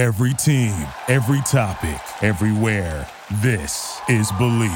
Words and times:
Every 0.00 0.32
team, 0.32 0.72
every 1.08 1.42
topic, 1.42 2.00
everywhere. 2.22 3.06
This 3.42 4.00
is 4.08 4.32
Believe. 4.38 4.72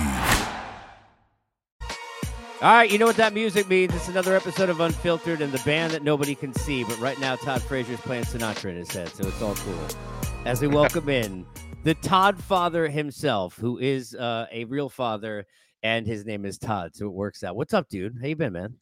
All 1.81 1.89
right, 2.61 2.91
you 2.91 2.99
know 2.99 3.07
what 3.07 3.17
that 3.17 3.33
music 3.33 3.67
means. 3.67 3.95
It's 3.95 4.09
another 4.09 4.37
episode 4.37 4.69
of 4.69 4.81
Unfiltered 4.81 5.41
and 5.41 5.51
the 5.51 5.63
band 5.65 5.95
that 5.95 6.03
nobody 6.03 6.35
can 6.35 6.53
see. 6.53 6.85
But 6.85 6.99
right 6.99 7.19
now, 7.21 7.37
Todd 7.37 7.63
Frazier's 7.63 8.01
playing 8.01 8.25
Sinatra 8.25 8.69
in 8.69 8.77
his 8.77 8.91
head, 8.91 9.09
so 9.15 9.27
it's 9.27 9.41
all 9.41 9.55
cool. 9.55 9.87
As 10.45 10.61
we 10.61 10.69
welcome 10.69 11.09
in 11.09 11.47
the 11.85 11.95
Toddfather 11.95 12.93
himself, 12.93 13.57
who 13.57 13.79
is 13.79 14.15
uh, 14.15 14.45
a 14.53 14.65
real 14.65 14.91
father, 14.91 15.47
and 15.83 16.07
his 16.07 16.27
name 16.27 16.45
is 16.45 16.59
Todd, 16.59 16.91
so 16.95 17.07
it 17.07 17.15
works 17.15 17.43
out. 17.43 17.57
What's 17.57 17.73
up, 17.73 17.89
dude? 17.89 18.19
How 18.21 18.27
you 18.27 18.37
been, 18.37 18.53
man? 18.53 18.75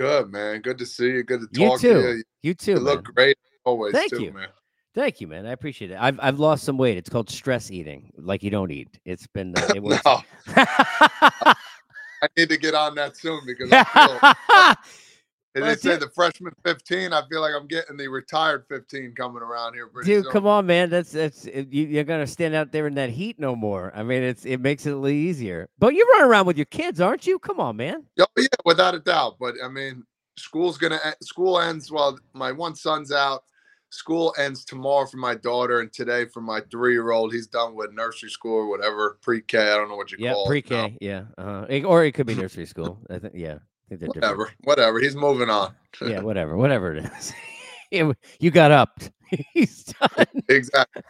Good, 0.00 0.32
man. 0.32 0.62
Good 0.62 0.78
to 0.78 0.86
see 0.86 1.10
you. 1.10 1.22
Good 1.22 1.42
to 1.42 1.60
You 1.60 1.68
talk 1.68 1.80
too. 1.80 2.02
to 2.02 2.16
you. 2.16 2.24
You 2.42 2.54
too. 2.54 2.72
You 2.72 2.80
look 2.80 3.04
great 3.04 3.38
always, 3.64 3.92
Thank 3.92 4.10
too, 4.10 4.24
you. 4.24 4.32
man. 4.32 4.48
Thank 4.96 5.20
you, 5.20 5.26
man. 5.26 5.44
I 5.46 5.52
appreciate 5.52 5.90
it. 5.90 5.98
I've 6.00 6.18
I've 6.22 6.38
lost 6.40 6.64
some 6.64 6.78
weight. 6.78 6.96
It's 6.96 7.10
called 7.10 7.28
stress 7.28 7.70
eating, 7.70 8.10
like 8.16 8.42
you 8.42 8.48
don't 8.48 8.70
eat. 8.70 8.88
It's 9.04 9.26
been 9.26 9.52
uh, 9.54 9.72
it 9.74 9.82
was. 9.82 10.00
No, 10.06 10.22
I 10.56 11.54
need 12.34 12.48
to 12.48 12.56
get 12.56 12.74
on 12.74 12.94
that 12.94 13.14
soon 13.14 13.40
because 13.44 13.68
I 13.70 13.84
feel, 13.84 14.74
they 15.54 15.60
Well, 15.60 15.76
say 15.76 15.96
the 15.96 16.08
freshman 16.08 16.54
15. 16.64 17.12
I 17.12 17.20
feel 17.28 17.42
like 17.42 17.52
I'm 17.54 17.66
getting 17.66 17.98
the 17.98 18.08
retired 18.08 18.64
15 18.70 19.14
coming 19.14 19.42
around 19.42 19.74
here 19.74 19.90
Dude, 20.02 20.24
soon. 20.24 20.32
come 20.32 20.46
on, 20.46 20.64
man. 20.64 20.88
That's 20.88 21.12
that's 21.12 21.44
you, 21.44 21.64
you're 21.86 22.04
gonna 22.04 22.26
stand 22.26 22.54
out 22.54 22.72
there 22.72 22.86
in 22.86 22.94
that 22.94 23.10
heat 23.10 23.38
no 23.38 23.54
more. 23.54 23.92
I 23.94 24.02
mean, 24.02 24.22
it's 24.22 24.46
it 24.46 24.62
makes 24.62 24.86
it 24.86 24.92
a 24.92 24.96
little 24.96 25.08
easier. 25.14 25.68
But 25.78 25.94
you 25.94 26.10
run 26.14 26.24
around 26.24 26.46
with 26.46 26.56
your 26.56 26.64
kids, 26.66 27.02
aren't 27.02 27.26
you? 27.26 27.38
Come 27.38 27.60
on, 27.60 27.76
man. 27.76 28.02
Oh, 28.18 28.24
yeah, 28.38 28.46
without 28.64 28.94
a 28.94 29.00
doubt. 29.00 29.36
But 29.38 29.56
I 29.62 29.68
mean, 29.68 30.04
school's 30.38 30.78
gonna 30.78 31.00
school 31.22 31.60
ends. 31.60 31.92
while 31.92 32.18
my 32.32 32.50
one 32.50 32.74
son's 32.74 33.12
out. 33.12 33.42
School 33.90 34.34
ends 34.38 34.64
tomorrow 34.64 35.06
for 35.06 35.16
my 35.16 35.34
daughter, 35.34 35.80
and 35.80 35.92
today 35.92 36.24
for 36.26 36.40
my 36.40 36.60
three-year-old. 36.70 37.32
He's 37.32 37.46
done 37.46 37.74
with 37.74 37.92
nursery 37.92 38.30
school 38.30 38.54
or 38.56 38.68
whatever, 38.68 39.18
pre-K. 39.22 39.58
I 39.58 39.76
don't 39.76 39.88
know 39.88 39.96
what 39.96 40.10
you 40.12 40.18
Yeah, 40.20 40.32
call 40.32 40.44
it. 40.44 40.48
pre-K. 40.48 40.98
Yeah, 41.00 41.22
uh-huh. 41.38 41.66
It- 41.68 41.84
or 41.84 42.04
it 42.04 42.12
could 42.12 42.26
be 42.26 42.34
nursery 42.42 42.66
school. 42.66 42.98
I 43.08 43.18
think. 43.18 43.34
Yeah, 43.36 43.54
I 43.54 43.58
think 43.88 44.00
they're 44.00 44.08
different. 44.08 44.22
Whatever, 44.22 44.50
whatever. 44.64 44.98
He's 45.00 45.16
moving 45.16 45.50
on. 45.50 45.74
Yeah, 46.02 46.20
whatever, 46.22 46.56
whatever 46.56 46.94
it 46.94 47.04
is. 47.04 47.32
Yeah, 47.92 48.10
you 48.40 48.50
got 48.50 48.72
upped. 48.72 49.12
He's 49.54 49.84
done. 49.84 50.26
exactly. 50.48 51.02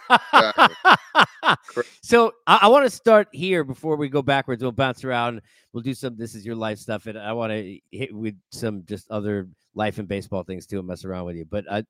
so 2.02 2.32
I, 2.46 2.58
I 2.62 2.68
want 2.68 2.84
to 2.84 2.90
start 2.90 3.28
here 3.32 3.64
before 3.64 3.96
we 3.96 4.10
go 4.10 4.20
backwards. 4.20 4.62
We'll 4.62 4.72
bounce 4.72 5.02
around. 5.02 5.40
We'll 5.72 5.82
do 5.82 5.94
some. 5.94 6.18
This 6.18 6.34
is 6.34 6.44
your 6.44 6.54
life 6.54 6.78
stuff, 6.78 7.06
and 7.06 7.18
I 7.18 7.32
want 7.32 7.50
to 7.52 7.78
hit 7.90 8.14
with 8.14 8.34
some 8.52 8.84
just 8.84 9.10
other 9.10 9.48
life 9.74 9.98
and 9.98 10.06
baseball 10.06 10.42
things 10.42 10.66
too, 10.66 10.78
and 10.78 10.86
mess 10.86 11.06
around 11.06 11.24
with 11.24 11.36
you. 11.36 11.46
But 11.46 11.64
uh, 11.68 11.82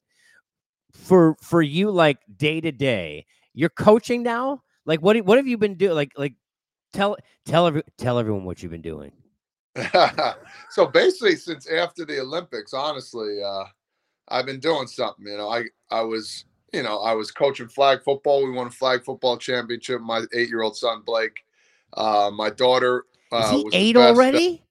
for 0.96 1.36
for 1.42 1.62
you, 1.62 1.90
like 1.90 2.18
day 2.36 2.60
to 2.60 2.72
day, 2.72 3.26
you're 3.54 3.68
coaching 3.70 4.22
now. 4.22 4.62
Like 4.84 5.00
what? 5.00 5.16
What 5.24 5.38
have 5.38 5.46
you 5.46 5.58
been 5.58 5.74
doing? 5.74 5.94
Like 5.94 6.12
like 6.16 6.34
tell 6.92 7.16
tell 7.44 7.66
every 7.66 7.82
tell 7.98 8.18
everyone 8.18 8.44
what 8.44 8.62
you've 8.62 8.72
been 8.72 8.82
doing. 8.82 9.12
so 10.70 10.86
basically, 10.86 11.36
since 11.36 11.68
after 11.68 12.04
the 12.04 12.20
Olympics, 12.20 12.72
honestly, 12.72 13.42
uh, 13.42 13.64
I've 14.28 14.46
been 14.46 14.60
doing 14.60 14.86
something. 14.86 15.26
You 15.26 15.36
know, 15.36 15.48
I 15.50 15.64
I 15.90 16.00
was 16.00 16.44
you 16.72 16.82
know 16.82 16.98
I 17.00 17.12
was 17.12 17.30
coaching 17.30 17.68
flag 17.68 18.02
football. 18.02 18.44
We 18.44 18.52
won 18.52 18.68
a 18.68 18.70
flag 18.70 19.04
football 19.04 19.36
championship. 19.36 20.00
My 20.00 20.22
eight 20.32 20.48
year 20.48 20.62
old 20.62 20.76
son 20.76 21.02
Blake, 21.04 21.44
uh, 21.94 22.30
my 22.34 22.50
daughter. 22.50 23.04
Uh, 23.32 23.38
Is 23.44 23.50
he 23.50 23.64
was 23.64 23.74
eight 23.74 23.94
best- 23.94 24.16
already? 24.16 24.62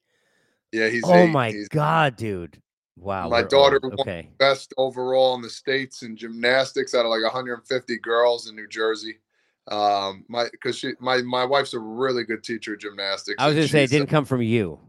Yeah, 0.71 0.87
he's 0.89 1.03
Oh 1.05 1.25
eight. 1.25 1.31
my 1.31 1.51
He's 1.51 1.69
god, 1.69 2.15
dude! 2.15 2.61
Wow. 2.97 3.29
My 3.29 3.41
daughter 3.43 3.79
old. 3.83 3.93
won- 3.97 3.99
Okay. 4.07 4.29
best 4.37 4.73
overall 4.77 5.35
in 5.35 5.41
the 5.41 5.49
states 5.49 6.01
in 6.03 6.15
gymnastics 6.15 6.95
out 6.95 7.05
of 7.05 7.11
like 7.11 7.23
150 7.23 7.97
girls 7.99 8.47
in 8.49 8.55
New 8.55 8.67
Jersey. 8.67 9.19
Um, 9.67 10.25
my 10.27 10.47
because 10.51 10.77
she 10.77 10.93
my 10.99 11.21
my 11.23 11.43
wife's 11.43 11.73
a 11.73 11.79
really 11.79 12.23
good 12.23 12.43
teacher 12.43 12.73
of 12.75 12.79
gymnastics. 12.79 13.35
I 13.41 13.47
was 13.47 13.55
gonna 13.55 13.67
say 13.67 13.83
it 13.83 13.89
didn't 13.89 14.09
come 14.09 14.25
from 14.25 14.41
you. 14.43 14.79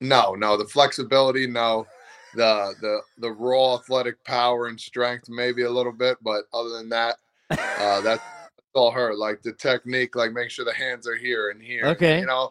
No, 0.00 0.34
no, 0.34 0.56
the 0.56 0.64
flexibility, 0.64 1.46
no, 1.46 1.86
the 2.34 2.74
the 2.80 3.00
the 3.18 3.30
raw 3.30 3.74
athletic 3.76 4.22
power 4.24 4.66
and 4.66 4.80
strength, 4.80 5.28
maybe 5.28 5.62
a 5.62 5.70
little 5.70 5.92
bit, 5.92 6.16
but 6.22 6.44
other 6.54 6.70
than 6.70 6.88
that, 6.88 7.16
uh, 7.50 8.00
that's 8.00 8.22
all 8.74 8.90
her. 8.90 9.14
Like 9.14 9.42
the 9.42 9.52
technique, 9.52 10.16
like 10.16 10.32
make 10.32 10.50
sure 10.50 10.64
the 10.64 10.72
hands 10.72 11.06
are 11.06 11.16
here 11.16 11.50
and 11.50 11.62
here. 11.62 11.84
and, 11.84 11.96
Okay. 11.96 12.20
you 12.20 12.26
know, 12.26 12.50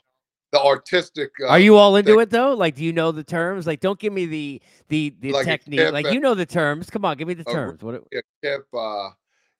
the 0.53 0.61
artistic. 0.61 1.31
Uh, 1.41 1.47
Are 1.47 1.59
you 1.59 1.75
all 1.75 1.95
into 1.95 2.11
thing. 2.11 2.19
it 2.21 2.29
though? 2.29 2.53
Like, 2.53 2.75
do 2.75 2.83
you 2.85 2.93
know 2.93 3.11
the 3.11 3.23
terms? 3.23 3.65
Like, 3.67 3.79
don't 3.81 3.99
give 3.99 4.13
me 4.13 4.25
the 4.27 4.61
the 4.87 5.13
the 5.19 5.31
Like 5.33 5.45
technique. 5.45 5.79
tip 5.79 5.91
Like, 5.93 6.11
you 6.11 6.19
know 6.19 6.35
the 6.35 6.45
terms. 6.45 6.89
Come 6.91 7.03
on, 7.03 7.17
give 7.17 7.27
me 7.27 7.33
the 7.33 7.43
r- 7.47 7.53
terms. 7.53 7.81
What? 7.81 8.03
yeah, 8.11 8.21
tip? 8.43 8.67
Uh, 8.73 9.09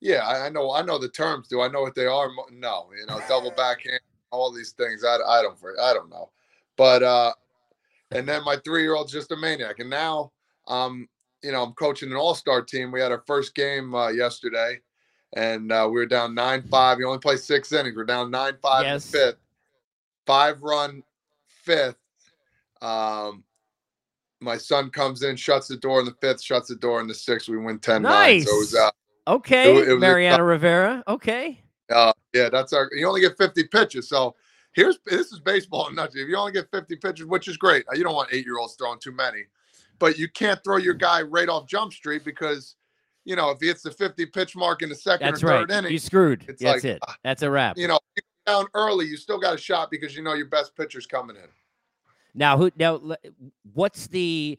yeah, 0.00 0.24
I, 0.26 0.46
I 0.46 0.48
know. 0.50 0.72
I 0.72 0.82
know 0.82 0.98
the 0.98 1.08
terms. 1.08 1.48
Do 1.48 1.60
I 1.60 1.68
know 1.68 1.82
what 1.82 1.94
they 1.96 2.06
are? 2.06 2.30
No, 2.52 2.86
you 2.98 3.06
know, 3.06 3.20
double 3.28 3.50
backhand, 3.56 4.00
all 4.30 4.52
these 4.52 4.70
things. 4.70 5.04
I, 5.04 5.16
I 5.16 5.42
don't. 5.42 5.56
I 5.82 5.92
don't 5.92 6.08
know. 6.10 6.30
But 6.76 7.02
uh, 7.02 7.32
and 8.12 8.26
then 8.28 8.44
my 8.44 8.56
three 8.64 8.82
year 8.82 8.94
old's 8.94 9.12
just 9.12 9.32
a 9.32 9.36
maniac, 9.36 9.80
and 9.80 9.90
now 9.90 10.30
um, 10.68 11.08
you 11.42 11.50
know, 11.50 11.64
I'm 11.64 11.72
coaching 11.72 12.10
an 12.12 12.16
all 12.16 12.36
star 12.36 12.62
team. 12.62 12.92
We 12.92 13.00
had 13.00 13.10
our 13.10 13.24
first 13.26 13.56
game 13.56 13.96
uh, 13.96 14.08
yesterday, 14.10 14.78
and 15.34 15.72
uh, 15.72 15.86
we 15.88 15.94
were 15.96 16.06
down 16.06 16.36
nine 16.36 16.62
five. 16.70 16.98
You 17.00 17.08
only 17.08 17.18
play 17.18 17.36
six 17.36 17.72
innings. 17.72 17.96
We're 17.96 18.04
down 18.04 18.30
nine 18.30 18.54
five 18.62 18.84
Yes. 18.84 19.06
in 19.06 19.10
the 19.10 19.18
fifth. 19.26 19.38
Five 20.26 20.62
run 20.62 21.02
fifth. 21.62 21.96
Um, 22.82 23.44
my 24.40 24.56
son 24.58 24.90
comes 24.90 25.22
in, 25.22 25.36
shuts 25.36 25.68
the 25.68 25.76
door 25.76 26.00
in 26.00 26.06
the 26.06 26.14
fifth, 26.20 26.42
shuts 26.42 26.68
the 26.68 26.76
door 26.76 27.00
in 27.00 27.06
the 27.06 27.14
sixth. 27.14 27.48
We 27.48 27.56
win 27.58 27.78
10 27.78 28.02
9. 28.02 28.42
So 28.42 28.54
it 28.54 28.58
was 28.58 28.72
Nice. 28.74 28.82
uh, 28.82 28.90
Okay, 29.26 29.70
it 29.74 29.74
was 29.74 29.88
a 29.88 29.96
Mariano 29.96 30.42
Rivera. 30.44 31.02
Okay. 31.08 31.62
uh, 31.90 32.12
yeah, 32.34 32.50
that's 32.50 32.74
our. 32.74 32.90
You 32.92 33.08
only 33.08 33.22
get 33.22 33.38
50 33.38 33.64
pitches. 33.68 34.06
So 34.06 34.34
here's 34.74 34.98
this 35.06 35.32
is 35.32 35.40
baseball 35.40 35.88
in 35.88 35.94
a. 35.96 36.04
If 36.04 36.14
you 36.28 36.36
only 36.36 36.52
get 36.52 36.70
50 36.70 36.96
pitches, 36.96 37.24
which 37.24 37.48
is 37.48 37.56
great, 37.56 37.84
you 37.94 38.04
don't 38.04 38.14
want 38.14 38.28
eight 38.32 38.44
year 38.44 38.58
olds 38.58 38.74
throwing 38.74 38.98
too 39.00 39.12
many, 39.12 39.44
but 39.98 40.18
you 40.18 40.28
can't 40.28 40.62
throw 40.62 40.76
your 40.76 40.92
guy 40.92 41.22
right 41.22 41.48
off 41.48 41.66
Jump 41.66 41.94
Street 41.94 42.22
because, 42.22 42.76
you 43.24 43.34
know, 43.34 43.48
if 43.48 43.60
he 43.60 43.68
hits 43.68 43.80
the 43.82 43.90
50 43.90 44.26
pitch 44.26 44.54
mark 44.56 44.82
in 44.82 44.90
the 44.90 44.94
second 44.94 45.26
That's 45.26 45.42
or 45.42 45.46
right. 45.46 45.60
third 45.60 45.70
inning, 45.70 45.92
You 45.92 45.98
screwed. 45.98 46.44
it's 46.46 46.60
That's 46.62 46.84
like, 46.84 46.96
it. 46.96 46.98
ah, 47.08 47.16
That's 47.24 47.40
a 47.40 47.50
wrap. 47.50 47.78
you 47.78 47.88
know, 47.88 47.98
down 48.46 48.66
early, 48.74 49.06
you 49.06 49.16
still 49.16 49.38
got 49.38 49.54
a 49.54 49.58
shot 49.58 49.90
because 49.90 50.14
you 50.16 50.22
know 50.22 50.34
your 50.34 50.46
best 50.46 50.76
pitcher's 50.76 51.06
coming 51.06 51.36
in. 51.36 51.48
Now, 52.34 52.56
who? 52.58 52.70
Now, 52.76 53.00
what's 53.72 54.06
the? 54.08 54.58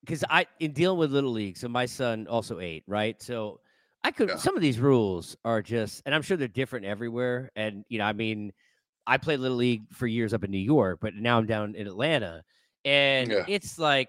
Because 0.00 0.24
I 0.30 0.46
in 0.60 0.72
dealing 0.72 0.98
with 0.98 1.12
little 1.12 1.32
league, 1.32 1.56
so 1.56 1.68
my 1.68 1.86
son 1.86 2.26
also 2.28 2.60
ate, 2.60 2.84
right? 2.86 3.20
So 3.20 3.60
I 4.04 4.12
could. 4.12 4.28
Yeah. 4.28 4.36
Some 4.36 4.54
of 4.54 4.62
these 4.62 4.78
rules 4.78 5.36
are 5.44 5.62
just, 5.62 6.02
and 6.06 6.14
I'm 6.14 6.22
sure 6.22 6.36
they're 6.36 6.46
different 6.46 6.86
everywhere. 6.86 7.50
And 7.56 7.84
you 7.88 7.98
know, 7.98 8.04
I 8.04 8.12
mean, 8.12 8.52
I 9.06 9.18
played 9.18 9.40
little 9.40 9.56
league 9.56 9.82
for 9.92 10.06
years 10.06 10.32
up 10.32 10.44
in 10.44 10.50
New 10.50 10.58
York, 10.58 10.98
but 11.00 11.14
now 11.14 11.38
I'm 11.38 11.46
down 11.46 11.74
in 11.74 11.86
Atlanta, 11.86 12.44
and 12.84 13.30
Yeah. 13.30 13.44
it's 13.48 13.78
like. 13.78 14.08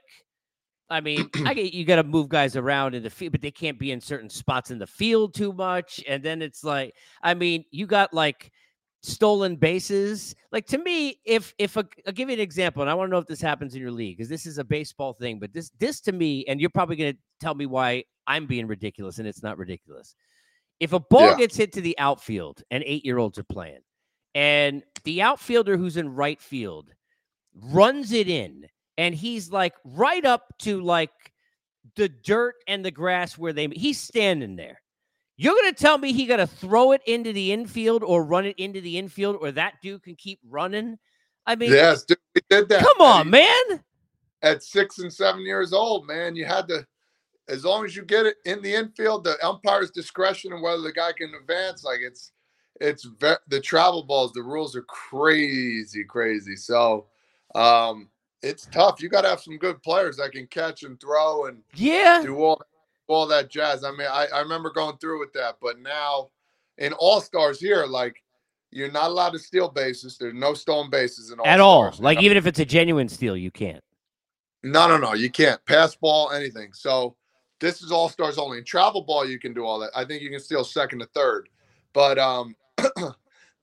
I 0.90 1.02
mean, 1.02 1.30
I 1.46 1.53
get 1.53 1.74
you 1.74 1.86
got 1.86 1.98
to 1.98 2.03
move 2.03 2.30
guys 2.30 2.56
around 2.56 2.96
in 2.96 3.03
the 3.03 3.09
field, 3.09 3.31
but 3.34 3.42
they 3.42 3.52
can't 3.52 3.78
be 3.80 3.92
in 3.92 4.02
certain 4.02 4.30
spots 4.30 4.72
in 4.72 4.80
the 4.80 4.88
field 4.88 5.34
too 5.34 5.53
much. 5.53 6.03
And 6.08 6.24
then 6.24 6.42
it's 6.42 6.64
like, 6.64 6.94
I 7.22 7.34
mean, 7.34 7.66
you 7.72 7.86
got 7.86 8.14
like 8.14 8.52
stolen 9.03 9.56
bases. 9.56 10.36
Like 10.52 10.66
to 10.68 10.78
me, 10.78 11.20
if 11.25 11.53
if 11.58 11.78
a, 11.78 11.86
I'll 12.06 12.14
give 12.14 12.30
you 12.30 12.36
an 12.36 12.42
example, 12.42 12.81
and 12.81 12.90
I 12.90 12.94
want 12.94 13.09
to 13.09 13.12
know 13.12 13.20
if 13.20 13.28
this 13.28 13.42
happens 13.42 13.75
in 13.75 13.81
your 13.81 13.92
league 13.92 14.18
because 14.18 14.30
this 14.30 14.46
is 14.46 14.58
a 14.58 14.64
baseball 14.64 15.14
thing, 15.14 15.40
but 15.40 15.53
this 15.53 15.72
this 15.80 16.02
to 16.02 16.12
me, 16.12 16.46
and 16.48 16.59
you're 16.62 16.70
probably 16.70 16.96
gonna 16.96 17.14
tell 17.40 17.56
me 17.56 17.66
why 17.66 18.04
I'm 18.25 18.46
being 18.46 18.68
ridiculous, 18.68 19.19
and 19.19 19.28
it's 19.28 19.44
not 19.44 19.58
ridiculous. 19.58 20.16
If 20.80 20.94
a 20.94 21.00
ball 21.00 21.30
Yeah. 21.31 21.38
gets 21.38 21.56
hit 21.56 21.74
to 21.74 21.81
the 21.81 21.98
outfield 21.98 22.62
and 22.72 22.84
eight 22.86 23.04
year 23.04 23.18
olds 23.18 23.38
are 23.40 23.44
playing, 23.44 23.80
and 24.36 24.84
the 25.04 25.22
outfielder 25.22 25.75
who's 25.78 25.98
in 25.98 26.14
right 26.14 26.40
field 26.42 26.92
runs 27.56 28.12
it 28.12 28.28
in, 28.30 28.68
and 28.97 29.13
he's 29.13 29.52
like 29.52 29.74
right 29.84 30.25
up 30.25 30.58
to 30.59 30.81
like 30.81 31.12
the 31.96 32.09
dirt 32.09 32.56
and 32.68 32.84
the 32.84 32.91
grass 32.91 33.38
where 33.38 33.53
they 33.53 33.68
he's 33.68 34.00
standing 34.00 34.56
there. 34.56 34.81
You're 35.38 35.56
gonna 35.56 35.74
tell 35.74 35.98
me 35.98 36.13
he 36.13 36.25
got 36.25 36.38
to 36.38 36.48
throw 36.48 36.94
it 36.94 37.01
into 37.06 37.31
the 37.31 37.51
infield 37.51 38.04
or 38.04 38.24
run 38.24 38.45
it 38.45 38.57
into 38.57 38.81
the 38.81 38.98
infield, 38.98 39.38
or 39.39 39.51
that 39.51 39.75
dude 39.83 40.04
can 40.04 40.16
keep 40.16 40.39
running? 40.48 40.98
I 41.45 41.56
mean, 41.56 41.72
Yes, 41.72 42.04
dude, 42.04 42.18
we 42.33 42.42
did 42.50 42.68
that. 42.69 42.83
come 42.83 43.01
on, 43.01 43.30
man. 43.30 43.83
At 44.42 44.63
six 44.63 44.98
and 44.98 45.13
seven 45.13 45.42
years 45.42 45.74
old, 45.74 46.07
man, 46.07 46.36
you 46.36 46.45
had 46.45 46.68
to, 46.69 46.86
as 47.50 47.63
long 47.63 47.86
as 47.86 47.95
you 47.95 48.04
get 48.04 48.25
it 48.25 48.38
in 48.45 48.62
the 48.62 48.74
infield, 48.74 49.24
the 49.24 49.44
umpire's 49.45 49.92
discretion 49.92 50.54
and 50.54 50.62
whether 50.62 50.81
the 50.81 50.92
guy 50.92 51.12
can 51.13 51.33
advance, 51.39 51.83
like 51.83 52.00
it's, 52.01 52.31
it's 52.81 53.06
ve- 53.06 53.36
the 53.48 53.62
travel 53.62 54.04
balls. 54.04 54.33
The 54.33 54.44
rules 54.44 54.75
are 54.75 54.83
crazy, 54.83 56.04
crazy. 56.04 56.56
So, 56.56 57.07
um, 57.56 58.10
it's 58.42 58.66
tough. 58.68 59.01
You 59.01 59.10
got 59.10 59.22
to 59.22 59.30
have 59.30 59.42
some 59.42 59.57
good 59.57 59.81
players 59.81 60.18
that 60.18 60.31
can 60.31 60.48
catch 60.48 60.84
and 60.84 61.00
throw 61.00 61.45
and 61.45 61.62
Yeah, 61.75 62.22
do 62.24 62.38
all 62.38 62.62
all 63.07 63.28
that 63.28 63.50
jazz. 63.50 63.84
I 63.84 63.92
mean, 63.92 64.07
I, 64.10 64.28
I 64.34 64.39
remember 64.39 64.69
going 64.72 64.98
through 64.98 65.19
with 65.19 65.34
that, 65.34 65.57
but 65.62 65.80
now 65.80 66.30
in 66.78 66.94
all 66.94 67.22
stars 67.22 67.60
here, 67.60 67.86
like 67.86 68.22
you're 68.72 68.92
not 68.92 69.10
allowed 69.10 69.31
to 69.31 69.39
steal 69.39 69.69
bases. 69.69 70.18
There's 70.18 70.34
no 70.34 70.54
stolen 70.54 70.89
bases 70.89 71.31
in 71.31 71.39
all 71.39 71.48
at 71.48 71.60
all. 71.60 71.94
Like 72.00 72.22
even 72.22 72.38
if 72.38 72.45
it's 72.45 72.60
a 72.60 72.66
genuine 72.66 73.10
steal, 73.10 73.38
you 73.38 73.51
can't. 73.51 73.84
No, 74.63 74.88
no, 74.88 74.98
no. 74.98 75.13
You 75.13 75.30
can't 75.30 75.63
pass 75.66 75.95
ball 75.95 76.31
anything. 76.31 76.74
So 76.74 77.16
this 77.60 77.81
is 77.81 77.92
all 77.92 78.10
stars 78.10 78.38
only. 78.38 78.57
In 78.57 78.63
travel 78.63 79.04
ball, 79.04 79.25
you 79.25 79.39
can 79.39 79.54
do 79.54 79.66
all 79.66 79.80
that. 79.80 79.92
I 79.95 80.04
think 80.04 80.22
you 80.22 80.30
can 80.30 80.39
steal 80.39 80.63
second 80.63 81.00
to 81.00 81.06
third. 81.07 81.50
But 81.94 82.19
um, 82.19 82.56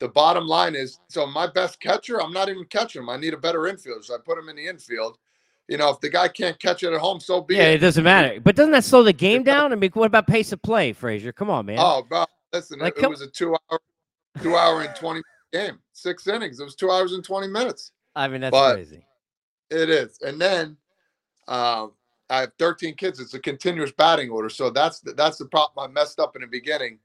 the 0.00 0.08
bottom 0.08 0.46
line 0.46 0.74
is 0.74 0.98
so 1.08 1.26
my 1.26 1.46
best 1.46 1.80
catcher, 1.80 2.20
I'm 2.20 2.32
not 2.32 2.48
even 2.48 2.64
catching 2.66 3.02
him. 3.02 3.08
I 3.08 3.16
need 3.16 3.34
a 3.34 3.38
better 3.38 3.60
infielder. 3.60 4.02
So 4.04 4.14
I 4.14 4.18
put 4.24 4.38
him 4.38 4.48
in 4.48 4.56
the 4.56 4.66
infield. 4.66 5.18
You 5.68 5.78
know, 5.78 5.88
if 5.90 6.00
the 6.00 6.10
guy 6.10 6.28
can't 6.28 6.58
catch 6.58 6.82
it 6.82 6.92
at 6.92 7.00
home, 7.00 7.20
so 7.20 7.40
be 7.40 7.56
Yeah, 7.56 7.68
it. 7.70 7.74
it 7.76 7.78
doesn't 7.78 8.04
matter. 8.04 8.38
But 8.40 8.54
doesn't 8.54 8.72
that 8.72 8.84
slow 8.84 9.02
the 9.02 9.14
game 9.14 9.42
down? 9.44 9.72
I 9.72 9.76
mean, 9.76 9.90
what 9.94 10.06
about 10.06 10.26
pace 10.26 10.52
of 10.52 10.60
play, 10.60 10.92
Frazier? 10.92 11.32
Come 11.32 11.48
on, 11.48 11.64
man. 11.64 11.78
Oh, 11.80 12.02
bro, 12.06 12.26
listen, 12.52 12.80
Like, 12.80 12.98
it, 12.98 13.04
it 13.04 13.08
was 13.08 13.22
a 13.22 13.28
two 13.28 13.56
hour, 13.70 13.80
two 14.42 14.56
hour 14.56 14.82
and 14.82 14.94
20 14.94 15.22
game, 15.54 15.78
six 15.94 16.26
innings. 16.26 16.60
It 16.60 16.64
was 16.64 16.74
two 16.74 16.90
hours 16.90 17.12
and 17.14 17.24
20 17.24 17.46
minutes. 17.48 17.92
I 18.14 18.28
mean, 18.28 18.42
that's 18.42 18.50
but- 18.52 18.74
crazy. 18.74 19.06
It 19.70 19.88
is. 19.88 20.18
And 20.20 20.38
then 20.38 20.76
um, 21.48 21.92
I 22.28 22.40
have 22.40 22.52
13 22.58 22.94
kids. 22.96 23.18
It's 23.18 23.32
a 23.32 23.38
continuous 23.40 23.90
batting 23.92 24.28
order. 24.28 24.50
So 24.50 24.68
that's 24.68 25.00
the, 25.00 25.14
that's 25.14 25.38
the 25.38 25.46
problem 25.46 25.88
I 25.88 25.92
messed 25.92 26.20
up 26.20 26.36
in 26.36 26.42
the 26.42 26.48
beginning. 26.48 26.98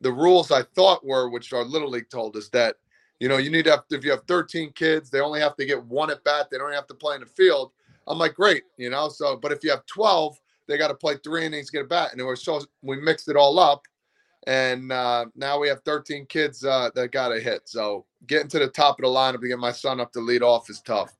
The 0.00 0.12
rules 0.12 0.50
I 0.50 0.62
thought 0.62 1.04
were, 1.04 1.28
which 1.28 1.52
our 1.52 1.64
little 1.64 1.90
league 1.90 2.10
told 2.10 2.36
us 2.36 2.48
that, 2.50 2.76
you 3.20 3.28
know, 3.28 3.38
you 3.38 3.50
need 3.50 3.64
to 3.64 3.72
have, 3.72 3.84
if 3.90 4.04
you 4.04 4.10
have 4.10 4.22
13 4.28 4.72
kids, 4.72 5.10
they 5.10 5.20
only 5.20 5.40
have 5.40 5.56
to 5.56 5.64
get 5.64 5.82
one 5.84 6.10
at 6.10 6.22
bat. 6.24 6.48
They 6.50 6.58
don't 6.58 6.72
have 6.72 6.86
to 6.88 6.94
play 6.94 7.14
in 7.14 7.22
the 7.22 7.26
field. 7.26 7.72
I'm 8.06 8.18
like, 8.18 8.34
great, 8.34 8.64
you 8.76 8.90
know. 8.90 9.08
So, 9.08 9.36
but 9.36 9.52
if 9.52 9.64
you 9.64 9.70
have 9.70 9.84
12, 9.86 10.38
they 10.68 10.78
got 10.78 10.88
to 10.88 10.94
play 10.94 11.16
three 11.22 11.46
innings, 11.46 11.70
get 11.70 11.82
a 11.84 11.86
bat. 11.86 12.12
And 12.12 12.20
it 12.20 12.24
was 12.24 12.42
so 12.42 12.60
we 12.82 13.00
mixed 13.00 13.28
it 13.28 13.36
all 13.36 13.58
up. 13.58 13.82
And 14.46 14.92
uh, 14.92 15.26
now 15.34 15.58
we 15.58 15.68
have 15.68 15.80
13 15.82 16.26
kids 16.26 16.64
uh, 16.64 16.90
that 16.94 17.10
got 17.10 17.32
a 17.32 17.40
hit. 17.40 17.62
So 17.64 18.04
getting 18.26 18.48
to 18.48 18.60
the 18.60 18.68
top 18.68 18.98
of 19.00 19.04
the 19.04 19.08
lineup 19.08 19.40
to 19.40 19.48
get 19.48 19.58
my 19.58 19.72
son 19.72 20.00
up 20.00 20.12
to 20.12 20.20
lead 20.20 20.42
off 20.42 20.70
is 20.70 20.80
tough. 20.80 21.16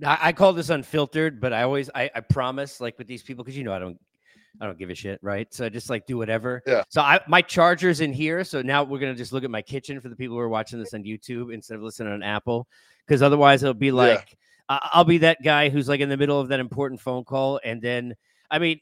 Now, 0.00 0.16
I 0.20 0.32
call 0.32 0.54
this 0.54 0.70
unfiltered, 0.70 1.40
but 1.40 1.52
I 1.52 1.62
always 1.62 1.90
I, 1.94 2.10
I 2.14 2.20
promise 2.20 2.80
like 2.80 2.96
with 2.98 3.06
these 3.06 3.22
people 3.22 3.44
because 3.44 3.56
you 3.56 3.64
know 3.64 3.72
I 3.72 3.78
don't 3.78 4.00
I 4.60 4.66
don't 4.66 4.78
give 4.78 4.90
a 4.90 4.94
shit, 4.94 5.18
right? 5.22 5.52
So 5.52 5.66
I 5.66 5.68
just 5.68 5.90
like 5.90 6.06
do 6.06 6.16
whatever. 6.16 6.62
Yeah. 6.66 6.82
So 6.88 7.00
I 7.02 7.20
my 7.28 7.42
charger's 7.42 8.00
in 8.00 8.12
here, 8.12 8.42
so 8.44 8.62
now 8.62 8.82
we're 8.84 8.98
gonna 8.98 9.14
just 9.14 9.32
look 9.32 9.44
at 9.44 9.50
my 9.50 9.62
kitchen 9.62 10.00
for 10.00 10.08
the 10.08 10.16
people 10.16 10.36
who 10.36 10.40
are 10.40 10.48
watching 10.48 10.78
this 10.78 10.94
on 10.94 11.04
YouTube 11.04 11.52
instead 11.52 11.76
of 11.76 11.82
listening 11.82 12.12
on 12.12 12.22
Apple, 12.22 12.66
because 13.06 13.22
otherwise 13.22 13.62
it'll 13.62 13.74
be 13.74 13.92
like 13.92 14.36
I- 14.68 14.88
I'll 14.92 15.04
be 15.04 15.18
that 15.18 15.38
guy 15.42 15.68
who's 15.68 15.88
like 15.88 16.00
in 16.00 16.08
the 16.08 16.16
middle 16.16 16.40
of 16.40 16.48
that 16.48 16.60
important 16.60 17.00
phone 17.00 17.24
call, 17.24 17.60
and 17.64 17.80
then 17.82 18.14
I 18.50 18.58
mean, 18.58 18.80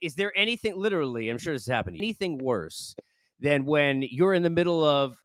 is 0.00 0.14
there 0.14 0.32
anything 0.36 0.76
literally? 0.76 1.28
I'm 1.30 1.38
sure 1.38 1.52
this 1.52 1.62
is 1.62 1.68
happening. 1.68 2.00
Anything 2.00 2.38
worse 2.38 2.94
than 3.40 3.64
when 3.64 4.02
you're 4.02 4.34
in 4.34 4.42
the 4.42 4.50
middle 4.50 4.84
of 4.84 5.16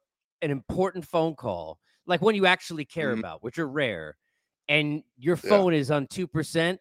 an 0.41 0.51
important 0.51 1.05
phone 1.05 1.35
call, 1.35 1.79
like 2.05 2.21
when 2.21 2.35
you 2.35 2.45
actually 2.45 2.85
care 2.85 3.15
Mhm. 3.15 3.19
about, 3.19 3.43
which 3.43 3.57
are 3.59 3.67
rare, 3.67 4.17
and 4.69 5.03
your 5.17 5.35
Yeah. 5.43 5.49
phone 5.49 5.73
is 5.73 5.91
on 5.91 6.07
two 6.07 6.27
percent 6.27 6.79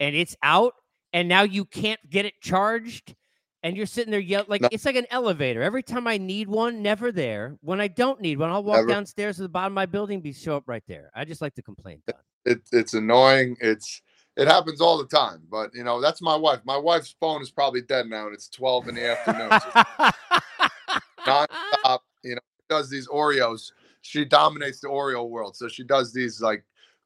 and 0.00 0.14
it's 0.14 0.36
out, 0.42 0.74
and 1.14 1.28
now 1.28 1.42
you 1.42 1.64
can't 1.64 2.00
get 2.10 2.26
it 2.26 2.34
charged, 2.42 3.14
and 3.62 3.76
you're 3.76 3.86
sitting 3.86 4.10
there 4.10 4.20
yelling 4.20 4.46
like 4.48 4.60
No. 4.60 4.68
it's 4.70 4.84
like 4.84 4.96
an 4.96 5.06
elevator. 5.10 5.62
Every 5.62 5.82
time 5.82 6.06
I 6.06 6.18
need 6.18 6.48
one, 6.48 6.82
never 6.82 7.10
there. 7.10 7.56
When 7.62 7.80
I 7.80 7.88
don't 7.88 8.20
need 8.20 8.38
one, 8.38 8.50
I'll 8.50 8.62
walk 8.64 8.76
Never. 8.80 8.88
downstairs 8.88 9.36
to 9.36 9.42
the 9.42 9.48
bottom 9.48 9.72
of 9.72 9.74
my 9.76 9.86
building, 9.86 10.20
be 10.20 10.32
show 10.34 10.56
up 10.56 10.64
right 10.66 10.82
there. 10.86 11.10
I 11.14 11.24
just 11.24 11.40
like 11.40 11.54
to 11.54 11.62
complain. 11.62 12.02
Don. 12.06 12.16
it, 12.44 12.60
it's 12.72 12.92
annoying. 12.92 13.56
It's 13.60 14.02
it 14.36 14.48
happens 14.48 14.80
all 14.80 14.98
the 14.98 15.06
time. 15.06 15.42
But 15.50 15.70
you 15.72 15.84
know, 15.84 16.00
that's 16.00 16.20
my 16.20 16.34
wife. 16.36 16.60
My 16.64 16.76
wife's 16.76 17.14
phone 17.20 17.40
is 17.40 17.50
probably 17.50 17.80
dead 17.80 18.06
now, 18.08 18.26
and 18.26 18.34
it's 18.34 18.48
twelve 18.48 18.88
in 18.88 18.96
the 18.96 19.08
afternoon. 19.08 19.50
Nonstop. 21.26 22.00
You 22.22 22.34
know, 22.34 22.40
does 22.68 22.90
these 22.90 23.08
Oreos. 23.08 23.70
She 24.02 24.24
dominates 24.26 24.80
the 24.80 24.88
Oreo 24.88 25.26
world. 25.28 25.56
So 25.56 25.68
she 25.68 25.84
does 25.84 26.12
these 26.12 26.40
like 26.42 26.64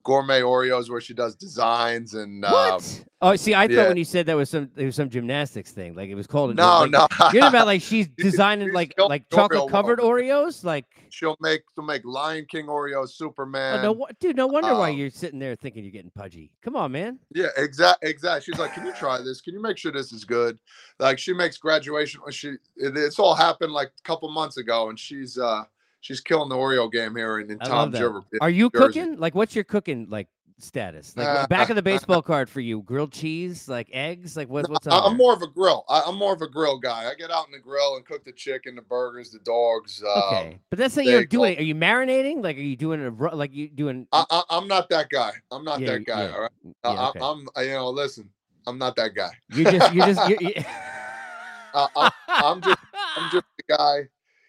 gourmet 0.08 0.40
Oreos 0.40 0.88
where 0.88 1.02
she 1.02 1.12
does 1.12 1.34
designs 1.34 2.14
and 2.14 2.43
um, 2.43 2.50
what? 2.50 3.05
oh, 3.20 3.37
see, 3.37 3.55
I 3.55 3.66
thought 3.69 3.75
yeah. 3.75 3.88
when 3.88 3.99
you 3.99 4.06
said 4.06 4.25
that 4.25 4.37
was 4.37 4.49
some 4.49 4.70
it 4.75 4.87
was 4.87 4.96
some 4.96 5.10
gymnastics 5.10 5.70
thing, 5.70 5.94
like 5.94 6.08
it 6.08 6.14
was 6.14 6.26
called. 6.26 6.56
no, 6.56 6.81
like, 6.81 6.90
no. 6.90 7.00
You're 7.00 7.08
talking 7.08 7.43
about 7.43 7.66
like 7.66 7.82
she's 7.82 8.08
designing 8.16 8.72
like 8.72 8.93
still 8.93 9.10
like 9.10 9.28
chocolate 9.28 9.70
covered. 9.70 9.99
Oreos, 9.99 10.64
like. 10.64 10.87
she'll 11.10 11.37
make 11.40 11.60
she'll 11.75 11.84
make 11.84 12.06
Lion 12.06 12.46
King 12.50 12.69
Oreos, 12.69 13.10
Superman. 13.10 13.84
Oh, 13.84 13.93
no, 13.93 14.06
dude, 14.19 14.34
no 14.34 14.46
wonder 14.46 14.75
why 14.75 14.93
um, 14.93 14.96
you're 14.96 15.10
sitting 15.10 15.38
there 15.38 15.55
thinking 15.55 15.84
you're 15.84 15.93
getting 15.93 16.10
pudgy. 16.10 16.52
Come 16.62 16.75
on, 16.75 16.90
man. 16.90 17.19
Yeah, 17.34 17.49
exact, 17.58 18.02
exact. 18.02 18.46
She's 18.46 18.58
like, 18.58 18.72
"Can 18.72 18.87
you 18.87 18.94
try 18.94 19.19
this? 19.19 19.43
Can 19.43 19.52
you 19.52 19.60
make 19.60 19.76
sure 19.76 19.93
this 19.93 20.10
is 20.10 20.25
good?" 20.25 20.58
Like 20.99 21.19
she 21.19 21.34
makes 21.34 21.58
graduation. 21.58 22.22
She 22.31 22.49
it, 22.76 22.96
it's 22.96 23.19
all 23.19 23.34
happened 23.34 23.75
like 23.75 23.88
a 23.88 24.02
couple 24.05 24.31
months 24.31 24.56
ago, 24.56 24.88
and 24.88 24.99
she's 24.99 25.37
uh 25.37 25.64
she's 26.08 26.22
killing 26.22 26.49
the 26.49 26.55
Oreo 26.55 26.90
game 26.90 27.14
here 27.14 27.38
in, 27.38 27.50
in 27.50 27.58
Tom. 27.58 27.93
River. 27.93 28.25
Are 28.40 28.49
you 28.49 28.70
Jersey. 28.70 29.00
cooking? 29.00 29.19
Like, 29.19 29.34
what's 29.34 29.55
your 29.55 29.64
cooking 29.64 30.06
like 30.08 30.26
status? 30.58 31.14
Like 31.14 31.28
Uh, 31.28 31.46
back 31.49 31.69
of 31.69 31.76
the 31.76 31.82
baseball 31.93 32.22
card 32.22 32.49
for 32.49 32.60
you, 32.60 32.81
grilled 32.81 33.12
cheese, 33.12 33.69
like 33.69 33.90
eggs, 33.93 34.34
like 34.34 34.49
what, 34.49 34.70
what's 34.70 34.87
on 34.87 34.94
I'm 35.02 35.10
there? 35.10 35.19
more 35.19 35.34
of 35.34 35.43
a 35.43 35.46
grill. 35.46 35.84
I, 35.87 36.02
I'm 36.06 36.16
more 36.16 36.32
of 36.32 36.40
a 36.40 36.49
grill 36.49 36.78
guy. 36.78 37.10
I 37.10 37.14
get 37.14 37.31
out 37.31 37.44
in 37.44 37.52
the 37.52 37.58
grill 37.58 37.96
and 37.96 38.06
cook 38.06 38.25
the 38.25 38.32
chicken, 38.32 38.75
the 38.75 38.82
burgers, 38.82 39.31
the 39.31 39.38
dogs. 39.40 40.02
Um, 40.02 40.22
Okay, 40.22 40.58
but 40.70 40.78
that's 40.78 40.96
not 40.96 41.05
you're 41.05 41.26
doing. 41.26 41.58
Are 41.58 41.62
you 41.62 41.75
marinating? 41.75 42.43
Like, 42.43 42.56
are 42.56 42.60
you 42.60 42.76
doing 42.76 43.05
a 43.05 43.10
like 43.37 43.52
you 43.55 43.69
doing? 43.69 44.06
I, 44.10 44.25
I, 44.31 44.43
I'm 44.49 44.66
not 44.66 44.88
that 44.88 45.10
guy. 45.10 45.32
I'm 45.52 45.64
not 45.64 45.81
Yeah, 45.81 45.93
that 45.93 46.06
guy. 46.06 46.25
yeah, 46.25 46.32
All 46.32 46.40
right. 46.40 46.50
yeah, 46.64 46.90
I, 46.90 47.08
okay. 47.10 47.20
I, 47.20 47.31
I'm. 47.31 47.66
You 47.66 47.72
know, 47.75 47.90
listen. 47.90 48.31
I'm 48.66 48.76
not 48.78 48.96
that 48.96 49.14
guy. 49.14 49.31
You're 49.50 49.70
just 49.70 49.94
you're 49.94 50.06
just 50.06 50.28
you're, 50.28 50.38
you 50.43 50.52
I, 51.75 51.87
I, 51.96 52.10
I'm 52.28 52.60
just 52.60 52.78
I'm 53.16 53.31
just 53.31 53.44
the 53.56 53.76
guy. 53.76 54.08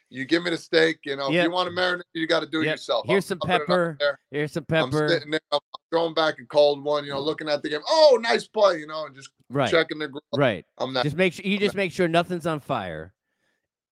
You 0.10 0.26
give 0.26 0.44
me 0.44 0.50
the 0.50 0.58
steak. 0.58 1.00
You 1.06 1.16
know, 1.16 1.30
Yep. 1.30 1.40
if 1.40 1.44
you 1.46 1.52
want 1.52 1.70
to 1.70 1.76
marinate, 1.76 2.02
you 2.14 2.28
got 2.28 2.40
to 2.42 2.46
do 2.48 2.62
it 2.62 2.66
Yep. 2.66 2.74
yourself. 2.76 3.06
Here's 3.08 3.26
I'm 3.26 3.28
some 3.28 3.38
it 3.40 3.54
up 3.54 3.60
pepper. 3.60 4.20
here's 4.32 4.52
some 4.52 4.64
I'm 4.64 4.90
pepper. 4.92 5.10
sitting 5.10 5.32
there, 5.32 5.40
I'm 5.52 5.60
throwing 5.92 6.14
back 6.14 6.40
a 6.40 6.46
cold 6.46 6.84
one, 6.84 7.06
you 7.06 7.12
know, 7.12 7.20
looking 7.20 7.48
at 7.50 7.62
the 7.62 7.70
game. 7.70 7.82
Oh, 7.88 8.18
nice 8.22 8.48
play, 8.48 8.80
you 8.80 8.88
know, 8.88 9.06
and 9.06 9.16
just 9.16 9.30
Right, 9.50 9.70
checking 9.72 10.00
the 10.00 10.08
grill. 10.08 10.22
right. 10.34 10.66
I'm 10.78 10.94
not 10.94 11.04
Just 11.04 11.16
make 11.16 11.34
sure 11.34 11.46
you 11.46 11.58
just 11.58 11.76
make 11.76 11.92
sure 11.92 12.08
nothing's 12.08 12.46
on 12.46 12.60
fire. 12.60 13.14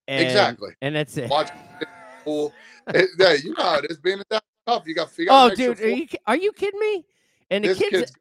And, 0.07 0.21
Exactly. 0.21 0.71
and 0.81 0.95
that's 0.95 1.17
it. 1.17 1.29
the 1.29 1.87
pool. 2.23 2.53
It, 2.93 3.09
yeah, 3.19 3.33
you 3.33 3.53
know 3.57 3.63
how 3.63 3.77
it 3.79 3.91
is 3.91 3.97
being 3.97 4.21
that 4.29 4.43
tough. 4.65 4.83
You 4.87 4.95
got, 4.95 5.09
you 5.17 5.27
Oh, 5.29 5.49
make 5.49 5.59
sure 5.59 5.75
dude, 5.75 5.83
are 5.83 5.89
you 5.89 6.07
are 6.25 6.37
you 6.37 6.51
kidding 6.53 6.79
me? 6.79 7.05
And 7.49 7.63
the 7.63 7.69
this 7.69 7.77
kids, 7.79 7.91
kid's 7.91 8.11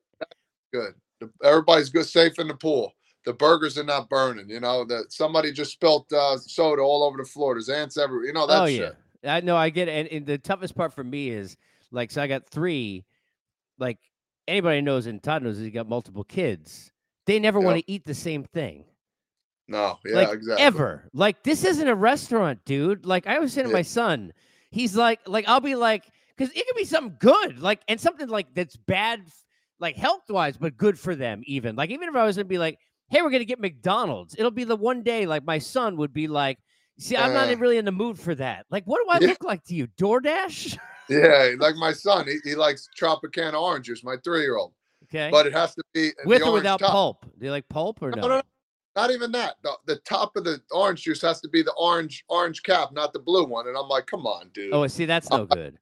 good. 0.72 0.94
Everybody's 1.42 1.88
good, 1.88 2.06
safe 2.06 2.38
in 2.38 2.48
the 2.48 2.54
pool. 2.54 2.92
The 3.26 3.34
burgers 3.34 3.76
are 3.76 3.84
not 3.84 4.08
burning. 4.08 4.48
You 4.48 4.60
know 4.60 4.84
that 4.84 5.12
somebody 5.12 5.52
just 5.52 5.72
spilt 5.72 6.10
uh, 6.12 6.38
soda 6.38 6.80
all 6.80 7.02
over 7.02 7.18
the 7.18 7.24
floor. 7.24 7.54
There's 7.54 7.68
ants 7.68 7.98
everywhere. 7.98 8.26
You 8.26 8.32
know 8.32 8.46
that 8.46 8.62
oh 8.62 8.66
shit. 8.66 8.96
yeah, 9.22 9.34
I 9.34 9.40
know. 9.40 9.56
I 9.56 9.68
get 9.68 9.88
it. 9.88 9.92
And, 9.92 10.08
and 10.08 10.26
the 10.26 10.38
toughest 10.38 10.74
part 10.74 10.94
for 10.94 11.04
me 11.04 11.30
is 11.30 11.56
like, 11.90 12.10
so 12.10 12.22
I 12.22 12.28
got 12.28 12.48
three. 12.48 13.04
Like 13.78 13.98
anybody 14.48 14.80
knows, 14.80 15.06
and 15.06 15.22
Todd 15.22 15.42
knows, 15.42 15.58
he 15.58 15.70
got 15.70 15.88
multiple 15.88 16.24
kids. 16.24 16.90
They 17.26 17.40
never 17.40 17.60
want 17.60 17.78
to 17.78 17.90
eat 17.90 18.04
the 18.04 18.14
same 18.14 18.44
thing. 18.44 18.84
No, 19.68 19.98
yeah, 20.04 20.14
like 20.14 20.32
exactly. 20.32 20.64
ever. 20.64 21.10
Like 21.12 21.42
this 21.42 21.64
isn't 21.64 21.88
a 21.88 21.94
restaurant, 21.94 22.64
dude. 22.64 23.04
Like 23.04 23.26
I 23.26 23.40
was 23.40 23.52
saying 23.52 23.66
to 23.66 23.72
my 23.72 23.82
son, 23.82 24.32
he's 24.70 24.94
like, 24.94 25.20
like 25.26 25.48
I'll 25.48 25.60
be 25.60 25.74
like, 25.74 26.04
because 26.36 26.54
it 26.54 26.66
could 26.66 26.76
be 26.76 26.84
something 26.84 27.16
good, 27.18 27.58
like 27.58 27.80
and 27.88 28.00
something 28.00 28.28
like 28.28 28.54
that's 28.54 28.76
bad, 28.76 29.22
like 29.80 29.96
health 29.96 30.22
wise, 30.28 30.56
but 30.56 30.76
good 30.76 30.98
for 30.98 31.16
them. 31.16 31.42
Even 31.46 31.74
like 31.74 31.90
even 31.90 32.08
if 32.08 32.14
I 32.14 32.24
was 32.24 32.36
gonna 32.36 32.44
be 32.44 32.58
like, 32.58 32.78
hey, 33.08 33.22
we're 33.22 33.30
gonna 33.30 33.44
get 33.44 33.60
McDonald's, 33.60 34.34
it'll 34.38 34.50
be 34.50 34.64
the 34.64 34.76
one 34.76 35.02
day 35.02 35.26
like 35.26 35.44
my 35.44 35.58
son 35.58 35.96
would 35.96 36.12
be 36.12 36.28
like. 36.28 36.58
See, 36.98 37.14
I'm 37.14 37.34
not 37.34 37.50
Uh. 37.50 37.56
really 37.58 37.76
in 37.76 37.84
the 37.84 37.92
mood 37.92 38.18
for 38.18 38.34
that. 38.36 38.64
Like, 38.70 38.84
what 38.86 39.04
do 39.04 39.10
I 39.10 39.18
Yeah. 39.20 39.26
look 39.28 39.44
like 39.44 39.62
to 39.64 39.74
you? 39.74 39.86
DoorDash? 39.98 40.78
Yeah, 41.10 41.50
like 41.58 41.76
my 41.76 41.92
son, 41.92 42.26
he, 42.26 42.38
he 42.42 42.54
likes 42.56 42.88
Tropicana 42.98 43.60
orange 43.60 43.84
juice. 43.86 44.02
My 44.02 44.16
three 44.24 44.40
year 44.40 44.56
old, 44.56 44.72
Okay. 45.04 45.30
but 45.30 45.46
it 45.46 45.52
has 45.52 45.74
to 45.74 45.82
be 45.92 46.12
With 46.24 46.42
or 46.42 46.52
without 46.52 46.80
top. 46.80 46.90
pulp? 46.90 47.26
Do 47.38 47.44
you 47.44 47.50
like 47.52 47.68
pulp 47.68 48.00
or 48.02 48.10
no? 48.12 48.22
No, 48.22 48.28
no, 48.28 48.34
no. 48.36 48.42
Not 48.96 49.10
even 49.10 49.30
that. 49.32 49.56
The, 49.62 49.72
the 49.86 49.96
top 49.96 50.36
of 50.36 50.44
the 50.44 50.60
orange 50.70 51.02
juice 51.02 51.20
has 51.20 51.40
to 51.42 51.48
be 51.50 51.62
the 51.62 51.74
orange 51.74 52.24
orange 52.28 52.62
cap, 52.62 52.92
not 52.92 53.12
the 53.12 53.18
blue 53.20 53.44
one. 53.44 53.68
And 53.68 53.76
I'm 53.76 53.88
like, 53.88 54.06
come 54.06 54.26
on, 54.26 54.48
dude. 54.54 54.72
Oh, 54.72 54.86
see, 54.86 55.04
that's 55.04 55.28
no 55.30 55.44
good. 55.56 55.78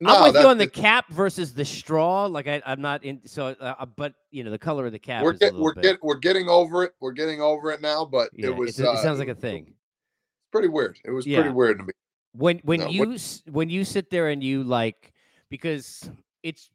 No, 0.00 0.14
I'm 0.14 0.32
with 0.32 0.42
you 0.42 0.48
on 0.48 0.58
the 0.58 0.66
cap 0.66 1.08
versus 1.10 1.54
the 1.54 1.64
straw. 1.64 2.26
Like 2.26 2.46
I, 2.48 2.62
I'm 2.66 2.80
not 2.80 3.02
in. 3.04 3.20
So, 3.26 3.48
uh, 3.48 3.86
but 3.86 4.14
you 4.30 4.44
know, 4.44 4.50
the 4.50 4.58
color 4.58 4.86
of 4.86 4.92
the 4.92 4.98
cap. 4.98 5.22
we're 5.24 5.32
is 5.32 5.36
a 5.36 5.50
get, 5.50 5.54
we're 5.54 5.74
bit. 5.74 5.82
get, 5.82 6.02
we're 6.02 6.16
getting 6.18 6.48
over 6.48 6.84
it. 6.84 6.92
We're 7.00 7.12
getting 7.12 7.40
over 7.40 7.70
it 7.70 7.80
now, 7.80 8.04
but 8.04 8.30
Yeah, 8.34 8.48
it 8.48 8.56
was. 8.56 8.70
it's 8.70 8.78
a- 8.80 8.84
it 8.84 8.88
uh, 8.88 9.02
sounds 9.02 9.18
like 9.18 9.28
a 9.28 9.34
thing. 9.34 9.72
Pretty 10.52 10.68
weird. 10.68 10.98
It 11.04 11.10
was 11.10 11.26
Yeah. 11.26 11.40
pretty 11.40 11.54
weird 11.54 11.78
to 11.78 11.84
me. 11.84 11.92
When 12.32 12.58
when 12.64 12.80
No, 12.80 12.88
you 12.88 13.14
s 13.14 13.42
when 13.50 13.70
you 13.70 13.84
sit 13.84 14.10
there 14.10 14.28
and 14.28 14.42
you 14.44 14.62
like 14.64 15.12
because 15.48 16.08
it's 16.42 16.70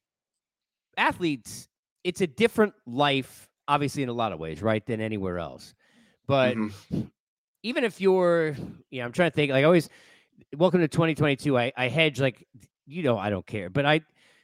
athletes, 0.98 1.68
it's 2.04 2.22
a 2.22 2.28
different 2.28 2.74
life, 2.88 3.48
obviously 3.68 4.02
in 4.02 4.10
a 4.10 4.14
lot 4.14 4.32
of 4.34 4.40
ways, 4.40 4.62
right, 4.64 4.84
than 4.86 5.00
anywhere 5.00 5.38
else. 5.38 5.76
But 6.26 6.58
Mhm. 6.58 7.12
even 7.64 7.84
if 7.84 8.02
you're, 8.02 8.56
yeah, 8.90 9.06
I'm 9.06 9.12
trying 9.12 9.30
to 9.30 9.36
think. 9.36 9.52
Like 9.52 9.62
I 9.62 9.66
always, 9.66 9.90
welcome 10.58 10.80
to 10.80 10.88
2022. 10.88 11.58
I 11.58 11.72
I 11.78 11.88
hedge 11.88 12.20
like 12.20 12.48
you 12.92 13.04
know 13.04 13.18
I 13.18 13.30
don't 13.30 13.46
care, 13.46 13.70
but 13.70 13.86
I 13.86 14.02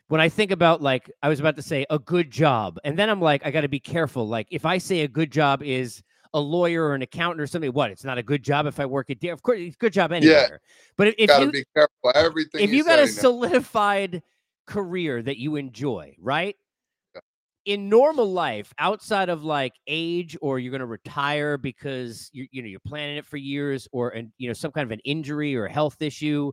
when 0.07 0.21
I 0.21 0.29
think 0.29 0.51
about 0.51 0.81
like 0.81 1.11
I 1.21 1.29
was 1.29 1.39
about 1.39 1.55
to 1.57 1.61
say 1.61 1.85
a 1.89 1.99
good 1.99 2.31
job, 2.31 2.79
and 2.83 2.97
then 2.97 3.09
I'm 3.09 3.21
like 3.21 3.45
I 3.45 3.51
got 3.51 3.61
to 3.61 3.69
be 3.69 3.79
careful. 3.79 4.27
Like 4.27 4.47
if 4.51 4.65
I 4.65 4.77
say 4.77 5.01
a 5.01 5.07
good 5.07 5.31
job 5.31 5.61
is 5.63 6.01
a 6.33 6.39
lawyer 6.39 6.85
or 6.85 6.95
an 6.95 7.01
accountant 7.01 7.41
or 7.41 7.47
something, 7.47 7.71
what? 7.73 7.91
It's 7.91 8.03
not 8.03 8.17
a 8.17 8.23
good 8.23 8.43
job 8.43 8.65
if 8.65 8.79
I 8.79 8.85
work 8.85 9.09
at. 9.09 9.23
Of 9.23 9.41
course, 9.41 9.59
it's 9.59 9.75
a 9.75 9.79
good 9.79 9.93
job 9.93 10.11
anywhere. 10.11 10.49
Yeah. 10.51 10.57
But 10.97 11.07
if, 11.09 11.15
if 11.17 11.27
Got 11.27 11.39
to 11.39 11.45
you 11.45 11.51
be 11.51 11.65
careful. 11.73 12.11
Everything 12.15 12.61
if 12.61 12.71
you 12.71 12.83
got 12.83 12.99
a 12.99 13.05
now. 13.05 13.11
solidified 13.11 14.23
career 14.65 15.21
that 15.21 15.37
you 15.37 15.55
enjoy, 15.55 16.15
right? 16.19 16.55
in 17.67 17.89
normal 17.89 18.31
life, 18.31 18.73
outside 18.79 19.27
of 19.27 19.43
like 19.43 19.73
age, 19.87 20.37
or 20.41 20.57
you're 20.57 20.71
going 20.71 20.79
to 20.79 20.85
retire 20.85 21.57
because 21.57 22.29
you 22.31 22.47
you 22.51 22.61
know 22.61 22.67
you're 22.69 22.79
planning 22.79 23.17
it 23.17 23.25
for 23.25 23.35
years, 23.35 23.89
or 23.91 24.09
and 24.11 24.31
you 24.37 24.47
know 24.47 24.53
some 24.53 24.71
kind 24.71 24.85
of 24.85 24.91
an 24.91 25.01
injury 25.03 25.53
or 25.53 25.65
a 25.65 25.71
health 25.71 26.01
issue, 26.01 26.49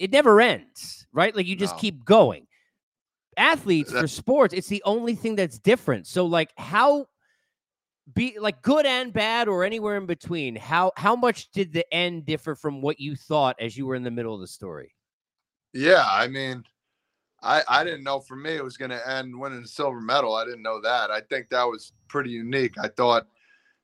it 0.00 0.10
never 0.10 0.40
ends, 0.40 1.06
right? 1.12 1.36
Like 1.36 1.46
you 1.46 1.54
just 1.54 1.76
No. 1.76 1.80
keep 1.80 2.04
going. 2.04 2.48
Athletes 3.36 3.92
for 3.92 4.08
sports, 4.08 4.52
it's 4.52 4.66
the 4.66 4.82
only 4.84 5.14
thing 5.14 5.36
that's 5.36 5.58
different. 5.58 6.08
So 6.08 6.26
like 6.26 6.50
how 6.56 7.06
be 8.12 8.38
like 8.40 8.60
good 8.62 8.86
and 8.86 9.12
bad 9.12 9.46
or 9.46 9.62
anywhere 9.62 9.96
in 9.96 10.06
between 10.06 10.56
how 10.56 10.90
how 10.96 11.14
much 11.14 11.50
did 11.52 11.72
the 11.72 11.86
end 11.94 12.26
differ 12.26 12.56
from 12.56 12.82
what 12.82 12.98
you 12.98 13.14
thought 13.14 13.54
as 13.60 13.76
you 13.76 13.86
were 13.86 13.94
in 13.94 14.02
the 14.02 14.10
middle 14.10 14.34
of 14.34 14.40
the 14.40 14.48
story 14.48 14.92
Yeah, 15.72 16.02
I 16.04 16.26
mean, 16.26 16.64
I 17.42 17.62
I 17.68 17.84
didn't 17.84 18.02
know 18.02 18.18
for 18.18 18.34
me 18.34 18.56
it 18.56 18.64
was 18.64 18.76
going 18.76 18.90
to 18.90 19.08
end 19.08 19.38
winning 19.38 19.62
a 19.62 19.66
silver 19.66 20.00
medal. 20.00 20.34
I 20.34 20.44
didn't 20.44 20.62
know 20.62 20.80
that. 20.80 21.12
I 21.12 21.20
think 21.20 21.50
that 21.50 21.62
was 21.62 21.92
pretty 22.08 22.30
unique. 22.30 22.74
I 22.82 22.88
thought, 22.88 23.28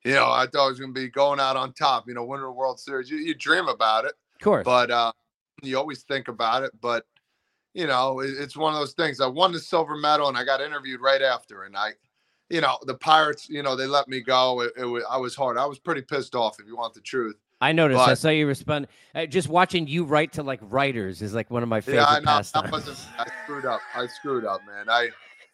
you 0.05 0.15
know, 0.15 0.31
I 0.33 0.47
thought 0.47 0.67
I 0.67 0.69
was 0.69 0.81
going 0.81 0.93
to 0.93 1.01
be 1.01 1.09
going 1.09 1.39
out 1.39 1.57
on 1.57 1.73
top. 1.73 2.09
You 2.09 2.15
know, 2.15 2.25
winning 2.25 2.47
the 2.47 2.51
World 2.51 2.81
Series. 2.81 3.09
You, 3.09 3.19
you 3.19 3.35
dream 3.35 3.69
about 3.69 4.05
it, 4.07 4.15
of 4.35 4.41
course 4.43 4.65
but 4.65 4.91
uh, 4.91 5.13
you 5.63 5.79
always 5.79 6.03
think 6.03 6.29
about 6.29 6.63
it. 6.63 6.71
But 6.81 7.05
you 7.75 7.87
know, 7.87 8.21
it, 8.21 8.31
it's 8.39 8.57
one 8.57 8.73
of 8.75 8.81
those 8.81 8.95
things. 8.95 9.21
I 9.21 9.27
won 9.27 9.53
the 9.53 9.61
silver 9.61 9.97
medal, 9.97 10.29
and 10.29 10.37
I 10.37 10.45
got 10.45 10.61
interviewed 10.61 11.01
right 11.01 11.23
after, 11.23 11.65
and 11.65 11.77
I. 11.77 11.91
You 12.49 12.61
know 12.61 12.79
the 12.87 12.95
Pirates. 12.95 13.49
You 13.49 13.65
know 13.65 13.75
they 13.75 13.89
let 13.89 14.07
me 14.07 14.21
go. 14.21 14.61
It, 14.61 14.73
it 14.79 14.85
was 14.85 15.03
I 15.11 15.17
was 15.17 15.35
hard. 15.35 15.59
I 15.59 15.67
was 15.67 15.81
pretty 15.81 16.03
pissed 16.03 16.37
off. 16.37 16.61
If 16.61 16.67
you 16.69 16.77
want 16.77 16.95
the 16.95 17.01
truth, 17.01 17.35
i 17.61 17.73
noticed 17.73 17.99
i 17.99 18.07
but- 18.07 18.19
saw 18.19 18.29
you 18.29 18.47
respond 18.47 18.87
uh, 19.17 19.27
just 19.27 19.49
watching 19.49 19.89
you 19.89 20.05
write 20.05 20.33
to 20.35 20.45
like 20.45 20.61
writers 20.63 21.23
is 21.23 21.35
like 21.35 21.51
one 21.51 21.65
of 21.65 21.69
my 21.69 21.81
favorite 21.81 22.03
Yeah, 22.03 22.07
I 22.07 22.21
know. 22.21 22.25
Pastimes 22.27 22.71
wasn't, 22.71 22.99
I 23.19 23.27
screwed 23.43 23.67
up. 23.67 23.81
I 23.97 24.07
screwed 24.07 24.45
up, 24.45 24.61
man. 24.65 24.89
I, 24.89 25.09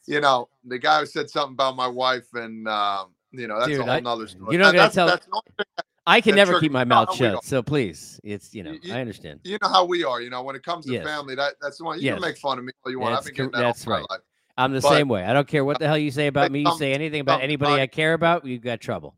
you 0.04 0.21
know, 0.21 0.50
the 0.66 0.78
guy 0.78 1.00
who 1.00 1.06
said 1.06 1.30
something 1.30 1.54
about 1.54 1.76
my 1.76 1.87
wife, 1.87 2.26
and 2.35 2.68
um, 2.68 3.14
you 3.30 3.47
know, 3.49 3.56
that's 3.59 3.71
Dude, 3.71 3.80
a 3.80 3.85
whole 3.85 3.90
I- 3.92 4.00
nother 4.00 4.28
story. 4.28 4.49
you're 4.54 4.61
not 4.61 4.73
That- 4.73 4.76
gonna 4.76 4.82
that's, 4.85 4.94
tell- 4.94 5.06
That's 5.06 5.25
the 5.25 5.32
only 5.32 5.44
thing- 5.56 5.85
i 6.06 6.21
can 6.21 6.35
never 6.35 6.59
keep 6.61 6.73
my 6.73 6.85
mouth 6.85 7.14
shut 7.14 7.44
so 7.44 7.62
please 7.62 8.18
it's 8.25 8.54
you 8.54 8.62
know 8.62 8.76
You- 8.82 8.94
i 8.94 9.00
understand 9.00 9.40
you 9.44 9.59
know 9.62 9.68
how 9.68 9.85
we 9.85 10.04
are. 10.04 10.21
You 10.21 10.30
know, 10.30 10.42
when 10.42 10.56
it 10.56 10.64
comes 10.64 10.87
to 10.87 10.92
Yes. 10.92 11.04
family, 11.04 11.35
that 11.37 11.54
that's 11.61 11.78
the 11.78 11.85
one. 11.85 11.99
You 11.99 12.06
Yes. 12.06 12.14
can 12.14 12.23
make 12.23 12.38
fun 12.38 12.59
of 12.59 12.64
me 12.64 12.73
all 12.85 12.90
you 12.92 12.99
want. 12.99 13.16
I've 13.16 13.25
been 13.25 13.35
getting 13.35 13.52
that 13.52 13.61
that's 13.61 13.87
right. 13.87 14.04
life. 14.11 14.21
i'm 14.59 14.73
the 14.73 14.80
But- 14.80 14.90
same 14.90 15.09
way 15.09 15.25
i 15.25 15.32
don't 15.32 15.49
care 15.49 15.64
what 15.64 15.78
the 15.78 15.87
hell 15.87 15.97
you 15.99 16.11
say 16.11 16.26
about 16.26 16.50
me 16.52 16.61
you 16.61 16.76
say 16.76 16.92
anything 16.92 17.21
about 17.21 17.40
anybody 17.42 17.80
i 17.80 17.87
care 17.87 18.12
about 18.14 18.44
you've 18.44 18.62
got 18.62 18.80
trouble 18.80 19.16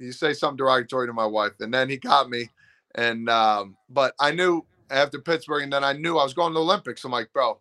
You 0.00 0.12
say 0.12 0.32
something 0.34 0.56
derogatory 0.56 1.06
to 1.06 1.12
my 1.12 1.26
wife, 1.26 1.52
and 1.60 1.72
then 1.72 1.88
he 1.88 1.96
got 1.96 2.28
me, 2.28 2.50
and 2.96 3.28
um, 3.30 3.76
but 3.88 4.12
I 4.18 4.32
knew 4.32 4.66
after 4.90 5.20
Pittsburgh, 5.20 5.62
and 5.62 5.72
then 5.72 5.84
I 5.84 5.92
knew 5.92 6.18
I 6.18 6.24
was 6.24 6.34
going 6.34 6.50
to 6.52 6.54
the 6.58 6.60
Olympics. 6.64 7.04
I'm 7.04 7.12
like, 7.12 7.32
bro, 7.32 7.60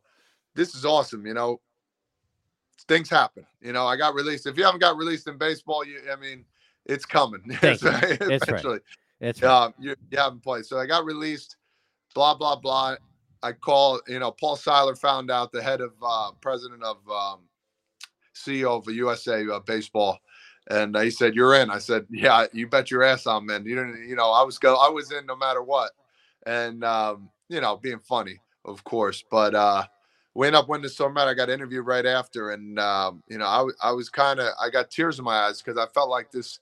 this 0.55 0.73
is 0.75 0.83
awesome. 0.83 1.25
You 1.27 1.35
know, 1.35 1.61
things 2.87 3.09
happen. 3.09 3.45
You 3.61 3.71
know, 3.71 3.85
I 3.85 3.95
got 3.97 4.15
released. 4.15 4.47
If 4.47 4.57
you 4.57 4.63
haven't 4.65 4.79
got 4.81 4.97
released 4.97 5.27
in 5.27 5.37
baseball, 5.37 5.85
you, 5.85 5.99
I 6.11 6.15
mean, 6.15 6.43
it's 6.85 7.05
coming. 7.05 7.41
Thank 7.47 7.81
you. 7.81 7.89
That's 7.89 8.03
right. 8.03 8.19
That's 8.19 8.51
right 8.51 8.81
Um, 9.43 9.73
you, 9.79 9.95
you 10.11 10.17
haven't 10.17 10.43
played. 10.43 10.65
So 10.65 10.77
I 10.77 10.85
got 10.85 11.05
released, 11.05 11.55
blah, 12.13 12.35
blah, 12.35 12.55
blah. 12.55 12.95
I 13.41 13.51
call, 13.51 14.01
you 14.07 14.19
know, 14.19 14.31
Paul 14.31 14.55
Seiler 14.55 14.95
found 14.95 15.29
out 15.29 15.51
the 15.51 15.61
head 15.61 15.81
of 15.81 15.93
uh, 16.01 16.31
president 16.41 16.83
of 16.83 16.97
um, 17.09 17.39
CEO 18.35 18.77
of 18.77 18.93
USA 18.93 19.45
uh, 19.47 19.59
baseball. 19.59 20.19
And 20.69 20.95
he 20.97 21.09
said, 21.09 21.35
you're 21.35 21.55
in. 21.55 21.69
I 21.69 21.79
said, 21.79 22.05
yeah, 22.09 22.45
you 22.53 22.67
bet 22.67 22.89
your 22.89 23.03
ass 23.03 23.25
I'm 23.27 23.49
in. 23.49 23.65
You 23.65 23.75
didn't, 23.75 24.07
you 24.07 24.15
know, 24.15 24.31
I 24.31 24.43
was 24.43 24.57
go, 24.57 24.75
I 24.75 24.89
was 24.89 25.11
in 25.11 25.25
no 25.25 25.35
matter 25.35 25.61
what. 25.61 25.91
And, 26.45 26.83
um, 26.83 27.29
you 27.49 27.59
know, 27.59 27.75
being 27.75 27.99
funny, 27.99 28.39
of 28.63 28.83
course, 28.85 29.23
but, 29.29 29.55
uh, 29.55 29.83
we 30.35 30.47
ended 30.47 30.61
up 30.61 30.69
winning 30.69 30.83
the 30.83 30.89
silver. 30.89 31.19
I 31.19 31.33
got 31.33 31.49
interviewed 31.49 31.85
right 31.85 32.05
after, 32.05 32.51
and 32.51 32.79
um, 32.79 33.23
you 33.27 33.37
know, 33.37 33.45
I, 33.45 33.89
I 33.89 33.91
was 33.91 34.09
kind 34.09 34.39
of 34.39 34.49
I 34.59 34.69
got 34.69 34.89
tears 34.89 35.19
in 35.19 35.25
my 35.25 35.35
eyes 35.35 35.61
because 35.61 35.77
I 35.77 35.85
felt 35.93 36.09
like 36.09 36.31
this 36.31 36.59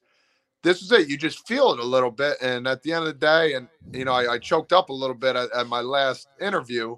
this 0.63 0.81
is 0.81 0.91
it. 0.91 1.07
You 1.09 1.17
just 1.17 1.47
feel 1.47 1.71
it 1.73 1.79
a 1.79 1.83
little 1.83 2.11
bit. 2.11 2.37
And 2.41 2.67
at 2.67 2.81
the 2.83 2.93
end 2.93 3.01
of 3.01 3.07
the 3.07 3.13
day, 3.19 3.53
and 3.53 3.67
you 3.91 4.05
know, 4.05 4.13
I, 4.13 4.33
I 4.33 4.37
choked 4.37 4.73
up 4.73 4.89
a 4.89 4.93
little 4.93 5.15
bit 5.15 5.35
at, 5.35 5.51
at 5.55 5.67
my 5.67 5.81
last 5.81 6.27
interview. 6.39 6.95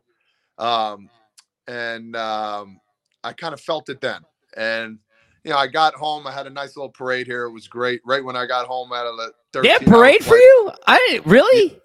Um, 0.58 1.10
and 1.68 2.16
um, 2.16 2.80
I 3.24 3.34
kind 3.34 3.54
of 3.54 3.62
felt 3.62 3.90
it 3.90 4.02
then. 4.02 4.22
And 4.58 5.00
you 5.44 5.52
know, 5.52 5.58
I 5.58 5.68
got 5.68 5.94
home. 5.94 6.28
I 6.28 6.32
had 6.32 6.48
a 6.48 6.50
nice 6.50 6.76
little 6.76 6.90
parade 6.92 7.26
here. 7.28 7.46
It 7.46 7.52
was 7.52 7.68
great. 7.68 8.02
Right 8.06 8.24
when 8.24 8.36
I 8.36 8.46
got 8.46 8.68
home 8.68 8.92
out 8.94 9.08
of 9.08 9.18
the 9.18 9.34
they 9.62 9.70
have 9.70 9.80
13 9.82 9.94
hour 9.94 10.00
parade 10.02 10.24
for 10.24 10.36
you 10.36 10.72
i 10.88 10.98
didn't 11.10 11.28
really 11.28 11.80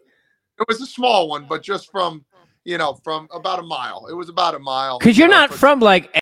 It 0.59 0.67
was 0.69 0.81
a 0.81 0.87
small 0.87 1.29
one, 1.29 1.47
but 1.49 1.63
just 1.63 1.91
from 1.91 2.25
you 2.65 2.77
know, 2.77 2.95
from 3.03 3.29
about 3.33 3.59
a 3.59 3.63
mile. 3.63 4.07
It 4.11 4.15
was 4.15 4.29
about 4.29 4.55
a 4.55 4.59
mile. 4.59 4.99
Because 4.99 5.17
you 5.17 5.25
you're 5.25 5.31
not 5.31 5.55
from 5.55 5.81
like, 5.81 6.21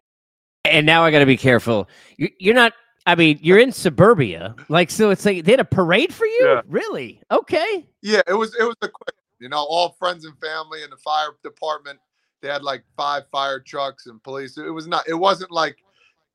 and 0.64 0.86
now 0.86 1.02
I 1.02 1.10
got 1.10 1.18
to 1.18 1.26
be 1.26 1.36
careful. 1.36 1.88
You- 2.18 2.30
You're 2.38 2.54
not. 2.54 2.72
I 3.06 3.14
mean, 3.14 3.38
you're 3.40 3.58
in 3.58 3.70
suburbia, 3.70 4.54
like 4.68 4.90
so. 4.90 5.10
It's 5.10 5.24
like 5.24 5.44
they 5.44 5.52
had 5.52 5.60
a 5.60 5.64
parade 5.64 6.12
for 6.12 6.26
you, 6.26 6.40
Yeah. 6.42 6.62
really? 6.66 7.20
Okay. 7.30 7.86
Yeah, 8.02 8.20
it 8.26 8.34
was 8.34 8.54
it 8.58 8.64
was 8.64 8.74
a 8.82 8.88
quick, 8.88 9.14
you 9.38 9.48
know, 9.48 9.58
all 9.58 9.90
friends 9.98 10.24
and 10.24 10.36
family 10.40 10.82
and 10.82 10.92
the 10.92 10.96
fire 10.96 11.28
department. 11.44 12.00
They 12.42 12.48
had 12.48 12.62
like 12.62 12.82
five 12.96 13.22
fire 13.30 13.60
trucks 13.60 14.06
and 14.06 14.22
police. 14.22 14.58
It 14.58 14.70
was 14.70 14.86
not. 14.88 15.08
It 15.08 15.14
wasn't 15.14 15.52
like, 15.52 15.76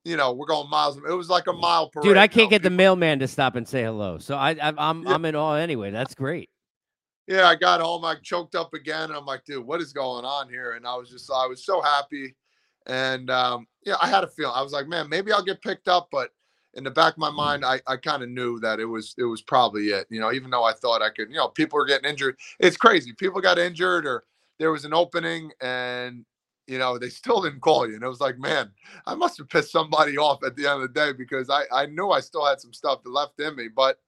you 0.06 0.16
know, 0.16 0.32
we're 0.32 0.46
going 0.48 0.70
miles. 0.70 0.98
It 0.98 1.12
was 1.14 1.30
like 1.30 1.48
a 1.48 1.54
mile 1.54 1.90
per. 1.90 2.02
Dude, 2.02 2.18
I 2.18 2.28
can't 2.28 2.50
get 2.50 2.64
the 2.64 2.70
mailman 2.70 3.20
to 3.20 3.28
stop 3.28 3.56
and 3.56 3.68
say 3.68 3.84
hello, 3.84 4.18
so 4.18 4.36
I, 4.36 4.52
I 4.52 4.74
I'm 4.78 5.04
Yeah. 5.04 5.14
I'm 5.14 5.26
in 5.26 5.36
awe 5.36 5.56
anyway. 5.56 5.92
That's 5.92 6.16
great. 6.16 6.50
Yeah, 7.28 7.48
I 7.48 7.56
got 7.56 7.82
home. 7.82 8.04
I 8.04 8.16
choked 8.16 8.56
up 8.56 8.74
again, 8.74 9.04
and 9.10 9.14
I'm 9.14 9.26
like, 9.26 9.44
dude, 9.46 9.66
what 9.66 9.80
is 9.82 9.94
going 9.94 10.26
on 10.26 10.50
here? 10.50 10.72
And 10.74 10.88
I 10.88 10.96
was 10.96 11.10
just, 11.10 11.30
I 11.32 11.46
was 11.48 11.64
so 11.64 11.82
happy, 11.82 12.36
and 12.88 13.30
um, 13.30 13.68
yeah, 13.86 13.96
I 14.02 14.08
had 14.08 14.24
a 14.24 14.28
feeling. 14.28 14.54
I 14.56 14.62
was 14.62 14.72
like, 14.72 14.88
man, 14.88 15.08
maybe 15.08 15.32
I'll 15.32 15.44
get 15.44 15.62
picked 15.62 15.88
up, 15.88 16.08
but 16.12 16.32
in 16.74 16.84
the 16.84 16.92
back 16.92 17.14
of 17.14 17.20
my 17.20 17.30
mm. 17.30 17.36
mind, 17.36 17.66
I, 17.66 17.82
I 17.88 17.98
kind 17.98 18.24
of 18.24 18.30
knew 18.30 18.60
that 18.60 18.80
it 18.80 18.86
was 18.86 19.16
it 19.18 19.24
was 19.24 19.42
probably 19.42 19.90
it. 19.90 20.08
You 20.10 20.20
know, 20.20 20.32
even 20.32 20.50
though 20.50 20.64
I 20.64 20.74
thought 20.74 21.02
I 21.02 21.10
could, 21.10 21.30
you 21.30 21.36
know, 21.36 21.48
people 21.48 21.78
were 21.78 21.86
getting 21.86 22.10
injured. 22.10 22.38
It's 22.60 22.78
crazy. 22.78 23.14
People 23.14 23.42
got 23.42 23.60
injured, 23.60 24.06
or 24.06 24.24
there 24.60 24.72
was 24.72 24.86
an 24.86 24.94
opening, 24.94 25.52
and 25.62 26.26
you 26.68 26.78
know, 26.78 26.98
they 26.98 27.10
still 27.22 27.42
didn't 27.42 27.62
call 27.62 27.88
you. 27.88 27.96
And 27.96 28.04
it 28.04 28.08
was 28.08 28.22
like, 28.22 28.38
man, 28.38 28.72
I 29.06 29.16
must 29.16 29.38
have 29.38 29.50
pissed 29.50 29.72
somebody 29.72 30.18
off 30.18 30.44
at 30.44 30.56
the 30.56 30.68
end 30.68 30.82
of 30.82 30.94
the 30.94 31.00
day 31.00 31.14
because 31.14 31.50
I 31.50 31.64
I 31.72 31.86
knew 31.88 32.10
I 32.10 32.20
still 32.20 32.46
had 32.46 32.62
some 32.62 32.74
stuff 32.74 33.00
left 33.06 33.40
in 33.40 33.56
me, 33.56 33.68
but 33.68 34.00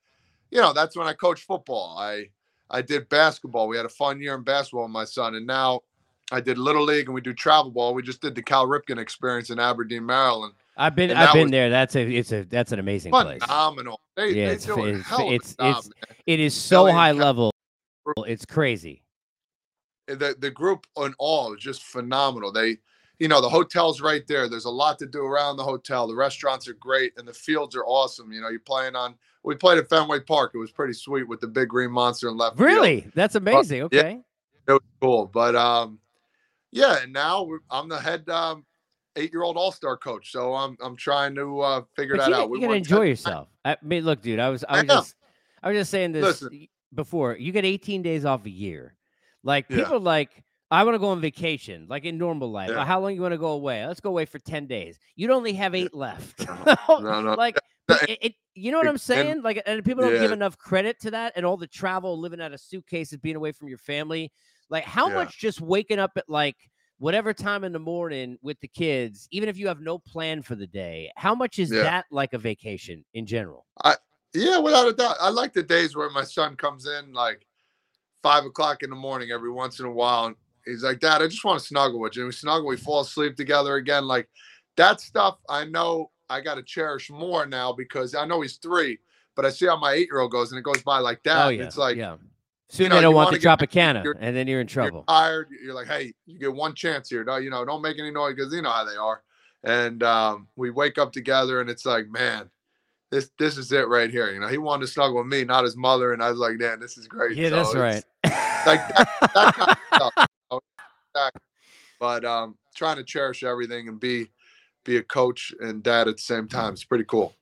you 0.52 0.62
know, 0.62 0.74
that's 0.74 0.96
when 0.96 1.08
I 1.08 1.14
coached 1.14 1.44
football. 1.44 1.98
I 1.98 2.30
I 2.70 2.82
did 2.82 3.10
basketball. 3.10 3.68
We 3.68 3.78
had 3.78 3.86
a 3.86 3.90
fun 3.90 4.22
year 4.22 4.36
in 4.36 4.44
basketball 4.44 4.84
with 4.84 4.92
my 4.92 5.06
son, 5.06 5.36
and 5.36 5.46
now 5.46 5.82
I 6.32 6.40
did 6.40 6.58
little 6.58 6.84
league 6.84 7.06
and 7.08 7.14
we 7.14 7.22
do 7.22 7.34
travel 7.34 7.72
ball. 7.72 7.94
We 7.94 8.02
just 8.02 8.22
did 8.22 8.34
the 8.34 8.42
Cal 8.42 8.66
Ripken 8.66 8.98
experience 8.98 9.50
in 9.50 9.60
Aberdeen, 9.60 10.06
Maryland. 10.06 10.54
I've 10.76 10.96
been 10.96 11.12
And 11.12 11.20
I've 11.20 11.34
been 11.34 11.44
was- 11.44 11.52
there. 11.52 11.70
That's 11.70 11.96
a 11.96 12.02
it's 12.02 12.32
a 12.32 12.44
that's 12.46 12.72
an 12.72 12.80
amazing 12.80 13.12
place. 13.12 13.42
Phenomenal. 13.42 14.00
They, 14.16 14.30
Yeah, 14.30 14.48
they 14.48 14.54
it's 14.54 14.66
do 14.66 14.76
fa- 14.76 14.82
a 14.82 14.88
it's- 14.88 15.06
hell 15.08 15.20
of 15.28 15.32
a 15.32 15.36
it's- 15.36 15.56
job, 15.56 15.70
it's- 15.70 15.90
It 16.26 16.40
is 16.40 16.54
so 16.56 16.92
high 16.92 17.12
level. 17.12 17.52
It's 18.28 18.46
crazy. 18.46 19.02
the 20.08 20.36
the 20.40 20.52
group 20.52 20.86
on 20.98 21.14
all 21.20 21.54
is 21.54 21.62
just 21.62 21.84
phenomenal. 21.84 22.52
They, 22.52 22.78
you 23.20 23.28
know, 23.28 23.40
the 23.40 23.48
hotel's 23.50 24.02
right 24.02 24.26
there. 24.28 24.50
There's 24.50 24.66
a 24.66 24.70
lot 24.70 25.00
to 25.00 25.06
do 25.06 25.24
around 25.26 25.56
the 25.58 25.64
hotel. 25.64 26.08
The 26.08 26.16
restaurants 26.16 26.68
are 26.68 26.74
great, 26.74 27.14
and 27.18 27.26
the 27.28 27.34
fields 27.34 27.76
are 27.76 27.86
awesome. 27.86 28.32
You 28.32 28.42
know, 28.42 28.50
you're 28.50 28.60
playing 28.60 28.96
on. 28.96 29.16
We 29.44 29.56
played 29.56 29.78
at 29.78 29.88
Fenway 29.90 30.22
Park. 30.22 30.52
It 30.56 30.58
was 30.58 30.72
pretty 30.72 30.94
sweet 30.94 31.28
with 31.28 31.40
the 31.40 31.48
big 31.48 31.70
green 31.70 31.92
monster 31.92 32.28
and 32.30 32.38
left 32.38 32.58
field. 32.58 32.68
Really, 32.70 33.08
that's 33.16 33.36
amazing. 33.36 33.88
yeah. 33.92 34.00
Okay. 34.02 34.20
it 34.68 34.72
was 34.72 34.82
cool. 35.02 35.26
But 35.28 35.56
um, 35.56 36.00
yeah, 36.72 37.02
and 37.04 37.14
now 37.14 37.44
we're, 37.44 37.60
I'm 37.70 37.88
the 37.88 38.00
head 38.00 38.28
um, 38.30 38.66
eight-year-old 39.16 39.58
all-star 39.58 39.98
coach, 39.98 40.32
so 40.32 40.54
I'm 40.54 40.78
I'm 40.82 40.96
trying 40.96 41.36
to 41.36 41.60
uh, 41.62 41.82
figure 41.96 42.16
But 42.18 42.24
that 42.24 42.30
you, 42.30 42.36
out. 42.36 42.50
We 42.50 42.60
you 42.60 42.66
gotta 42.68 42.78
enjoy 42.78 43.00
10 43.00 43.08
yourself. 43.08 43.48
I 43.66 43.78
mean, 43.82 44.04
look, 44.06 44.22
dude. 44.22 44.40
I 44.40 44.50
was 44.50 44.64
I 44.68 44.80
I 44.80 44.82
was 44.82 44.82
am. 44.82 44.88
just 44.88 45.16
I 45.64 45.70
was 45.70 45.78
just 45.78 45.92
saying 45.92 46.12
this 46.12 46.24
Listen. 46.42 46.68
before. 46.94 47.36
You 47.38 47.52
get 47.52 47.66
18 47.66 48.02
days 48.02 48.26
off 48.26 48.46
a 48.46 48.50
year. 48.50 48.96
Like 49.44 49.68
people 49.68 49.96
are 49.96 50.00
like, 50.00 50.44
I 50.72 50.84
want 50.84 50.96
to 50.96 51.00
go 51.00 51.10
on 51.10 51.22
vacation, 51.22 51.86
like 51.90 52.06
in 52.06 52.18
normal 52.18 52.50
life. 52.52 52.70
Yeah. 52.70 52.86
How 52.86 53.00
long 53.00 53.14
you 53.14 53.22
want 53.22 53.34
to 53.34 53.38
go 53.38 53.52
away? 53.52 53.86
Let's 53.86 54.00
go 54.00 54.10
away 54.10 54.26
for 54.26 54.40
10 54.40 54.68
days. 54.68 54.98
You'd 55.16 55.32
only 55.32 55.54
have 55.54 55.76
Yeah. 55.76 55.84
eight 55.86 55.94
left. 55.94 56.48
No, 56.90 57.00
no, 57.22 57.34
like 57.38 57.58
Yeah, 57.90 57.98
it, 58.08 58.18
it- 58.22 58.36
you 58.56 58.72
know 58.72 58.78
what 58.78 58.86
I'm 58.88 58.92
and- 58.94 59.02
saying? 59.02 59.42
Like, 59.42 59.64
and 59.66 59.84
people 59.84 60.04
don't 60.04 60.20
give 60.22 60.32
enough 60.32 60.58
credit 60.60 61.00
to 61.02 61.12
that, 61.12 61.34
and 61.36 61.44
all 61.44 61.58
the 61.58 61.66
travel, 61.66 62.20
living 62.20 62.40
out 62.40 62.54
of 62.54 62.60
suitcases, 62.62 63.18
being 63.18 63.36
away 63.36 63.52
from 63.52 63.68
your 63.68 63.80
family. 63.80 64.32
Like, 64.70 64.84
how 64.84 65.08
Yeah. 65.10 65.16
much 65.16 65.40
just 65.40 65.60
waking 65.60 65.98
up 66.00 66.12
at 66.18 66.30
like 66.30 66.56
whatever 67.04 67.34
time 67.34 67.66
in 67.66 67.74
the 67.74 67.80
morning 67.80 68.38
with 68.42 68.58
the 68.62 68.68
kids, 68.70 69.28
even 69.30 69.50
if 69.50 69.58
you 69.58 69.68
have 69.68 69.82
no 69.82 70.00
plan 70.00 70.42
for 70.42 70.56
the 70.56 70.66
day, 70.66 71.12
how 71.18 71.36
much 71.36 71.60
is 71.60 71.70
Yeah. 71.70 71.84
that 71.84 72.06
like 72.12 72.32
a 72.32 72.38
vacation 72.38 73.04
in 73.14 73.26
general? 73.26 73.66
Yeah, 74.36 74.58
without 74.58 74.88
a 74.88 74.94
doubt. 74.94 75.18
I 75.20 75.30
like 75.30 75.54
the 75.54 75.62
days 75.62 75.96
where 75.96 76.10
my 76.10 76.24
son 76.24 76.56
comes 76.56 76.88
in 76.88 77.14
like 77.14 77.46
five 78.24 78.46
o'clock 78.46 78.82
in 78.82 78.90
the 78.90 78.96
morning 78.96 79.30
every 79.30 79.52
once 79.52 79.80
in 79.80 79.86
a 79.86 79.92
while, 79.92 80.26
and 80.26 80.36
he's 80.66 80.82
like, 80.82 81.00
"Dad, 81.00 81.22
I 81.22 81.28
just 81.28 81.46
want 81.46 81.60
to 81.60 81.66
snuggle 81.66 82.00
with 82.00 82.16
you." 82.16 82.24
And 82.24 82.30
we 82.30 82.34
snuggle, 82.34 82.66
we 82.66 82.78
fall 82.78 83.02
asleep 83.02 83.36
together 83.36 83.76
again. 83.76 84.08
Like 84.08 84.28
that 84.76 85.02
stuff, 85.02 85.38
I 85.50 85.66
know 85.66 86.10
I 86.32 86.42
got 86.42 86.56
to 86.56 86.64
cherish 86.64 87.12
more 87.12 87.46
now 87.46 87.74
because 87.74 88.16
I 88.16 88.26
know 88.26 88.42
he's 88.42 88.58
three, 88.58 88.98
but 89.36 89.46
I 89.46 89.52
see 89.52 89.68
how 89.68 89.78
my 89.78 89.92
eight-year-old 89.92 90.32
goes, 90.32 90.52
and 90.52 90.58
it 90.58 90.64
goes 90.64 90.82
by 90.82 90.98
like 90.98 91.20
oh, 91.20 91.30
that. 91.30 91.46
oh 91.46 91.50
yeah, 91.50 91.64
It's 91.66 91.78
like 91.78 91.98
yeah. 91.98 92.16
Soon 92.70 92.90
know, 92.90 92.96
they 92.96 93.02
don't 93.02 93.12
you 93.12 93.16
want 93.16 93.26
wanna 93.28 93.40
get- 93.40 93.60
Tropicana, 93.60 94.04
you're- 94.04 94.18
and 94.20 94.36
then 94.36 94.48
you're 94.48 94.60
in 94.62 94.66
you're 94.68 94.74
trouble. 94.74 95.04
tired. 95.08 95.50
You're 95.64 95.74
like, 95.76 95.88
hey, 95.88 96.14
you 96.26 96.40
get 96.40 96.54
one 96.54 96.74
chance 96.74 97.10
here. 97.10 97.24
No, 97.24 97.36
you 97.38 97.50
know, 97.50 97.64
don't 97.66 97.82
make 97.82 98.00
any 98.00 98.10
noise 98.12 98.36
because 98.36 98.52
you 98.54 98.62
know 98.62 98.72
how 98.72 98.84
they 98.86 98.96
are. 98.96 99.22
and 99.64 100.02
um, 100.04 100.48
we 100.56 100.72
wake 100.72 100.98
up 100.98 101.14
together, 101.14 101.62
and 101.62 101.70
it's 101.70 101.86
like, 101.86 102.10
man, 102.10 102.50
this 103.12 103.30
this 103.38 103.58
is 103.58 103.72
it 103.72 103.88
right 103.88 104.10
here. 104.10 104.32
You 104.32 104.40
know, 104.40 104.48
he 104.48 104.58
wanted 104.58 104.88
to 104.88 104.92
snuggle 104.92 105.18
with 105.18 105.28
me, 105.28 105.44
not 105.44 105.64
his 105.64 105.78
mother, 105.78 106.14
and 106.14 106.24
I 106.24 106.30
was 106.32 106.40
like, 106.40 106.58
man, 106.58 106.80
this 106.80 106.98
is 106.98 107.08
great. 107.08 107.38
Yeah, 107.38 107.50
So 107.50 107.56
that's 107.56 107.76
right. 107.76 108.04
Like 108.66 108.88
that, 108.96 109.10
that 109.36 109.54
kind 109.56 109.70
of 109.72 109.78
stuff. 109.94 110.14
you 110.52 110.60
know. 111.16 111.30
But 112.00 112.26
um, 112.26 112.58
trying 112.76 112.96
to 112.98 113.04
cherish 113.04 113.44
everything 113.44 113.88
and 113.88 114.00
be 114.00 114.32
be 114.84 114.98
a 114.98 115.04
coach 115.04 115.54
and 115.62 115.84
dad 115.84 116.08
at 116.08 116.16
the 116.18 116.22
same 116.22 116.48
time. 116.48 116.74
It's 116.74 116.84
pretty 116.84 117.04
cool. 117.06 117.36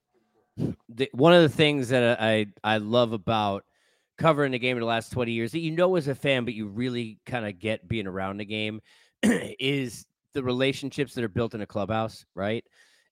the, 0.90 1.10
one 1.13 1.34
of 1.34 1.42
the 1.44 1.50
things 1.50 1.90
that 1.90 2.20
I 2.22 2.48
I 2.63 2.78
love 2.78 3.13
about 3.13 3.66
covering 4.22 4.51
the 4.51 4.60
game 4.60 4.78
in 4.78 4.82
the 4.82 4.88
last 4.88 5.12
20 5.12 5.32
years 5.32 5.51
that 5.51 5.60
you 5.60 5.72
know 5.72 5.96
as 5.96 6.08
a 6.08 6.16
fan, 6.16 6.46
but 6.46 6.54
you 6.54 6.68
really 6.68 7.20
kind 7.25 7.46
of 7.46 7.60
get 7.60 7.88
being 7.88 8.08
around 8.08 8.38
the 8.38 8.46
game 8.46 8.82
is 9.24 10.06
the 10.34 10.44
relationships 10.44 11.13
that 11.13 11.24
are 11.24 11.30
built 11.30 11.54
in 11.54 11.62
a 11.62 11.68
clubhouse, 11.68 12.25
right? 12.36 12.63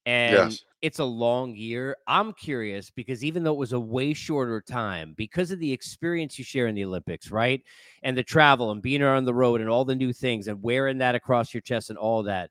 And 0.06 0.58
Yes. 0.58 0.66
it's 0.82 1.00
a 1.00 1.06
long 1.06 1.56
year. 1.56 1.98
I'm 2.08 2.34
curious 2.34 2.89
because 2.89 3.24
even 3.24 3.44
though 3.44 3.54
it 3.54 3.58
was 3.60 3.74
a 3.74 3.80
way 3.80 4.13
shorter 4.13 4.62
time, 4.62 5.13
because 5.18 5.51
of 5.51 5.60
the 5.60 5.72
experience 5.74 6.38
you 6.39 6.46
share 6.46 6.68
in 6.68 6.75
the 6.75 6.86
Olympics, 6.86 7.32
right? 7.32 7.62
And 8.01 8.18
the 8.18 8.24
travel 8.24 8.72
and 8.72 8.82
being 8.82 9.04
on 9.04 9.25
the 9.25 9.34
road 9.34 9.62
and 9.62 9.70
all 9.70 9.86
the 9.86 9.96
new 9.96 10.13
things 10.13 10.48
and 10.48 10.63
wearing 10.63 11.00
that 11.00 11.16
across 11.16 11.54
your 11.54 11.62
chest 11.62 11.89
and 11.89 12.00
all 12.00 12.24
that. 12.24 12.50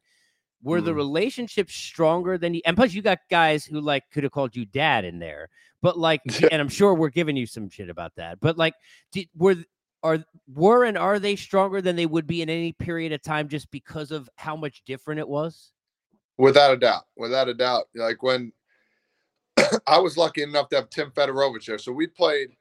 Were 0.62 0.80
the 0.80 0.92
Mhm. 0.92 0.96
relationships 0.96 1.74
stronger 1.74 2.36
than 2.36 2.54
you? 2.54 2.62
And 2.64 2.76
plus, 2.76 2.92
you 2.92 3.02
got 3.02 3.18
guys 3.30 3.64
who 3.64 3.80
like 3.80 4.04
could 4.10 4.24
have 4.24 4.32
called 4.32 4.56
you 4.56 4.64
dad 4.64 5.04
in 5.04 5.18
there, 5.18 5.48
but 5.82 5.98
like, 5.98 6.20
and 6.52 6.60
I'm 6.60 6.68
sure 6.68 6.94
we're 6.94 7.10
giving 7.10 7.36
you 7.36 7.46
some 7.46 7.68
shit 7.68 7.88
about 7.88 8.14
that. 8.16 8.40
But 8.40 8.58
like, 8.58 8.74
did, 9.12 9.28
were 9.36 9.56
are 10.02 10.24
were 10.52 10.84
and 10.84 10.96
are 10.98 11.18
they 11.18 11.36
stronger 11.36 11.80
than 11.80 11.96
they 11.96 12.06
would 12.06 12.26
be 12.26 12.42
in 12.42 12.48
any 12.50 12.72
period 12.72 13.12
of 13.12 13.22
time 13.22 13.48
just 13.48 13.70
because 13.70 14.10
of 14.10 14.28
how 14.36 14.56
much 14.56 14.82
different 14.84 15.20
it 15.20 15.28
was? 15.28 15.72
Without 16.38 16.72
a 16.72 16.76
doubt, 16.76 17.04
without 17.16 17.48
a 17.48 17.54
doubt. 17.54 17.88
Like 17.94 18.22
when 18.22 18.52
I 19.86 19.98
was 19.98 20.16
lucky 20.16 20.42
enough 20.42 20.68
to 20.70 20.76
have 20.76 20.90
Tim 20.90 21.10
Federowicz 21.10 21.66
there, 21.66 21.78
so 21.78 21.92
we 21.92 22.06
played 22.06 22.56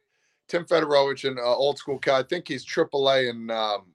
Tim 0.47 0.65
Federowicz 0.65 1.27
an 1.27 1.37
uh, 1.37 1.43
old 1.43 1.77
school 1.77 1.99
guy. 1.99 2.19
I 2.19 2.23
think 2.23 2.47
he's 2.47 2.65
AAA 2.65 3.29
and 3.29 3.51
um, 3.51 3.87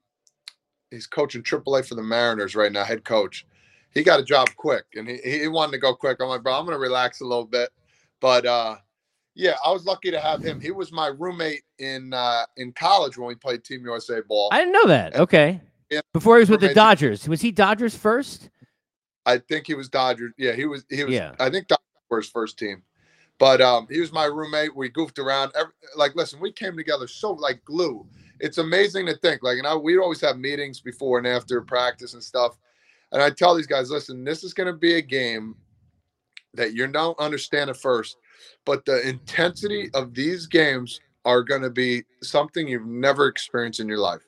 he's 0.91 1.07
coaching 1.07 1.41
AAA 1.43 1.85
for 1.85 1.95
the 1.95 2.03
Mariners 2.03 2.55
right 2.55 2.71
now, 2.71 2.83
head 2.83 3.03
coach. 3.03 3.45
He 3.93 4.03
got 4.03 4.19
a 4.19 4.23
job 4.23 4.49
quick, 4.55 4.85
and 4.95 5.07
he, 5.07 5.17
he 5.17 5.47
wanted 5.47 5.73
to 5.73 5.77
go 5.77 5.93
quick. 5.93 6.17
I'm 6.19 6.27
like, 6.27 6.43
bro, 6.43 6.53
I'm 6.53 6.65
gonna 6.65 6.77
relax 6.77 7.21
a 7.21 7.25
little 7.25 7.45
bit, 7.45 7.69
but 8.19 8.45
uh, 8.45 8.77
yeah, 9.35 9.55
I 9.65 9.71
was 9.71 9.85
lucky 9.85 10.11
to 10.11 10.19
have 10.19 10.43
him. 10.43 10.59
He 10.59 10.71
was 10.71 10.91
my 10.91 11.07
roommate 11.07 11.63
in 11.79 12.13
uh, 12.13 12.45
in 12.57 12.71
college 12.73 13.17
when 13.17 13.27
we 13.27 13.35
played 13.35 13.63
Team 13.63 13.83
USA 13.83 14.21
ball. 14.21 14.49
I 14.51 14.59
didn't 14.59 14.73
know 14.73 14.87
that. 14.87 15.15
Okay. 15.15 15.61
Yeah. 15.89 16.01
Before 16.11 16.37
he 16.37 16.41
was 16.41 16.49
with 16.49 16.61
the 16.61 16.73
Dodgers, 16.73 17.27
was 17.27 17.41
he 17.41 17.51
Dodgers 17.51 17.95
first? 17.95 18.49
I 19.25 19.37
think 19.37 19.67
he 19.67 19.75
was 19.75 19.89
Dodgers. 19.89 20.33
Yeah, 20.37 20.53
he 20.53 20.65
was. 20.65 20.85
He 20.89 21.03
was. 21.03 21.13
Yeah. 21.13 21.33
I 21.39 21.49
think 21.49 21.67
Dodgers 21.67 21.83
were 22.09 22.21
his 22.21 22.29
first 22.29 22.57
team, 22.57 22.83
but 23.39 23.61
um, 23.61 23.87
he 23.89 23.99
was 23.99 24.11
my 24.11 24.25
roommate. 24.25 24.75
We 24.75 24.89
goofed 24.89 25.19
around. 25.19 25.51
Every, 25.55 25.73
like, 25.95 26.15
listen, 26.15 26.39
we 26.39 26.51
came 26.51 26.75
together 26.75 27.07
so 27.07 27.31
like 27.33 27.63
glue. 27.65 28.07
It's 28.39 28.57
amazing 28.57 29.05
to 29.05 29.15
think. 29.17 29.43
Like, 29.43 29.57
and 29.57 29.67
I, 29.67 29.75
we'd 29.75 29.99
always 29.99 30.21
have 30.21 30.37
meetings 30.37 30.81
before 30.81 31.17
and 31.17 31.27
after 31.27 31.61
practice 31.61 32.13
and 32.13 32.23
stuff. 32.23 32.57
And 33.13 33.21
I 33.21 33.29
tell 33.29 33.55
these 33.55 33.67
guys, 33.67 33.89
listen, 33.89 34.23
this 34.23 34.43
is 34.43 34.53
going 34.53 34.67
to 34.67 34.73
be 34.73 34.95
a 34.95 35.01
game 35.01 35.55
that 36.55 36.73
you 36.73 36.85
don't 36.87 37.17
understand 37.19 37.69
at 37.69 37.77
first, 37.77 38.17
but 38.65 38.85
the 38.85 39.07
intensity 39.07 39.89
of 39.93 40.13
these 40.13 40.47
games 40.47 40.99
are 41.23 41.43
going 41.43 41.61
to 41.61 41.69
be 41.69 42.03
something 42.21 42.67
you've 42.67 42.85
never 42.85 43.27
experienced 43.27 43.79
in 43.79 43.87
your 43.87 43.99
life. 43.99 44.21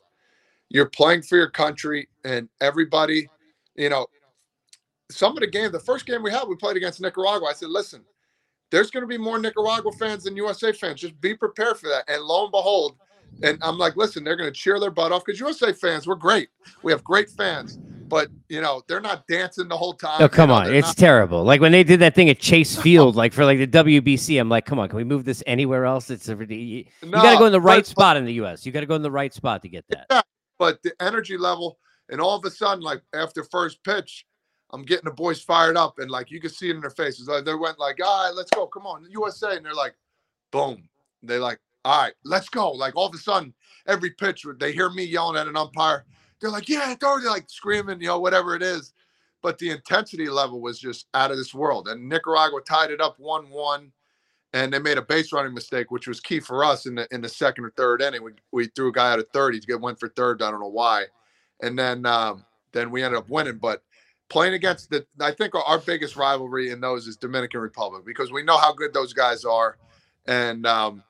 You're 0.69 0.89
playing 0.89 1.23
for 1.23 1.35
your 1.35 1.49
country, 1.49 2.07
and 2.23 2.47
everybody, 2.61 3.27
you 3.75 3.89
know, 3.89 4.07
some 5.11 5.33
of 5.33 5.41
the 5.41 5.47
game, 5.47 5.71
the 5.71 5.79
first 5.79 6.05
game 6.05 6.23
we 6.23 6.31
had, 6.31 6.47
we 6.47 6.55
played 6.55 6.77
against 6.77 7.01
Nicaragua. 7.01 7.49
I 7.49 7.53
said, 7.53 7.69
listen, 7.69 8.03
there's 8.71 8.89
going 8.89 9.03
to 9.03 9.07
be 9.07 9.17
more 9.17 9.37
Nicaragua 9.39 9.91
fans 9.93 10.23
than 10.23 10.35
USA 10.35 10.71
fans. 10.71 11.01
Just 11.01 11.19
be 11.21 11.35
prepared 11.35 11.77
for 11.77 11.89
that. 11.89 12.05
And 12.07 12.23
lo 12.23 12.43
and 12.43 12.51
behold, 12.51 12.95
and 13.43 13.59
I'm 13.61 13.77
like, 13.77 13.95
listen, 13.95 14.23
they're 14.23 14.35
going 14.35 14.51
to 14.51 14.59
cheer 14.59 14.79
their 14.79 14.91
butt 14.91 15.11
off 15.11 15.23
because 15.25 15.39
USA 15.39 15.73
fans, 15.73 16.07
we're 16.07 16.15
great. 16.15 16.49
We 16.81 16.91
have 16.91 17.03
great 17.03 17.29
fans, 17.29 17.79
but 18.07 18.29
you 18.49 18.61
know, 18.61 18.81
they're 18.87 19.01
not 19.01 19.25
dancing 19.27 19.67
the 19.67 19.77
whole 19.77 19.93
time. 19.93 20.21
Oh, 20.21 20.29
come 20.29 20.49
You 20.49 20.55
know, 20.55 20.61
on. 20.61 20.73
It's 20.75 20.87
not- 20.89 20.97
terrible. 20.97 21.43
Like 21.43 21.61
when 21.61 21.71
they 21.71 21.83
did 21.83 21.99
that 22.01 22.15
thing 22.15 22.29
at 22.29 22.39
Chase 22.39 22.77
Field, 22.81 23.15
like 23.15 23.33
for 23.33 23.45
like 23.45 23.57
the 23.59 23.67
WBC, 23.67 24.39
I'm 24.39 24.49
like, 24.49 24.65
come 24.65 24.79
on, 24.79 24.87
can 24.89 24.97
we 24.97 25.03
move 25.03 25.25
this 25.25 25.43
anywhere 25.47 25.85
else? 25.85 26.09
It's 26.09 26.29
a, 26.29 26.35
you, 26.35 26.85
you 27.01 27.11
got 27.11 27.33
to 27.33 27.37
go 27.37 27.45
in 27.45 27.51
the 27.51 27.61
right 27.61 27.79
but- 27.79 27.85
spot 27.87 28.17
in 28.17 28.25
the 28.25 28.33
US. 28.33 28.65
You 28.65 28.71
got 28.71 28.81
to 28.81 28.85
go 28.85 28.95
in 28.95 29.01
the 29.01 29.11
right 29.11 29.33
spot 29.33 29.61
to 29.63 29.69
get 29.69 29.85
that. 29.89 30.25
but 30.59 30.81
the 30.83 30.93
energy 31.01 31.37
level, 31.37 31.77
and 32.09 32.21
all 32.21 32.37
of 32.37 32.45
a 32.45 32.51
sudden, 32.51 32.83
like 32.83 33.01
after 33.13 33.43
first 33.45 33.83
pitch, 33.83 34.25
I'm 34.71 34.83
getting 34.83 35.05
the 35.05 35.11
boys 35.11 35.41
fired 35.41 35.77
up, 35.77 35.99
and 35.99 36.09
like 36.11 36.31
you 36.31 36.39
can 36.41 36.49
see 36.49 36.69
it 36.69 36.75
in 36.75 36.81
their 36.81 36.89
faces. 36.89 37.27
Like, 37.27 37.45
they 37.45 37.53
went 37.55 37.79
like, 37.79 37.99
"All 38.03 38.25
right, 38.27 38.35
let's 38.35 38.51
go, 38.51 38.67
come 38.67 38.85
on, 38.85 39.05
USA," 39.09 39.55
and 39.57 39.65
they're 39.65 39.73
like, 39.73 39.95
"Boom!" 40.51 40.89
They 41.23 41.37
like, 41.37 41.59
"All 41.85 42.01
right, 42.01 42.13
let's 42.23 42.49
go!" 42.49 42.71
Like 42.71 42.95
all 42.95 43.07
of 43.07 43.13
a 43.15 43.17
sudden, 43.17 43.53
every 43.87 44.09
pitch, 44.11 44.45
they 44.59 44.71
hear 44.71 44.89
me 44.89 45.03
yelling 45.05 45.37
at 45.39 45.47
an 45.47 45.55
umpire. 45.55 46.05
They're 46.39 46.51
like, 46.51 46.69
"Yeah, 46.69 46.95
go!" 46.95 47.19
They're 47.19 47.29
like 47.29 47.49
screaming, 47.49 48.01
you 48.01 48.07
know, 48.07 48.19
whatever 48.19 48.55
it 48.55 48.61
is. 48.61 48.93
But 49.41 49.57
the 49.59 49.69
intensity 49.69 50.27
level 50.27 50.59
was 50.61 50.79
just 50.79 51.07
out 51.13 51.31
of 51.31 51.37
this 51.37 51.53
world. 51.53 51.87
And 51.87 52.09
Nicaragua 52.09 52.61
tied 52.61 52.89
it 52.91 52.99
up 52.99 53.19
one-one, 53.19 53.91
and 54.53 54.73
they 54.73 54.79
made 54.79 54.97
a 54.97 55.03
base 55.03 55.31
running 55.31 55.53
mistake, 55.53 55.91
which 55.91 56.07
was 56.07 56.19
key 56.19 56.39
for 56.39 56.63
us 56.63 56.85
in 56.85 56.95
the 56.95 57.07
in 57.11 57.21
the 57.21 57.29
second 57.29 57.65
or 57.65 57.71
third 57.77 58.01
inning. 58.01 58.23
We 58.23 58.31
we 58.51 58.67
threw 58.67 58.89
a 58.89 58.93
guy 58.93 59.11
out 59.11 59.19
of 59.19 59.27
third. 59.33 59.55
He 59.55 59.73
went 59.75 59.99
for 59.99 60.09
third. 60.09 60.41
I 60.41 60.51
don't 60.51 60.59
know 60.61 60.67
why 60.67 61.05
and 61.61 61.77
then 61.77 62.05
um, 62.05 62.45
then 62.71 62.91
we 62.91 63.03
ended 63.03 63.19
up 63.19 63.29
winning. 63.29 63.57
But 63.57 63.81
playing 64.29 64.53
against 64.53 64.89
the, 64.89 65.05
I 65.19 65.31
think 65.31 65.55
our, 65.55 65.63
our 65.63 65.79
biggest 65.79 66.15
rivalry 66.15 66.71
in 66.71 66.81
those 66.81 67.07
is 67.07 67.17
Dominican 67.17 67.61
Republic 67.61 68.03
because 68.05 68.31
we 68.31 68.43
know 68.43 68.57
how 68.57 68.73
good 68.73 68.93
those 68.93 69.13
guys 69.13 69.45
are, 69.45 69.77
and 70.25 70.65
um, 70.65 71.03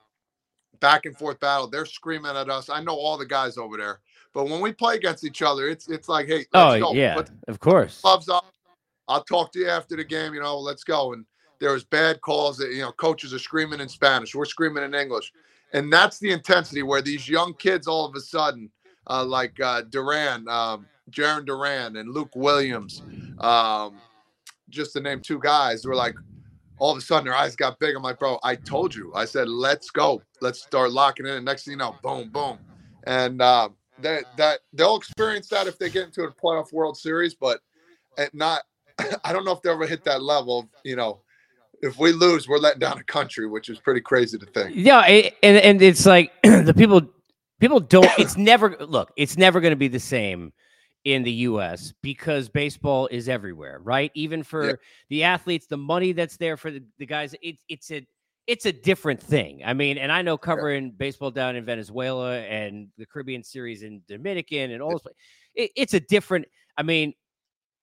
back 0.80 1.06
and 1.06 1.18
forth 1.18 1.40
battle. 1.40 1.68
They're 1.68 1.86
screaming 1.86 2.36
at 2.36 2.50
us. 2.50 2.70
I 2.70 2.82
know 2.82 2.96
all 2.96 3.18
the 3.18 3.26
guys 3.26 3.58
over 3.58 3.78
there, 3.78 4.00
but 4.36 4.50
when 4.50 4.60
we 4.62 4.74
play 4.74 4.96
against 4.96 5.24
each 5.24 5.42
other, 5.42 5.68
it's 5.70 5.88
it's 5.88 6.08
like, 6.10 6.28
hey, 6.28 6.46
let's 6.54 6.76
Oh, 6.76 6.80
go. 6.80 6.94
yeah, 6.94 7.24
of 7.48 7.60
course. 7.60 8.02
gloves 8.02 8.30
up. 8.30 8.46
I'll 9.08 9.24
talk 9.24 9.52
to 9.54 9.60
you 9.60 9.70
after 9.70 9.96
the 9.96 10.04
game. 10.04 10.34
You 10.34 10.42
know, 10.42 10.60
let's 10.60 10.84
go. 10.84 11.14
And 11.14 11.26
there 11.60 11.72
was 11.72 11.86
bad 11.86 12.20
calls 12.22 12.58
that 12.58 12.72
you 12.72 12.82
know 12.82 12.92
coaches 12.92 13.34
are 13.34 13.40
screaming 13.40 13.80
in 13.80 13.88
Spanish. 13.88 14.36
We're 14.36 14.44
screaming 14.46 14.84
in 14.84 14.94
English, 14.94 15.32
and 15.74 15.92
that's 15.92 16.20
the 16.20 16.32
intensity 16.32 16.84
where 16.84 17.02
these 17.02 17.30
young 17.30 17.54
kids 17.54 17.88
all 17.88 18.06
of 18.06 18.14
a 18.14 18.20
sudden, 18.20 18.70
uh, 19.08 19.24
like 19.24 19.58
uh, 19.62 19.84
Duran, 19.84 20.48
um, 20.50 20.86
Jarren 21.10 21.46
Duran, 21.46 21.96
and 21.96 22.10
Luke 22.14 22.36
Williams, 22.36 23.04
um, 23.40 23.96
just 24.70 24.92
to 24.94 25.00
name 25.00 25.22
two 25.22 25.40
guys, 25.40 25.86
were 25.86 25.96
like. 25.96 26.16
All 26.78 26.92
of 26.92 26.98
a 26.98 27.02
sudden, 27.02 27.24
their 27.24 27.34
eyes 27.34 27.56
got 27.56 27.80
big. 27.80 27.96
I'm 27.96 28.04
like, 28.04 28.20
bro, 28.20 28.38
I 28.44 28.56
told 28.58 28.94
you. 28.94 29.10
I 29.16 29.24
said, 29.24 29.48
let's 29.48 29.90
go. 29.92 30.22
Let's 30.42 30.62
start 30.62 30.92
locking 30.92 31.26
in. 31.26 31.32
And 31.36 31.46
next 31.46 31.64
thing 31.64 31.72
you 31.72 31.78
know, 31.78 31.96
boom, 32.04 32.28
boom. 32.28 32.60
And 33.08 33.42
uh, 33.42 33.70
that 34.00 34.26
that 34.38 34.60
they'll 34.74 34.98
experience 34.98 35.48
that 35.50 35.68
if 35.68 35.78
they 35.78 35.90
get 35.90 36.06
into 36.06 36.24
a 36.24 36.32
playoff 36.32 36.72
World 36.74 36.98
Series, 36.98 37.34
but 37.34 37.60
at 38.18 38.34
not 38.34 38.62
I 39.24 39.34
don't 39.34 39.46
know 39.46 39.52
if 39.52 39.62
they'll 39.62 39.74
ever 39.74 39.88
hit 39.88 40.04
that 40.06 40.22
level. 40.22 40.70
You 40.84 40.96
know, 40.96 41.22
if 41.82 41.98
we 41.98 42.12
lose, 42.12 42.48
we're 42.48 42.58
letting 42.58 42.80
down 42.80 42.98
a 42.98 43.04
country, 43.04 43.48
which 43.48 43.70
is 43.70 43.80
pretty 43.80 44.02
crazy 44.02 44.38
to 44.38 44.46
think. 44.46 44.76
Yeah, 44.76 45.06
it, 45.08 45.38
and 45.44 45.58
and 45.58 45.82
it's 45.82 46.06
like 46.06 46.32
the 46.44 46.74
people 46.76 47.02
people 47.60 47.80
don't 47.80 48.10
it's 48.18 48.38
never 48.38 48.76
look, 48.80 49.12
it's 49.16 49.38
never 49.38 49.60
going 49.60 49.72
to 49.72 49.78
be 49.78 49.88
the 49.88 50.00
same 50.00 50.54
in 51.04 51.22
the 51.22 51.32
US 51.32 51.94
because 52.02 52.50
baseball 52.50 53.08
is 53.08 53.30
everywhere, 53.30 53.80
right? 53.84 54.12
Even 54.16 54.44
for 54.44 54.80
the 55.10 55.24
athletes, 55.24 55.68
the 55.68 55.78
money 55.78 56.14
that's 56.14 56.38
there 56.38 56.58
for 56.58 56.72
the, 56.72 56.84
the 56.98 57.06
guys, 57.06 57.36
it's 57.42 57.60
it's 57.70 57.92
a 57.92 58.06
it's 58.48 58.66
a 58.66 58.72
different 58.72 59.22
thing. 59.22 59.62
I 59.66 59.74
mean, 59.74 59.98
and 59.98 60.12
I 60.12 60.22
know 60.22 60.38
covering 60.38 60.92
baseball 60.92 61.32
down 61.32 61.56
in 61.56 61.66
Venezuela 61.66 62.40
and 62.40 62.90
the 62.98 63.06
Caribbean 63.06 63.44
series 63.44 63.84
in 63.84 64.02
Dominican 64.08 64.72
and 64.72 64.82
all 64.82 64.92
those, 64.92 65.02
pla- 65.02 65.12
it, 65.56 65.72
it's 65.76 65.94
a 65.94 66.00
different. 66.00 66.46
I 66.78 66.84
mean, 66.84 67.14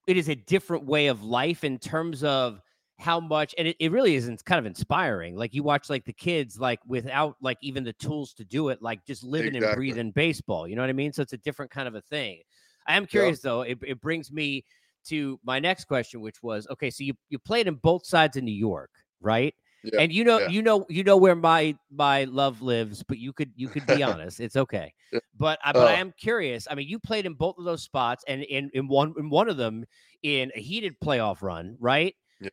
it 0.06 0.16
is 0.16 0.28
a 0.28 0.34
different 0.34 0.84
way 0.84 1.08
of 1.08 1.22
life 1.24 1.64
in 1.64 1.78
terms 1.78 2.22
of 2.22 2.60
how 2.98 3.18
much 3.18 3.52
and 3.58 3.66
it, 3.66 3.76
it 3.80 3.90
really 3.90 4.14
is 4.14 4.28
it's 4.28 4.42
kind 4.42 4.60
of 4.60 4.66
inspiring. 4.66 5.34
Like 5.36 5.54
you 5.54 5.62
watch 5.62 5.90
like 5.90 6.04
the 6.04 6.12
kids 6.12 6.58
like 6.58 6.78
without 6.86 7.36
like 7.40 7.58
even 7.60 7.82
the 7.82 7.92
tools 7.94 8.32
to 8.34 8.44
do 8.44 8.68
it 8.68 8.80
like 8.80 9.04
just 9.04 9.24
living 9.24 9.56
and 9.56 9.74
breathing 9.74 10.12
baseball 10.12 10.68
you 10.68 10.76
know 10.76 10.82
what 10.82 10.90
i 10.90 10.92
mean? 10.92 11.12
So 11.12 11.22
it's 11.22 11.32
a 11.32 11.38
different 11.38 11.70
kind 11.70 11.88
of 11.88 11.96
a 11.96 12.00
thing. 12.02 12.42
I 12.86 12.96
am 12.96 13.06
curious 13.06 13.40
though 13.40 13.62
it, 13.62 13.78
it 13.82 14.00
brings 14.00 14.30
me 14.30 14.64
to 15.06 15.40
my 15.44 15.58
next 15.58 15.86
question 15.86 16.20
which 16.20 16.42
was 16.42 16.66
okay 16.70 16.90
so 16.90 17.02
you, 17.02 17.14
you 17.28 17.38
played 17.38 17.66
in 17.66 17.74
both 17.74 18.06
sides 18.06 18.36
of 18.36 18.44
new 18.44 18.52
york 18.52 18.90
right 19.20 19.54
Yeah, 19.84 20.00
and 20.00 20.12
you 20.12 20.24
know 20.24 20.38
yeah. 20.38 20.48
you 20.48 20.62
know 20.62 20.86
you 20.88 21.02
know 21.02 21.16
where 21.16 21.34
my 21.34 21.76
my 21.90 22.24
love 22.24 22.62
lives 22.62 23.02
but 23.02 23.18
you 23.18 23.32
could 23.32 23.52
you 23.56 23.68
could 23.68 23.86
be 23.86 24.02
honest 24.02 24.40
it's 24.40 24.56
okay 24.56 24.92
but 25.38 25.58
I, 25.64 25.72
but 25.72 25.88
I 25.88 25.94
Uh. 25.94 25.96
am 25.96 26.12
curious 26.18 26.68
i 26.70 26.74
mean 26.74 26.86
you 26.88 26.98
played 27.00 27.26
in 27.26 27.34
both 27.34 27.58
of 27.58 27.64
those 27.64 27.82
spots 27.82 28.24
and 28.28 28.42
in 28.44 28.70
in 28.74 28.86
one 28.86 29.14
in 29.18 29.28
one 29.28 29.48
of 29.48 29.56
them 29.56 29.84
in 30.22 30.52
a 30.54 30.60
heated 30.60 30.94
playoff 31.00 31.42
run 31.42 31.76
right 31.80 32.14
Yeah. 32.40 32.50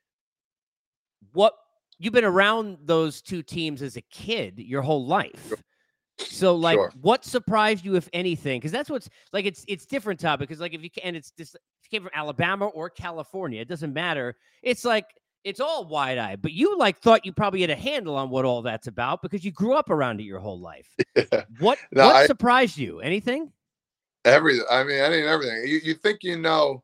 what 1.33 1.53
you've 1.97 2.13
been 2.13 2.23
around 2.25 2.77
those 2.85 3.21
two 3.21 3.43
teams 3.43 3.81
as 3.81 3.97
a 3.97 4.01
kid 4.01 4.57
your 4.59 4.81
whole 4.81 5.05
life 5.05 5.53
So 6.29 6.55
like, 6.55 6.77
Sure. 6.77 6.93
what 7.01 7.25
surprised 7.25 7.85
you, 7.85 7.95
if 7.95 8.09
anything? 8.13 8.59
Because 8.59 8.71
that's 8.71 8.89
what's 8.89 9.09
like. 9.33 9.45
It's 9.45 9.65
it's 9.67 9.85
different 9.85 10.19
topic. 10.19 10.47
Because 10.49 10.61
like 10.61 10.73
if 10.75 10.83
you 10.83 10.89
and 11.03 11.15
it's 11.15 11.31
just 11.31 11.55
if 11.55 11.61
you 11.85 11.89
came 11.99 12.03
from 12.03 12.11
Alabama 12.13 12.67
or 12.67 12.89
California, 12.89 13.61
it 13.61 13.67
doesn't 13.69 13.93
matter. 13.93 14.35
It's 14.63 14.85
like 14.85 15.05
it's 15.43 15.59
all 15.59 15.85
wide 15.85 16.17
eyed. 16.17 16.41
But 16.41 16.51
you 16.53 16.77
like 16.77 16.99
thought 16.99 17.25
you 17.25 17.31
probably 17.31 17.61
had 17.61 17.69
a 17.69 17.75
handle 17.75 18.15
on 18.15 18.29
what 18.29 18.45
all 18.45 18.61
that's 18.61 18.87
about 18.87 19.21
because 19.21 19.43
you 19.45 19.51
grew 19.51 19.73
up 19.73 19.89
around 19.89 20.19
it 20.19 20.23
your 20.23 20.39
whole 20.39 20.59
life. 20.59 20.87
What 21.59 21.77
No, 21.91 22.07
what 22.07 22.15
I- 22.15 22.25
surprised 22.27 22.77
you? 22.77 22.99
Anything? 22.99 23.51
Everything. 24.25 24.65
I 24.69 24.83
mean, 24.83 25.01
I 25.01 25.09
mean 25.09 25.25
everything. 25.25 25.63
You, 25.65 25.79
you 25.83 25.93
think 25.93 26.23
you 26.23 26.37
know 26.37 26.83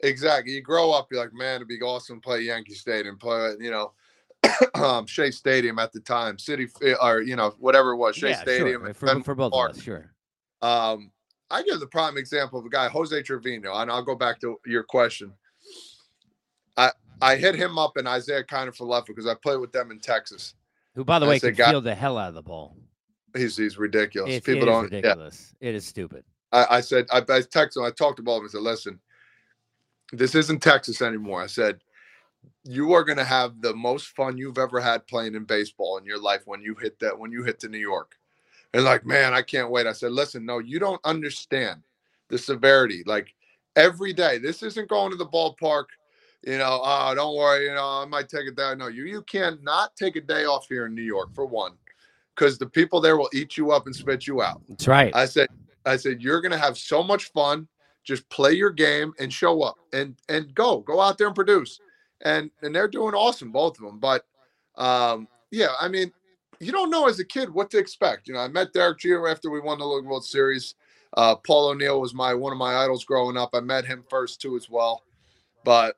exactly. 0.00 0.52
You 0.52 0.60
grow 0.62 0.90
up, 0.92 1.06
you're 1.10 1.20
like, 1.20 1.32
man, 1.32 1.56
it'd 1.56 1.68
be 1.68 1.80
awesome 1.80 2.16
to 2.16 2.20
play 2.20 2.40
Yankee 2.40 2.74
Stadium, 2.74 3.16
play, 3.16 3.54
you 3.60 3.70
know, 3.70 3.92
um, 4.74 5.06
Shea 5.06 5.30
Stadium 5.30 5.78
at 5.78 5.92
the 5.92 6.00
time, 6.00 6.36
City 6.38 6.66
Fi- 6.66 6.94
or 7.00 7.22
you 7.22 7.36
know 7.36 7.54
whatever 7.58 7.92
it 7.92 7.96
was, 7.96 8.16
Shea 8.16 8.30
yeah, 8.30 8.42
Stadium. 8.42 8.80
sure. 8.82 8.86
and 8.88 8.96
For, 8.96 9.20
for 9.22 9.34
both 9.34 9.52
Park. 9.52 9.70
of 9.72 9.76
us, 9.78 9.82
sure. 9.82 10.12
Um, 10.62 11.10
I 11.50 11.62
give 11.62 11.78
the 11.80 11.86
prime 11.86 12.16
example 12.18 12.58
of 12.58 12.66
a 12.66 12.68
guy, 12.70 12.88
Jose 12.88 13.22
Trevino, 13.22 13.72
and 13.76 13.90
I'll 13.90 14.02
go 14.02 14.16
back 14.16 14.40
to 14.40 14.58
your 14.66 14.82
question. 14.82 15.32
I 16.76 16.90
I 17.20 17.36
hit 17.36 17.54
him 17.54 17.78
up 17.78 17.96
and 17.96 18.08
Isiah 18.08 18.44
Kiner-Falefa 18.44 19.06
because 19.06 19.26
I 19.26 19.34
played 19.34 19.60
with 19.60 19.72
them 19.72 19.90
in 19.90 20.00
Texas. 20.00 20.54
Who, 20.94 21.04
by 21.04 21.18
the 21.18 21.26
I 21.26 21.30
way, 21.30 21.40
can 21.40 21.54
feel 21.54 21.80
the 21.80 21.94
hell 21.94 22.18
out 22.18 22.28
of 22.28 22.34
the 22.34 22.42
ball. 22.42 22.76
He's 23.36 23.56
he's 23.56 23.78
ridiculous. 23.78 24.34
It, 24.34 24.44
People 24.44 24.68
it 24.68 24.70
is 24.70 24.74
don't. 24.74 24.92
Yeah, 24.92 24.96
ridiculous. 24.98 25.54
It 25.60 25.74
is 25.74 25.84
stupid. 25.86 26.24
I, 26.52 26.66
I 26.70 26.80
said 26.80 27.06
I, 27.10 27.18
I 27.18 27.20
texted 27.20 27.78
him. 27.78 27.84
I 27.84 27.90
talked 27.90 28.18
of 28.20 28.24
them. 28.24 28.44
I 28.44 28.48
said, 28.48 28.60
listen, 28.60 29.00
this 30.12 30.34
isn't 30.34 30.62
Texas 30.62 31.02
anymore. 31.02 31.42
I 31.42 31.46
said, 31.46 31.80
you 32.62 32.92
are 32.92 33.04
going 33.04 33.18
to 33.18 33.24
have 33.24 33.60
the 33.60 33.74
most 33.74 34.08
fun 34.08 34.38
you've 34.38 34.58
ever 34.58 34.80
had 34.80 35.06
playing 35.06 35.34
in 35.34 35.44
baseball 35.44 35.98
in 35.98 36.04
your 36.04 36.20
life 36.20 36.42
when 36.46 36.62
you 36.62 36.74
hit 36.74 36.98
that 37.00 37.18
when 37.18 37.32
you 37.32 37.42
hit 37.42 37.58
to 37.60 37.68
New 37.68 37.78
York. 37.78 38.16
And 38.72 38.84
like, 38.84 39.04
man, 39.06 39.34
I 39.34 39.42
can't 39.42 39.70
wait. 39.70 39.86
I 39.86 39.92
said, 39.92 40.12
listen, 40.12 40.44
no, 40.44 40.58
you 40.58 40.78
don't 40.78 41.00
understand 41.04 41.82
the 42.28 42.38
severity. 42.38 43.02
Like 43.06 43.34
every 43.76 44.12
day, 44.12 44.38
this 44.38 44.62
isn't 44.62 44.88
going 44.88 45.10
to 45.10 45.16
the 45.16 45.26
ballpark. 45.26 45.86
You 46.46 46.58
know, 46.58 46.80
oh, 46.84 47.14
don't 47.14 47.36
worry. 47.36 47.66
You 47.66 47.74
know, 47.74 48.02
I 48.02 48.04
might 48.04 48.28
take 48.28 48.46
a 48.46 48.50
day. 48.50 48.74
No, 48.76 48.88
you 48.88 49.04
you 49.04 49.22
cannot 49.22 49.96
take 49.96 50.16
a 50.16 50.20
day 50.20 50.44
off 50.44 50.66
here 50.68 50.86
in 50.86 50.94
New 50.94 51.02
York 51.02 51.34
for 51.34 51.46
one, 51.46 51.72
because 52.34 52.58
the 52.58 52.66
people 52.66 53.00
there 53.00 53.16
will 53.16 53.30
eat 53.32 53.56
you 53.56 53.72
up 53.72 53.86
and 53.86 53.96
spit 53.96 54.26
you 54.26 54.42
out. 54.42 54.60
That's 54.68 54.86
right. 54.86 55.14
I 55.14 55.24
said, 55.24 55.48
I 55.86 55.96
said, 55.96 56.20
you're 56.20 56.42
gonna 56.42 56.58
have 56.58 56.76
so 56.76 57.02
much 57.02 57.32
fun. 57.32 57.66
Just 58.04 58.28
play 58.28 58.52
your 58.52 58.70
game 58.70 59.14
and 59.18 59.32
show 59.32 59.62
up 59.62 59.76
and 59.94 60.16
and 60.28 60.54
go, 60.54 60.80
go 60.80 61.00
out 61.00 61.16
there 61.16 61.28
and 61.28 61.36
produce. 61.36 61.80
And 62.20 62.50
and 62.62 62.74
they're 62.74 62.88
doing 62.88 63.14
awesome, 63.14 63.50
both 63.50 63.78
of 63.78 63.86
them. 63.86 63.98
But 63.98 64.26
um, 64.76 65.28
yeah, 65.50 65.68
I 65.80 65.88
mean, 65.88 66.12
you 66.60 66.72
don't 66.72 66.90
know 66.90 67.08
as 67.08 67.18
a 67.20 67.24
kid 67.24 67.48
what 67.48 67.70
to 67.70 67.78
expect. 67.78 68.28
You 68.28 68.34
know, 68.34 68.40
I 68.40 68.48
met 68.48 68.74
Derek 68.74 68.98
Jeter 68.98 69.28
after 69.28 69.50
we 69.50 69.60
won 69.60 69.78
the 69.78 69.86
League 69.86 70.04
World 70.04 70.26
Series. 70.26 70.74
Uh, 71.16 71.36
Paul 71.36 71.70
O'Neill 71.70 72.00
was 72.00 72.12
my 72.12 72.34
one 72.34 72.52
of 72.52 72.58
my 72.58 72.76
idols 72.76 73.04
growing 73.04 73.38
up. 73.38 73.50
I 73.54 73.60
met 73.60 73.86
him 73.86 74.04
first 74.10 74.42
too 74.42 74.56
as 74.56 74.68
well. 74.68 75.04
But 75.64 75.96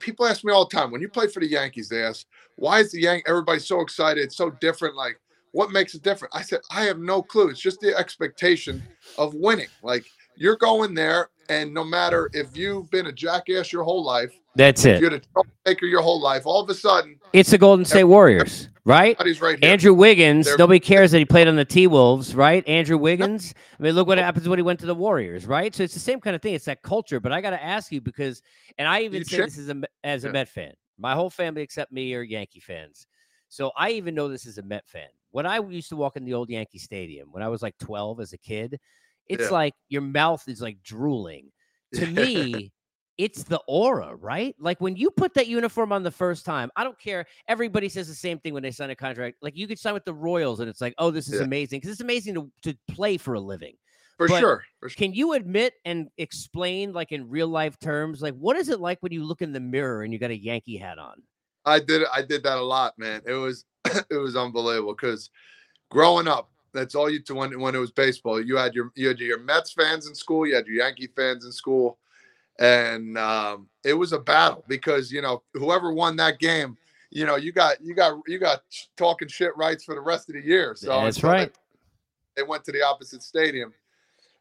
people 0.00 0.26
ask 0.26 0.44
me 0.44 0.52
all 0.52 0.66
the 0.66 0.76
time 0.76 0.90
when 0.90 1.00
you 1.00 1.08
play 1.08 1.26
for 1.26 1.40
the 1.40 1.46
Yankees, 1.46 1.88
they 1.88 2.02
ask, 2.02 2.26
why 2.56 2.80
is 2.80 2.92
the 2.92 3.00
Yank 3.00 3.24
everybody 3.26 3.60
so 3.60 3.80
excited? 3.80 4.22
It's 4.22 4.36
so 4.36 4.50
different. 4.50 4.96
Like, 4.96 5.20
what 5.52 5.70
makes 5.70 5.94
it 5.94 6.02
different? 6.02 6.34
I 6.36 6.42
said, 6.42 6.60
I 6.70 6.84
have 6.84 6.98
no 6.98 7.22
clue. 7.22 7.48
It's 7.48 7.60
just 7.60 7.80
the 7.80 7.96
expectation 7.96 8.82
of 9.18 9.34
winning. 9.34 9.68
Like 9.82 10.06
you're 10.36 10.56
going 10.56 10.94
there, 10.94 11.30
and 11.48 11.72
no 11.72 11.84
matter 11.84 12.30
if 12.32 12.56
you've 12.56 12.90
been 12.90 13.06
a 13.06 13.12
jackass 13.12 13.72
your 13.72 13.82
whole 13.84 14.04
life, 14.04 14.32
That's 14.54 14.84
if 14.84 14.96
it. 14.96 15.00
you're 15.00 15.10
the 15.10 15.20
troublemaker 15.32 15.86
your 15.86 16.02
whole 16.02 16.20
life, 16.20 16.42
all 16.46 16.60
of 16.62 16.68
a 16.70 16.74
sudden, 16.74 17.18
It's 17.32 17.50
the 17.50 17.58
Golden 17.58 17.84
State 17.84 18.04
Warriors, 18.04 18.68
right? 18.84 19.16
right. 19.40 19.64
Andrew 19.64 19.94
Wiggins, 19.94 20.46
They're- 20.46 20.56
nobody 20.58 20.80
cares 20.80 21.10
that 21.12 21.18
he 21.18 21.24
played 21.24 21.48
on 21.48 21.56
the 21.56 21.64
T 21.64 21.86
Wolves, 21.86 22.34
right? 22.34 22.66
Andrew 22.68 22.98
Wiggins. 22.98 23.54
I 23.78 23.82
mean, 23.82 23.94
look 23.94 24.06
what 24.06 24.18
happens 24.18 24.48
when 24.48 24.58
he 24.58 24.62
went 24.62 24.80
to 24.80 24.86
the 24.86 24.94
Warriors, 24.94 25.46
right? 25.46 25.74
So 25.74 25.82
it's 25.82 25.94
the 25.94 26.00
same 26.00 26.20
kind 26.20 26.34
of 26.36 26.42
thing. 26.42 26.54
It's 26.54 26.64
that 26.66 26.82
culture. 26.82 27.20
But 27.20 27.32
I 27.32 27.40
got 27.40 27.50
to 27.50 27.62
ask 27.62 27.92
you 27.92 28.00
because, 28.00 28.42
and 28.78 28.88
I 28.88 29.02
even 29.02 29.24
say 29.24 29.36
check- 29.38 29.46
this 29.46 29.58
as 29.58 29.68
a 29.68 29.82
as 30.04 30.24
a 30.24 30.28
Yeah. 30.28 30.32
Met 30.32 30.48
fan. 30.48 30.72
My 30.98 31.14
whole 31.14 31.30
family 31.30 31.62
except 31.62 31.92
me 31.92 32.14
are 32.14 32.22
Yankee 32.22 32.60
fans. 32.60 33.06
So 33.48 33.70
I 33.76 33.90
even 33.90 34.14
know 34.14 34.28
this 34.28 34.46
as 34.46 34.58
a 34.58 34.62
Met 34.62 34.88
fan. 34.88 35.08
When 35.30 35.44
I 35.46 35.58
used 35.60 35.90
to 35.90 35.96
walk 35.96 36.16
in 36.16 36.24
the 36.24 36.32
old 36.34 36.48
Yankee 36.48 36.78
Stadium 36.78 37.28
when 37.32 37.42
I 37.42 37.48
was 37.48 37.60
like 37.62 37.76
12 37.78 38.20
as 38.20 38.32
a 38.32 38.38
kid, 38.38 38.80
it's 39.28 39.44
Yeah. 39.44 39.50
like 39.50 39.74
your 39.88 40.02
mouth 40.02 40.42
is 40.48 40.60
like 40.60 40.82
drooling. 40.82 41.50
To 41.94 42.06
me, 42.06 42.72
it's 43.18 43.44
the 43.44 43.60
aura, 43.66 44.14
right? 44.14 44.54
Like 44.58 44.80
when 44.80 44.96
you 44.96 45.10
put 45.10 45.34
that 45.34 45.46
uniform 45.46 45.92
on 45.92 46.02
the 46.02 46.10
first 46.10 46.44
time, 46.44 46.70
I 46.76 46.84
don't 46.84 46.98
care. 46.98 47.26
Everybody 47.48 47.88
says 47.88 48.08
the 48.08 48.14
same 48.14 48.38
thing 48.38 48.52
when 48.54 48.62
they 48.62 48.70
sign 48.70 48.90
a 48.90 48.96
contract. 48.96 49.36
Like 49.40 49.56
you 49.56 49.66
could 49.66 49.78
sign 49.78 49.94
with 49.94 50.04
the 50.04 50.12
Royals 50.14 50.60
and 50.60 50.68
it's 50.68 50.80
like, 50.80 50.94
oh, 50.98 51.10
this 51.10 51.28
is 51.28 51.40
Yeah. 51.40 51.46
amazing 51.46 51.78
because 51.80 51.92
it's 51.92 52.00
amazing 52.02 52.34
to, 52.34 52.50
to 52.62 52.76
play 52.94 53.16
for 53.16 53.34
a 53.34 53.40
living. 53.40 53.74
for 54.18 54.28
sure. 54.28 54.64
For 54.80 54.88
sure. 54.88 54.96
Can 54.96 55.14
you 55.14 55.32
admit 55.34 55.74
and 55.84 56.08
explain, 56.18 56.92
like 56.92 57.12
in 57.12 57.28
real 57.28 57.48
life 57.48 57.78
terms, 57.78 58.20
like 58.22 58.34
what 58.34 58.56
is 58.56 58.68
it 58.68 58.80
like 58.80 58.98
when 59.02 59.12
you 59.12 59.24
look 59.24 59.42
in 59.42 59.52
the 59.52 59.60
mirror 59.60 60.02
and 60.02 60.12
you 60.12 60.18
got 60.18 60.30
a 60.30 60.36
Yankee 60.38 60.76
hat 60.76 60.98
on? 60.98 61.22
I 61.64 61.80
did 61.80 62.02
I 62.12 62.22
did 62.22 62.42
that 62.44 62.58
a 62.58 62.62
lot, 62.62 62.94
man. 62.98 63.22
It 63.26 63.34
was 63.34 63.64
it 64.10 64.16
was 64.16 64.36
unbelievable 64.36 64.94
because 64.94 65.30
growing 65.90 66.28
up, 66.28 66.50
that's 66.76 66.94
all 66.94 67.10
you 67.10 67.20
to 67.22 67.34
when 67.34 67.58
when 67.60 67.74
it 67.74 67.78
was 67.78 67.90
baseball. 67.90 68.40
You 68.40 68.56
had 68.56 68.74
your 68.74 68.92
you 68.94 69.08
had 69.08 69.18
your 69.18 69.38
Mets 69.40 69.72
fans 69.72 70.06
in 70.06 70.14
school, 70.14 70.46
you 70.46 70.54
had 70.54 70.66
your 70.66 70.76
Yankee 70.84 71.08
fans 71.14 71.44
in 71.44 71.52
school, 71.52 71.98
and 72.58 73.16
um, 73.18 73.68
it 73.84 73.94
was 73.94 74.12
a 74.12 74.18
battle 74.18 74.64
because 74.68 75.10
you 75.10 75.22
know 75.22 75.42
whoever 75.54 75.92
won 75.92 76.16
that 76.16 76.38
game, 76.38 76.76
you 77.10 77.26
know 77.26 77.36
you 77.36 77.52
got 77.52 77.80
you 77.82 77.94
got 77.94 78.18
you 78.26 78.38
got 78.38 78.62
talking 78.96 79.28
shit 79.28 79.56
rights 79.56 79.84
for 79.84 79.94
the 79.94 80.00
rest 80.00 80.28
of 80.28 80.34
the 80.34 80.42
year. 80.44 80.74
So 80.76 80.88
That's 81.00 81.16
until 81.18 81.30
they- 81.30 81.36
right. 81.36 81.54
They 82.36 82.42
went 82.42 82.64
to 82.64 82.72
the 82.72 82.82
opposite 82.82 83.22
stadium. 83.22 83.72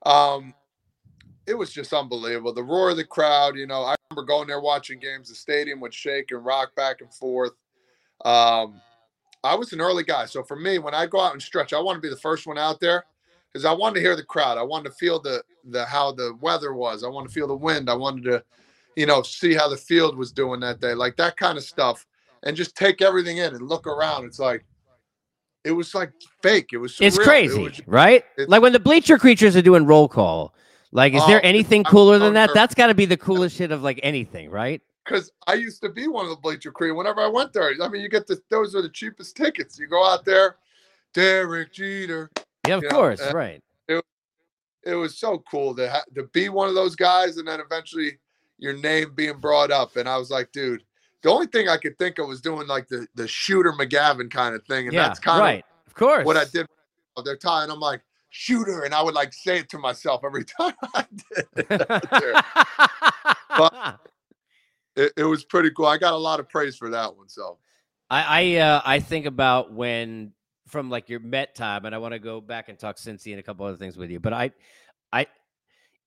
Um, 0.06 0.54
it 1.48 1.54
was 1.54 1.72
just 1.72 1.94
unbelievable. 1.94 2.54
The 2.54 2.62
roar 2.62 2.90
of 2.90 2.98
the 2.98 3.06
crowd, 3.06 3.56
you 3.56 3.68
know, 3.68 3.84
I 3.84 3.96
remember 4.10 4.28
going 4.28 4.48
there 4.48 4.60
watching 4.60 5.00
games. 5.00 5.30
The 5.30 5.36
stadium 5.36 5.80
would 5.80 5.94
shake 5.94 6.32
and 6.32 6.44
rock 6.44 6.76
back 6.76 7.00
and 7.00 7.14
forth. 7.14 7.54
Um, 8.26 8.82
I 9.46 9.56
was 9.56 9.72
an 9.74 9.82
early 9.82 10.04
guy, 10.04 10.26
so 10.26 10.44
for 10.44 10.56
me, 10.56 10.80
when 10.80 10.94
I 10.94 11.06
go 11.06 11.20
out 11.20 11.34
and 11.34 11.42
stretch, 11.42 11.74
I 11.74 11.80
want 11.80 11.98
to 11.98 12.02
be 12.02 12.10
the 12.10 12.20
first 12.20 12.46
one 12.48 12.58
out 12.58 12.80
there 12.80 13.06
because 13.52 13.66
I 13.66 13.72
wanted 13.72 13.96
to 13.96 14.02
hear 14.02 14.16
the 14.16 14.24
crowd. 14.24 14.58
I 14.58 14.64
wanted 14.64 14.90
to 14.90 14.96
feel 14.96 15.20
the 15.20 15.44
the 15.70 15.86
how 15.86 16.12
the 16.12 16.36
weather 16.42 16.74
was. 16.74 17.04
I 17.04 17.08
wanted 17.08 17.28
to 17.30 17.34
feel 17.34 17.48
the 17.48 17.56
wind. 17.56 17.90
I 17.90 17.94
wanted 17.96 18.24
to, 18.26 18.44
you 18.96 19.06
know, 19.06 19.22
see 19.22 19.54
how 19.54 19.68
the 19.70 19.78
field 19.78 20.18
was 20.18 20.32
doing 20.32 20.60
that 20.62 20.80
day, 20.82 20.94
like 20.94 21.16
that 21.18 21.38
kind 21.38 21.58
of 21.58 21.64
stuff, 21.64 22.06
and 22.44 22.56
just 22.58 22.76
take 22.76 23.02
everything 23.02 23.38
in 23.38 23.54
and 23.56 23.68
look 23.68 23.88
around. 23.88 24.26
It's 24.26 24.40
like 24.40 24.66
it 25.64 25.72
was 25.72 25.96
like 25.96 26.12
fake. 26.44 26.70
It 26.74 26.78
was 26.78 26.94
surreal. 26.94 27.08
It's 27.08 27.18
It 27.18 27.24
crazy, 27.24 27.64
was 27.64 27.72
just- 27.78 27.88
right? 27.88 28.24
it's- 28.38 28.48
Like 28.50 28.62
when 28.62 28.74
the 28.74 28.80
bleacher 28.80 29.18
creatures 29.18 29.56
are 29.56 29.62
doing 29.62 29.86
roll 29.86 30.08
call. 30.08 30.54
Like, 30.92 31.14
is 31.14 31.26
there 31.28 31.40
Oh, 31.44 31.48
anything 31.48 31.84
cooler 31.84 32.20
than 32.20 32.36
that? 32.36 32.52
That's 32.54 32.74
got 32.74 32.88
to 32.88 32.94
be 32.94 33.04
the 33.06 33.18
coolest 33.18 33.58
shit 33.58 33.72
of 33.72 33.84
like 33.84 34.00
anything, 34.02 34.50
right? 34.50 34.82
Because 35.06 35.32
I 35.48 35.54
used 35.54 35.82
to 35.84 35.90
be 35.90 36.08
one 36.08 36.26
of 36.26 36.32
the 36.32 36.38
bleacher 36.38 36.72
crew. 36.72 36.96
Whenever 36.96 37.22
I 37.22 37.28
went 37.28 37.54
there, 37.54 37.72
I 37.82 37.88
mean, 37.88 38.02
you 38.02 38.10
get 38.10 38.28
the 38.28 38.42
those 38.50 38.76
are 38.76 38.82
the 38.82 38.90
cheapest 38.90 39.36
tickets. 39.38 39.78
You 39.80 39.88
go 39.88 40.06
out 40.06 40.26
there, 40.26 40.58
Derek 41.14 41.72
Jeter. 41.72 42.32
Yeah, 42.68 42.76
of 42.76 42.84
You 42.84 42.90
know, 42.90 42.96
course, 42.96 43.22
right. 43.34 43.62
It 43.88 44.04
it 44.84 44.96
was 44.96 45.18
so 45.18 45.44
cool 45.50 45.76
to 45.76 45.90
ha- 45.90 46.04
to 46.16 46.24
be 46.34 46.50
one 46.50 46.68
of 46.68 46.76
those 46.76 46.96
guys, 46.96 47.38
and 47.38 47.48
then 47.48 47.60
eventually 47.60 48.18
your 48.58 48.74
name 48.74 49.14
being 49.16 49.38
brought 49.38 49.72
up. 49.72 49.96
And 49.98 50.08
I 50.10 50.18
was 50.18 50.30
like, 50.32 50.52
dude, 50.52 50.84
the 51.22 51.30
only 51.30 51.48
thing 51.48 51.68
I 51.70 51.78
could 51.78 51.98
think 51.98 52.20
of 52.20 52.28
was 52.28 52.42
doing 52.42 52.68
like 52.68 52.88
the 52.88 53.08
the 53.16 53.28
shooter 53.28 53.72
McGavin 53.74 54.32
kind 54.32 54.56
of 54.56 54.64
thing, 54.66 54.88
and 54.88 54.94
Yeah, 54.94 55.04
that's 55.08 55.20
kind 55.20 55.40
right. 55.40 55.66
Of 55.88 55.94
course. 55.94 56.26
what 56.26 56.38
I 56.38 56.46
did. 56.46 56.68
They're 57.24 57.38
tying. 57.38 57.70
I'm 57.72 57.80
like 57.80 58.02
shooter, 58.30 58.84
and 58.84 58.94
I 58.94 59.02
would 59.02 59.14
like 59.14 59.32
say 59.34 59.60
it 59.60 59.70
to 59.70 59.78
myself 59.78 60.24
every 60.26 60.44
time 60.60 60.74
I 60.94 61.06
did. 61.34 61.48
there. 63.58 63.98
It, 64.96 65.14
it 65.18 65.24
was 65.24 65.44
pretty 65.44 65.72
cool. 65.72 65.86
I 65.86 65.98
got 65.98 66.14
a 66.14 66.18
lot 66.18 66.40
of 66.40 66.50
praise 66.50 66.76
for 66.76 66.90
that 66.90 67.16
one. 67.16 67.30
So. 67.30 67.58
I 68.10 68.56
I, 68.56 68.56
uh, 68.58 68.82
I 68.86 69.00
think 69.00 69.26
about 69.26 69.74
when 69.74 70.32
from 70.68 70.90
like 70.90 71.10
your 71.10 71.20
Met 71.20 71.56
time, 71.56 71.86
and 71.86 71.94
I 71.94 71.98
want 71.98 72.14
to 72.14 72.20
go 72.20 72.42
back 72.42 72.70
and 72.70 72.78
talk 72.78 72.98
Cincy 72.98 73.32
and 73.32 73.40
a 73.40 73.44
couple 73.44 73.66
other 73.66 73.78
things 73.78 73.98
with 73.98 74.10
you. 74.10 74.20
But 74.20 74.34
I, 74.34 74.52
I, 75.12 75.28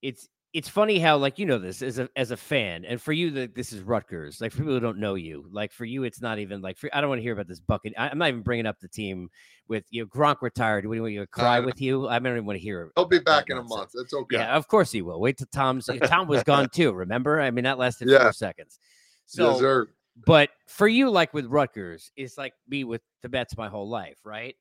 it's 0.03 0.29
it's 0.55 0.69
funny 0.69 0.99
how 0.99 1.19
like 1.19 1.39
you 1.39 1.45
know 1.45 1.59
this 1.59 1.83
as 1.83 1.99
a 1.99 2.09
as 2.17 2.31
a 2.31 2.37
fan, 2.37 2.85
and 2.85 3.01
for 3.01 3.13
you 3.13 3.31
that 3.33 3.55
this 3.55 3.73
is 3.73 3.83
Rutgers. 3.83 4.41
Like 4.41 4.53
for 4.53 4.59
people 4.59 4.73
who 4.73 4.81
don't 4.81 4.99
know 4.99 5.15
you, 5.15 5.47
like 5.53 5.73
for 5.73 5.85
you, 5.85 6.05
it's 6.05 6.23
not 6.23 6.39
even 6.39 6.63
like 6.63 6.79
for, 6.79 6.89
I 6.93 7.01
don't 7.01 7.11
want 7.11 7.19
to 7.19 7.23
hear 7.23 7.35
about 7.35 7.49
this 7.49 7.61
bucket. 7.61 7.93
I, 7.99 8.09
I'm 8.09 8.19
not 8.19 8.29
even 8.29 8.43
bringing 8.43 8.67
up 8.67 8.81
the 8.81 8.89
team 8.89 9.29
with 9.69 9.85
you. 9.91 10.03
Know, 10.03 10.07
Gronk 10.09 10.37
retired. 10.41 10.87
What 10.87 10.95
do 10.95 10.97
you 10.97 11.03
want 11.03 11.15
you 11.15 11.21
to 11.21 11.27
cry 11.27 11.61
with 11.61 11.81
you? 11.81 12.09
I 12.09 12.19
don't 12.19 12.33
even 12.33 12.47
want 12.47 12.59
to 12.59 12.63
hear. 12.63 12.85
It. 12.85 12.93
He'll 12.97 13.05
be 13.05 13.19
back 13.19 13.51
in 13.51 13.59
a 13.59 13.63
month. 13.63 13.91
That's 13.95 14.15
okay. 14.15 14.37
Yeah, 14.39 14.57
of 14.57 14.69
course 14.69 14.91
he 14.91 15.03
will. 15.03 15.21
Wait 15.21 15.37
till 15.37 15.49
Tom's 15.53 15.91
Tom 16.05 16.29
was 16.29 16.43
gone 16.45 16.69
too. 16.73 16.93
Remember? 16.93 17.41
I 17.41 17.51
mean, 17.51 17.65
that 17.65 17.79
lasted 17.79 18.09
Yeah. 18.09 18.25
four 18.25 18.33
seconds. 18.33 18.79
So 19.27 19.87
but 20.27 20.51
for 20.67 20.89
you, 20.89 21.11
like 21.11 21.33
with 21.35 21.47
Rutgers, 21.47 22.11
it's 22.17 22.39
like 22.39 22.55
me 22.69 22.85
with 22.85 23.03
the 23.23 23.29
Mets 23.29 23.57
my 23.57 23.69
whole 23.69 23.89
life, 23.89 24.19
right? 24.25 24.57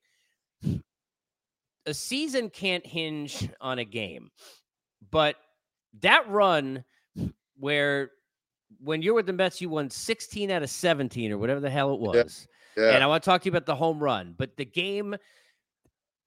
A 1.85 1.93
season 1.93 2.49
can't 2.49 2.85
hinge 2.85 3.49
on 3.61 3.79
a 3.79 3.85
game, 3.85 4.29
but 5.09 5.35
that 6.01 6.29
run 6.29 6.83
where 7.57 8.11
when 8.79 9.01
you're 9.01 9.13
with 9.13 9.25
the 9.25 9.33
Mets, 9.33 9.61
you 9.61 9.69
won 9.69 9.89
16 9.89 10.51
out 10.51 10.63
of 10.63 10.69
17 10.69 11.31
or 11.31 11.37
whatever 11.37 11.59
the 11.59 11.69
hell 11.69 11.93
it 11.93 11.99
was. 11.99 12.47
Yeah. 12.75 12.91
And 12.91 13.03
I 13.03 13.07
want 13.07 13.23
to 13.23 13.29
talk 13.29 13.41
to 13.41 13.45
you 13.45 13.51
about 13.51 13.65
the 13.65 13.75
home 13.75 13.99
run, 13.99 14.35
but 14.37 14.55
the 14.55 14.65
game, 14.65 15.15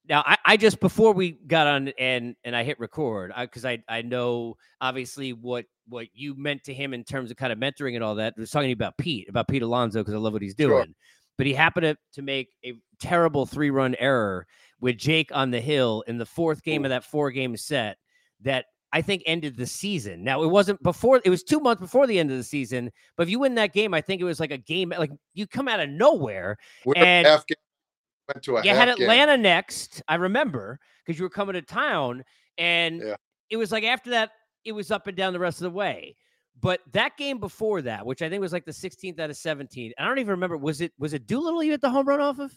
now 0.09 0.23
I, 0.27 0.37
I 0.45 0.57
just 0.57 0.81
before 0.81 1.13
we 1.13 1.33
got 1.33 1.69
on 1.69 1.89
and 1.99 2.35
and 2.45 2.57
I 2.57 2.65
hit 2.65 2.81
record 2.81 3.33
because 3.39 3.65
I, 3.65 3.83
I, 3.89 3.99
I 3.99 4.03
know 4.03 4.57
obviously 4.81 5.33
what 5.33 5.67
what 5.89 6.09
you 6.13 6.35
meant 6.35 6.65
to 6.65 6.75
him 6.75 6.93
in 6.93 7.05
terms 7.05 7.31
of 7.31 7.37
kind 7.37 7.53
of 7.53 7.59
mentoring 7.59 7.95
and 7.95 8.03
all 8.03 8.17
that. 8.17 8.35
I 8.37 8.41
was 8.41 8.51
talking 8.51 8.73
about 8.73 8.99
Pete 8.99 9.29
about 9.29 9.47
Pete 9.47 9.63
Alonso 9.63 10.01
because 10.01 10.15
I 10.15 10.19
love 10.19 10.33
what 10.33 10.43
he's 10.43 10.55
doing, 10.55 10.87
sure. 10.87 10.95
but 11.39 11.47
he 11.47 11.55
happened 11.55 11.85
to, 11.85 11.97
to 12.15 12.23
make 12.23 12.49
a 12.65 12.75
terrible 13.01 13.47
three 13.47 13.71
run 13.71 13.95
error 14.01 14.47
with 14.81 14.97
Jake 14.97 15.31
on 15.33 15.53
the 15.53 15.61
hill 15.61 16.03
in 16.09 16.19
the 16.19 16.27
fourth 16.27 16.65
game 16.65 16.83
Ooh. 16.83 16.87
of 16.87 16.91
that 16.91 17.05
four 17.05 17.31
game 17.31 17.57
set 17.57 17.99
that 18.41 18.65
I 18.93 19.03
think 19.03 19.23
ended 19.27 19.57
the 19.57 19.67
season. 19.67 20.25
Now 20.25 20.43
it 20.43 20.49
wasn't 20.49 20.83
before; 20.83 21.21
it 21.25 21.31
was 21.31 21.43
two 21.43 21.61
months 21.61 21.81
before 21.81 22.07
the 22.07 22.19
end 22.19 22.31
of 22.31 22.37
the 22.37 22.45
season. 22.45 22.91
But 23.17 23.25
if 23.25 23.31
you 23.31 23.39
win 23.39 23.55
that 23.55 23.73
game, 23.73 23.95
I 23.95 24.01
think 24.01 24.21
it 24.21 24.25
was 24.25 24.41
like 24.41 24.51
a 24.51 24.59
game 24.59 24.93
like 24.97 25.13
you 25.35 25.47
come 25.47 25.69
out 25.69 25.81
of 25.81 25.89
nowhere 25.89 26.57
We're 26.85 26.95
and 26.97 27.27
went 27.27 28.43
to 28.43 28.57
a 28.57 28.65
you 28.65 28.71
had 28.71 28.89
Atlanta 28.89 29.35
game. 29.35 29.43
next. 29.43 30.03
I 30.09 30.17
remember 30.17 30.79
because 31.05 31.19
you 31.19 31.25
were 31.25 31.31
coming 31.31 31.55
to 31.55 31.63
town, 31.63 32.25
and 32.59 33.01
yeah. 33.01 33.17
it 33.49 33.57
was 33.57 33.73
like 33.73 33.85
after 33.85 34.11
that, 34.11 34.31
it 34.65 34.73
was 34.73 34.91
up 34.91 35.07
and 35.07 35.17
down 35.17 35.33
the 35.33 35.39
rest 35.39 35.59
of 35.59 35.65
the 35.65 35.71
way. 35.71 36.17
But 36.61 36.81
that 36.93 37.17
game 37.17 37.39
before 37.39 37.81
that, 37.83 38.05
which 38.05 38.23
I 38.23 38.29
think 38.29 38.41
was 38.41 38.53
like 38.53 38.67
the 38.67 38.73
16th 38.73 39.19
out 39.19 39.31
of 39.31 39.37
17, 39.37 39.93
I 39.99 40.05
don't 40.05 40.19
even 40.19 40.33
remember. 40.33 40.57
Was 40.57 40.81
it 40.81 40.93
was 40.99 41.15
it 41.15 41.27
Doolittle 41.27 41.63
you 41.63 41.71
hit 41.71 41.81
the 41.81 41.91
home 41.91 42.07
run 42.07 42.21
off 42.21 42.39
of? 42.39 42.53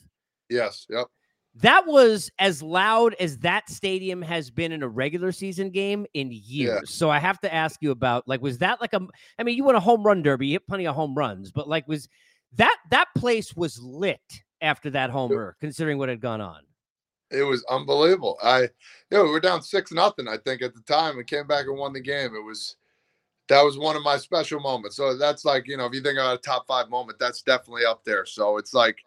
Yes. 0.49 0.85
Yep. 0.89 1.07
That 1.55 1.85
was 1.85 2.31
as 2.39 2.63
loud 2.63 3.13
as 3.19 3.37
that 3.39 3.69
stadium 3.69 4.23
has 4.23 4.49
been 4.49 4.71
in 4.71 4.81
a 4.81 4.87
regular 4.87 5.31
season 5.31 5.69
game 5.69 6.05
in 6.15 6.31
years. 6.31 6.81
Yeah. 6.83 6.89
So 6.89 7.11
I 7.11 7.19
have 7.19 7.39
to 7.41 7.53
ask 7.53 7.79
you 7.81 7.91
about 7.91 8.27
like, 8.27 8.41
was 8.41 8.57
that 8.57 8.81
like 8.81 8.93
a? 8.93 9.01
I 9.37 9.43
mean, 9.43 9.55
you 9.55 9.63
won 9.63 9.75
a 9.75 9.79
home 9.79 10.03
run 10.03 10.23
derby, 10.23 10.47
you 10.47 10.53
hit 10.53 10.67
plenty 10.67 10.87
of 10.87 10.95
home 10.95 11.13
runs, 11.13 11.51
but 11.51 11.67
like, 11.67 11.87
was 11.87 12.09
that 12.55 12.75
that 12.89 13.07
place 13.15 13.55
was 13.55 13.79
lit 13.81 14.19
after 14.61 14.89
that 14.91 15.11
homer, 15.11 15.55
considering 15.59 15.97
what 15.97 16.09
had 16.09 16.21
gone 16.21 16.41
on? 16.41 16.61
It 17.29 17.43
was 17.43 17.63
unbelievable. 17.69 18.37
I, 18.43 18.61
you 18.61 18.69
know, 19.11 19.23
we 19.23 19.31
were 19.31 19.39
down 19.39 19.61
six 19.61 19.91
nothing, 19.91 20.27
I 20.27 20.37
think, 20.37 20.61
at 20.61 20.73
the 20.73 20.81
time, 20.81 21.17
and 21.17 21.27
came 21.27 21.47
back 21.47 21.65
and 21.65 21.77
won 21.77 21.93
the 21.93 21.99
game. 21.99 22.35
It 22.35 22.43
was 22.43 22.77
that 23.49 23.61
was 23.61 23.77
one 23.77 23.95
of 23.95 24.03
my 24.03 24.17
special 24.17 24.59
moments. 24.59 24.95
So 24.95 25.17
that's 25.17 25.45
like, 25.45 25.67
you 25.67 25.77
know, 25.77 25.85
if 25.85 25.93
you 25.93 26.01
think 26.01 26.17
about 26.17 26.39
a 26.39 26.41
top 26.41 26.65
five 26.67 26.89
moment, 26.89 27.19
that's 27.19 27.41
definitely 27.41 27.85
up 27.85 28.03
there. 28.05 28.25
So 28.25 28.57
it's 28.57 28.73
like 28.73 28.97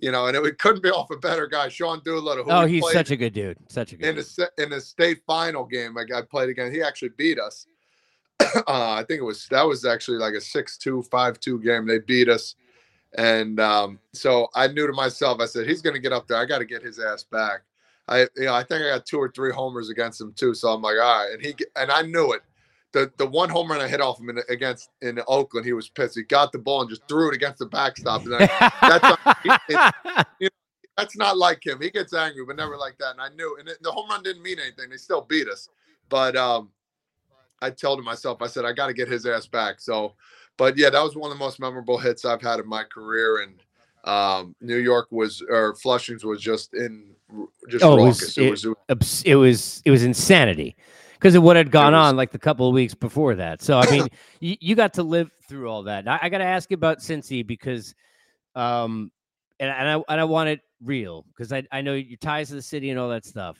you 0.00 0.12
know, 0.12 0.26
and 0.26 0.36
it, 0.36 0.44
it 0.44 0.58
couldn't 0.58 0.82
be 0.82 0.90
off 0.90 1.10
a 1.10 1.16
better 1.16 1.46
guy, 1.46 1.68
Sean 1.68 2.00
Doolittle. 2.04 2.44
oh, 2.48 2.66
he's 2.66 2.84
such 2.92 3.10
a 3.10 3.16
good 3.16 3.32
dude. 3.32 3.56
Such 3.68 3.92
a 3.92 3.96
good. 3.96 4.08
In 4.08 4.16
the 4.16 4.50
in 4.58 4.70
the 4.70 4.80
state 4.80 5.22
final 5.26 5.64
game, 5.64 5.94
like 5.94 6.12
I 6.12 6.22
played 6.22 6.48
again, 6.48 6.72
he 6.72 6.82
actually 6.82 7.10
beat 7.16 7.38
us. 7.38 7.66
uh, 8.40 8.52
I 8.66 9.04
think 9.08 9.20
it 9.20 9.24
was 9.24 9.46
that 9.48 9.66
was 9.66 9.84
actually 9.84 10.18
like 10.18 10.34
a 10.34 10.38
6-2, 10.38 11.08
5-2 11.08 11.64
game. 11.64 11.86
They 11.86 11.98
beat 11.98 12.28
us, 12.28 12.54
and 13.16 13.58
um, 13.58 13.98
so 14.12 14.48
I 14.54 14.68
knew 14.68 14.86
to 14.86 14.92
myself, 14.92 15.40
I 15.40 15.46
said, 15.46 15.66
he's 15.66 15.82
going 15.82 15.94
to 15.94 16.00
get 16.00 16.12
up 16.12 16.28
there. 16.28 16.38
I 16.38 16.44
got 16.44 16.58
to 16.58 16.66
get 16.66 16.82
his 16.82 16.98
ass 16.98 17.24
back. 17.24 17.62
I, 18.08 18.20
you 18.36 18.44
know, 18.44 18.54
I 18.54 18.62
think 18.62 18.82
I 18.82 18.90
got 18.90 19.06
two 19.06 19.18
or 19.18 19.30
three 19.30 19.52
homers 19.52 19.88
against 19.88 20.20
him 20.20 20.32
too. 20.34 20.54
So 20.54 20.68
I'm 20.68 20.82
like, 20.82 20.96
all 21.00 21.24
right, 21.24 21.32
and 21.32 21.42
he 21.42 21.54
and 21.76 21.90
I 21.90 22.02
knew 22.02 22.32
it 22.32 22.42
the 22.92 23.12
the 23.18 23.26
one 23.26 23.48
home 23.48 23.70
run 23.70 23.80
I 23.80 23.88
hit 23.88 24.00
off 24.00 24.20
him 24.20 24.30
in, 24.30 24.40
against 24.48 24.90
in 25.02 25.20
Oakland, 25.28 25.66
he 25.66 25.72
was 25.72 25.88
pissed. 25.88 26.16
He 26.16 26.22
got 26.22 26.52
the 26.52 26.58
ball 26.58 26.82
and 26.82 26.90
just 26.90 27.06
threw 27.08 27.28
it 27.28 27.34
against 27.34 27.58
the 27.58 27.66
backstop. 27.66 28.24
And 28.24 28.32
that's 28.40 29.02
not, 29.02 29.38
it, 29.44 29.94
you 30.40 30.46
know, 30.46 30.50
that's 30.96 31.16
not 31.16 31.36
like 31.36 31.64
him. 31.64 31.80
He 31.80 31.90
gets 31.90 32.14
angry, 32.14 32.44
but 32.46 32.56
never 32.56 32.76
like 32.76 32.96
that. 32.98 33.12
And 33.12 33.20
I 33.20 33.28
knew. 33.30 33.56
And 33.58 33.68
it, 33.68 33.82
the 33.82 33.92
home 33.92 34.08
run 34.08 34.22
didn't 34.22 34.42
mean 34.42 34.58
anything. 34.58 34.88
They 34.88 34.96
still 34.96 35.20
beat 35.20 35.48
us. 35.48 35.68
But 36.08 36.36
um, 36.36 36.70
I 37.60 37.70
told 37.70 38.02
myself, 38.02 38.40
I 38.40 38.46
said, 38.46 38.64
I 38.64 38.72
got 38.72 38.86
to 38.86 38.94
get 38.94 39.08
his 39.08 39.26
ass 39.26 39.46
back. 39.46 39.80
So, 39.80 40.14
but 40.56 40.78
yeah, 40.78 40.90
that 40.90 41.02
was 41.02 41.16
one 41.16 41.30
of 41.30 41.36
the 41.36 41.44
most 41.44 41.60
memorable 41.60 41.98
hits 41.98 42.24
I've 42.24 42.40
had 42.40 42.60
in 42.60 42.68
my 42.68 42.84
career. 42.84 43.42
And 43.42 43.60
um, 44.04 44.56
New 44.60 44.78
York 44.78 45.08
was 45.10 45.42
or 45.42 45.74
Flushings 45.74 46.24
was 46.24 46.40
just 46.40 46.72
in 46.74 47.10
just 47.68 47.84
oh, 47.84 47.96
raucous. 47.96 48.38
It 48.38 48.50
was, 48.50 48.64
it, 48.64 48.68
it, 48.88 48.98
was, 48.98 49.22
it 49.24 49.34
was 49.34 49.82
it 49.84 49.90
was 49.90 50.02
insanity 50.04 50.76
because 51.18 51.34
of 51.34 51.42
what 51.42 51.56
had 51.56 51.70
gone 51.70 51.92
was, 51.92 52.08
on 52.10 52.16
like 52.16 52.30
the 52.30 52.38
couple 52.38 52.68
of 52.68 52.74
weeks 52.74 52.94
before 52.94 53.34
that. 53.34 53.62
So 53.62 53.78
I 53.78 53.90
mean, 53.90 54.08
you, 54.40 54.56
you, 54.60 54.74
got 54.74 54.94
to 54.94 55.02
live 55.02 55.30
through 55.48 55.68
all 55.68 55.82
that. 55.84 56.06
I, 56.08 56.18
I 56.22 56.28
got 56.28 56.38
to 56.38 56.44
ask 56.44 56.70
you 56.70 56.74
about 56.74 56.98
Cincy 56.98 57.46
because, 57.46 57.94
um, 58.54 59.10
and, 59.58 59.70
and 59.70 59.88
I 59.88 60.12
and 60.12 60.20
I 60.20 60.24
want 60.24 60.48
it 60.48 60.60
real 60.82 61.24
because 61.28 61.52
I 61.52 61.62
I 61.72 61.80
know 61.80 61.94
your 61.94 62.18
ties 62.18 62.48
to 62.48 62.54
the 62.54 62.62
city 62.62 62.90
and 62.90 62.98
all 62.98 63.08
that 63.10 63.24
stuff. 63.24 63.58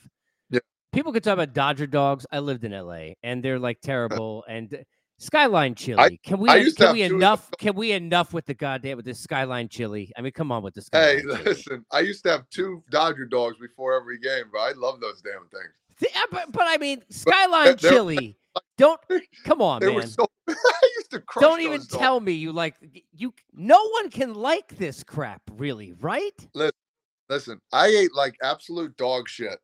Yeah. 0.49 0.59
People 0.93 1.11
could 1.11 1.23
talk 1.23 1.33
about 1.33 1.53
Dodger 1.53 1.87
dogs. 1.87 2.25
I 2.31 2.39
lived 2.39 2.63
in 2.63 2.71
LA 2.71 3.13
and 3.23 3.43
they're 3.43 3.59
like 3.59 3.81
terrible 3.83 4.43
and. 4.47 4.83
Skyline 5.19 5.73
chili. 5.73 5.97
I, 5.97 6.15
can 6.23 6.37
we 6.37 6.71
can 6.73 6.93
we 6.93 7.01
enough 7.01 7.49
can 7.57 7.73
we 7.73 7.93
enough 7.93 8.35
with 8.35 8.45
the 8.45 8.53
goddamn 8.53 8.97
with 8.97 9.05
this 9.07 9.19
skyline 9.19 9.67
chili? 9.67 10.11
I 10.15 10.21
mean, 10.21 10.31
come 10.31 10.51
on 10.51 10.61
with 10.61 10.75
this. 10.75 10.89
Hey, 10.91 11.23
listen, 11.23 11.83
I 11.91 12.01
used 12.01 12.21
to 12.25 12.29
have 12.29 12.47
two 12.51 12.83
Dodger 12.91 13.25
dogs 13.25 13.57
before 13.59 13.99
every 13.99 14.19
game, 14.19 14.43
but 14.53 14.59
I 14.59 14.73
love 14.73 15.01
those 15.01 15.23
damn 15.23 15.47
things. 15.49 15.73
Yeah, 15.99 16.23
but, 16.31 16.51
but 16.51 16.63
I 16.65 16.77
mean, 16.77 17.01
Skyline 17.09 17.77
Chili. 17.77 18.37
Don't 18.77 18.99
come 19.43 19.61
on, 19.61 19.83
man. 19.83 20.07
So, 20.07 20.27
I 20.47 20.89
used 20.95 21.11
to 21.11 21.23
Don't 21.39 21.61
even 21.61 21.81
tell 21.85 22.19
me 22.19 22.33
you 22.33 22.51
like 22.51 22.75
you. 23.11 23.33
No 23.53 23.87
one 23.89 24.09
can 24.09 24.33
like 24.33 24.77
this 24.77 25.03
crap, 25.03 25.41
really, 25.57 25.93
right? 25.99 26.33
Listen, 26.53 26.71
listen. 27.29 27.61
I 27.71 27.87
ate 27.87 28.15
like 28.15 28.35
absolute 28.41 28.95
dog 28.97 29.29
shit 29.29 29.59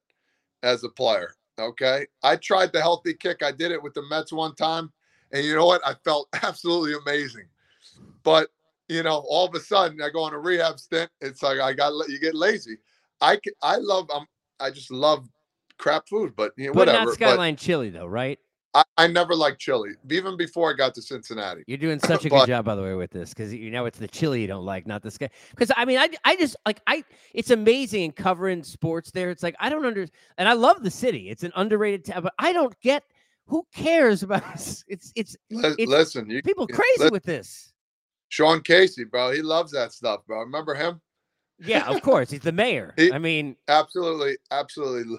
as 0.61 0.83
a 0.83 0.89
player. 0.89 1.33
Okay, 1.59 2.07
I 2.23 2.35
tried 2.35 2.73
the 2.73 2.81
healthy 2.81 3.13
kick. 3.13 3.43
I 3.43 3.51
did 3.51 3.71
it 3.71 3.81
with 3.81 3.93
the 3.93 4.03
Mets 4.09 4.33
one 4.33 4.55
time, 4.55 4.91
and 5.31 5.45
you 5.45 5.55
know 5.55 5.65
what? 5.65 5.81
I 5.85 5.93
felt 6.03 6.27
absolutely 6.43 6.93
amazing. 7.05 7.45
But 8.23 8.49
you 8.89 9.03
know, 9.03 9.23
all 9.27 9.47
of 9.47 9.55
a 9.55 9.59
sudden, 9.59 10.01
I 10.01 10.09
go 10.09 10.23
on 10.23 10.33
a 10.33 10.39
rehab 10.39 10.79
stint. 10.79 11.09
It's 11.21 11.41
like 11.43 11.59
I 11.59 11.73
got 11.73 11.93
you 12.09 12.19
get 12.19 12.35
lazy. 12.35 12.77
I 13.21 13.39
I 13.61 13.77
love. 13.77 14.09
I'm. 14.13 14.25
I 14.59 14.69
just 14.69 14.91
love 14.91 15.27
crap 15.83 16.07
food, 16.07 16.33
but 16.35 16.53
you 16.57 16.67
know, 16.67 16.73
but 16.73 16.87
whatever. 16.87 17.05
not 17.05 17.13
Skyline 17.13 17.55
but 17.55 17.61
chili 17.61 17.89
though, 17.89 18.07
right? 18.07 18.39
I, 18.75 18.83
I 18.97 19.07
never 19.07 19.35
liked 19.35 19.59
chili, 19.59 19.91
even 20.09 20.35
before 20.35 20.71
I 20.71 20.73
got 20.73 20.95
to 20.95 21.01
Cincinnati. 21.01 21.63
You're 21.67 21.77
doing 21.77 21.99
such 22.05 22.25
a 22.25 22.29
but, 22.29 22.39
good 22.39 22.47
job, 22.47 22.65
by 22.65 22.75
the 22.75 22.81
way, 22.81 22.95
with 22.95 23.11
this 23.11 23.29
because 23.29 23.53
you 23.53 23.69
know 23.69 23.85
it's 23.85 23.99
the 23.99 24.07
chili 24.07 24.41
you 24.41 24.47
don't 24.47 24.65
like, 24.65 24.87
not 24.87 25.03
the 25.03 25.11
sky. 25.11 25.29
Because 25.51 25.71
I 25.75 25.85
mean, 25.85 25.99
I 25.99 26.09
I 26.23 26.35
just 26.37 26.55
like 26.65 26.79
I. 26.87 27.03
It's 27.33 27.51
amazing 27.51 28.03
in 28.03 28.11
covering 28.13 28.63
sports 28.63 29.11
there. 29.11 29.29
It's 29.29 29.43
like 29.43 29.55
I 29.59 29.69
don't 29.69 29.85
understand, 29.85 30.11
and 30.37 30.49
I 30.49 30.53
love 30.53 30.83
the 30.83 30.91
city. 30.91 31.29
It's 31.29 31.43
an 31.43 31.51
underrated 31.55 32.05
town, 32.05 32.23
but 32.23 32.33
I 32.39 32.53
don't 32.53 32.79
get 32.81 33.03
who 33.47 33.65
cares 33.73 34.23
about 34.23 34.43
it's 34.53 34.83
it's, 34.87 35.11
it's 35.15 35.37
listen 35.49 36.29
you, 36.29 36.41
people 36.41 36.67
crazy 36.67 36.91
listen. 36.99 37.11
with 37.11 37.23
this 37.23 37.73
sean 38.29 38.61
casey 38.61 39.03
bro 39.03 39.31
he 39.31 39.41
loves 39.41 39.71
that 39.71 39.91
stuff 39.91 40.21
bro 40.25 40.39
remember 40.39 40.73
him 40.73 41.01
yeah 41.59 41.87
of 41.87 42.01
course 42.01 42.31
he's 42.31 42.41
the 42.41 42.51
mayor 42.51 42.93
he, 42.97 43.11
i 43.11 43.17
mean 43.17 43.55
absolutely 43.67 44.37
absolutely 44.51 45.17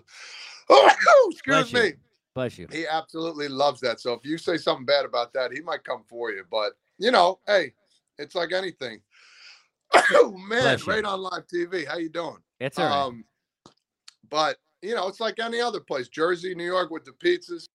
Oh, 0.71 1.29
excuse 1.31 1.71
Bless 1.71 1.73
me. 1.73 1.89
You. 1.89 1.97
Bless 2.35 2.59
you. 2.59 2.67
He 2.73 2.87
absolutely 2.87 3.49
loves 3.49 3.81
that. 3.81 4.01
So 4.01 4.13
if 4.13 4.25
you 4.25 4.39
say 4.39 4.57
something 4.57 4.85
bad 4.85 5.05
about 5.05 5.33
that, 5.35 5.53
he 5.53 5.61
might 5.61 5.85
come 5.85 6.03
for 6.09 6.33
you. 6.33 6.45
But 6.51 6.73
you 6.99 7.11
know, 7.11 7.39
hey, 7.47 7.73
it's 8.19 8.35
like 8.35 8.53
anything. 8.53 9.01
oh 10.13 10.37
man, 10.49 10.79
right 10.87 11.05
on 11.05 11.21
live 11.21 11.47
TV. 11.53 11.87
How 11.87 11.99
you 11.99 12.09
doing? 12.09 12.39
It's 12.61 12.79
all 12.79 12.87
right. 12.87 13.07
Um, 13.07 13.25
but 14.31 14.57
you 14.83 14.95
know, 14.95 15.07
it's 15.09 15.21
like 15.21 15.39
any 15.39 15.61
other 15.61 15.81
place. 15.81 16.09
Jersey, 16.09 16.55
New 16.55 16.65
York 16.65 16.91
with 16.91 17.05
the 17.05 17.13
pizzas. 17.13 17.67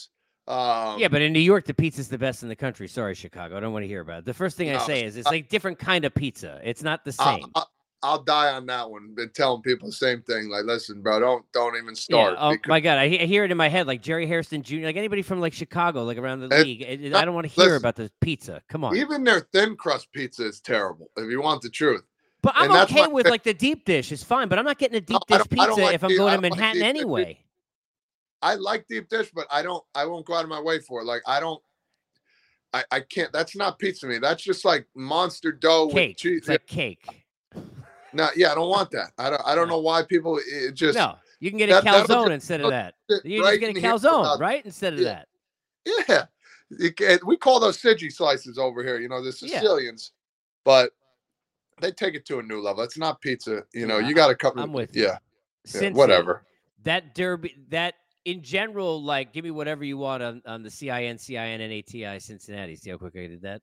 Um, 0.48 1.00
yeah, 1.00 1.08
but 1.08 1.22
in 1.22 1.32
New 1.32 1.40
York, 1.40 1.66
the 1.66 1.74
pizza's 1.74 2.08
the 2.08 2.18
best 2.18 2.42
in 2.44 2.50
the 2.50 2.56
country. 2.56 2.88
Sorry, 2.88 3.14
Chicago. 3.14 3.56
I 3.56 3.60
don't 3.60 3.72
want 3.72 3.84
to 3.84 3.88
hear 3.88 4.02
about 4.02 4.20
it. 4.20 4.26
The 4.26 4.34
first 4.34 4.58
thing 4.58 4.72
I 4.72 4.80
say 4.80 5.04
is 5.04 5.16
it's 5.16 5.28
like 5.28 5.48
different 5.48 5.78
kind 5.78 6.06
of 6.06 6.14
pizza. 6.16 6.60
It's 6.64 6.82
not 6.82 7.06
the 7.06 7.12
same. 7.12 7.46
I, 7.54 7.64
I'll 8.02 8.24
die 8.24 8.52
on 8.54 8.66
that 8.68 8.90
one. 8.90 9.14
Been 9.14 9.30
telling 9.30 9.62
people 9.62 9.90
the 9.90 9.94
same 9.94 10.22
thing. 10.22 10.50
Like, 10.50 10.64
listen, 10.64 11.02
bro, 11.02 11.20
don't 11.20 11.52
don't 11.52 11.76
even 11.76 11.96
start. 11.96 12.34
Yeah, 12.34 12.40
oh 12.40 12.52
because... 12.52 12.70
my 12.70 12.80
god, 12.80 12.98
I, 12.98 13.04
I, 13.04 13.26
hear 13.26 13.44
it 13.44 13.52
in 13.52 13.58
my 13.58 13.68
head. 13.68 13.88
Like 13.88 14.02
Jerry 14.02 14.26
Harrison 14.26 14.64
Jr., 14.64 14.86
like 14.86 14.96
anybody 14.96 15.22
from 15.22 15.42
like 15.42 15.54
Chicago, 15.54 16.04
like 16.04 16.18
around 16.18 16.40
the 16.40 16.48
league. 16.48 16.82
It, 16.82 17.14
I 17.14 17.26
don't 17.26 17.34
want 17.34 17.48
to 17.48 17.54
hear 17.54 17.66
listen, 17.66 17.78
about 17.78 17.96
the 17.98 18.10
pizza. 18.22 18.62
Come 18.70 18.86
on. 18.86 18.96
Even 18.96 19.24
their 19.24 19.42
thin 19.52 19.76
crust 19.76 20.12
pizza 20.14 20.46
is 20.46 20.62
terrible. 20.62 21.10
If 21.18 21.30
you 21.30 21.42
want 21.42 21.62
the 21.62 21.70
truth. 21.70 22.04
But 22.42 22.54
I'm 22.56 22.72
and 22.72 22.90
okay 22.90 23.08
with 23.08 23.28
like 23.28 23.44
the 23.44 23.54
deep 23.54 23.84
dish. 23.84 24.14
It's 24.14 24.24
fine, 24.24 24.48
but 24.48 24.58
I'm 24.58 24.66
not 24.66 24.78
getting 24.78 24.98
a 24.98 25.02
deep 25.02 25.20
dish 25.28 25.42
pizza 25.50 25.74
like 25.74 25.96
if 25.96 26.04
I'm 26.04 26.16
going 26.16 26.36
to 26.36 26.42
Manhattan 26.42 26.82
like 26.82 26.90
anyway. 26.90 27.40
I 28.42 28.56
like 28.56 28.86
deep 28.88 29.10
dish, 29.10 29.30
but 29.36 29.46
I 29.52 29.62
don't. 29.62 29.84
I 29.94 30.06
won't 30.06 30.26
go 30.26 30.36
out 30.36 30.44
of 30.44 30.50
my 30.50 30.62
way 30.62 30.80
for 30.80 31.02
it. 31.02 31.06
Like 31.06 31.22
I 31.28 31.42
don't. 31.42 31.62
I, 32.74 32.84
I 32.92 33.00
can't. 33.02 33.34
That's 33.34 33.58
not 33.58 33.78
pizza 33.78 34.02
to 34.02 34.08
me. 34.08 34.20
That's 34.20 34.42
just 34.42 34.64
like 34.64 34.88
monster 34.96 35.52
dough 35.52 35.88
cake. 35.88 36.10
with 36.10 36.18
cheese. 36.18 36.38
It's 36.38 36.48
like 36.48 36.66
cake. 36.66 37.06
No, 38.14 38.30
yeah, 38.36 38.52
I 38.52 38.56
don't 38.56 38.70
want 38.70 38.92
that. 38.92 39.12
I 39.18 39.30
don't. 39.30 39.42
I 39.46 39.56
don't 39.56 39.68
know 39.68 39.80
why 39.80 40.04
people 40.04 40.40
just 40.74 40.98
no. 40.98 41.16
You 41.40 41.50
can 41.52 41.58
get 41.58 41.70
a 41.70 41.74
that, 41.74 41.84
calzone 41.84 42.32
instead 42.32 42.62
of 42.62 42.70
that. 42.72 42.96
You 43.24 43.44
right 43.44 43.60
just 43.60 43.74
get 43.74 43.84
a 43.84 43.88
calzone, 43.88 44.40
right? 44.40 44.66
Instead 44.66 44.94
of 44.94 45.00
yeah. 45.00 45.24
that. 45.86 46.30
Yeah, 46.72 47.18
we 47.26 47.38
call 47.38 47.60
those 47.60 47.82
Siggy 47.82 48.12
slices 48.12 48.58
over 48.58 48.84
here. 48.84 49.00
You 49.00 49.10
know, 49.10 49.24
the 49.24 49.32
Sicilians, 49.32 50.12
yeah. 50.14 50.62
but 50.66 50.92
they 51.82 51.92
take 51.92 52.16
it 52.16 52.26
to 52.28 52.40
a 52.40 52.44
new 52.44 52.62
level. 52.62 52.84
It's 52.84 52.98
not 52.98 53.22
pizza. 53.22 53.64
You 53.74 53.88
know, 53.88 54.00
yeah, 54.00 54.08
you 54.08 54.14
got 54.14 54.28
to 54.28 54.36
cover. 54.36 54.60
I'm 54.60 54.74
with 54.74 54.96
you. 54.96 55.04
Yeah, 55.04 55.18
yeah 55.82 55.90
whatever. 55.92 56.44
That 56.84 57.16
derby, 57.16 57.56
that 57.70 57.96
in 58.26 58.44
general, 58.44 59.02
like, 59.02 59.34
give 59.34 59.44
me 59.44 59.52
whatever 59.52 59.84
you 59.84 59.98
want 59.98 60.22
on, 60.24 60.42
on 60.46 60.64
the 60.64 60.70
CIN, 60.70 61.18
CIN, 61.18 61.60
NATI 61.60 62.20
Cincinnati. 62.20 62.76
See 62.76 62.90
how 62.90 62.98
quick 62.98 63.16
I 63.16 63.28
did 63.28 63.42
that? 63.42 63.62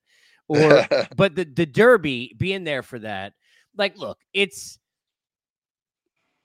Or, 0.48 0.86
but 1.16 1.34
the, 1.34 1.44
the 1.44 1.66
Derby 1.66 2.34
being 2.36 2.64
there 2.64 2.82
for 2.82 2.98
that, 3.00 3.34
like, 3.76 3.96
look, 3.98 4.18
it's 4.32 4.78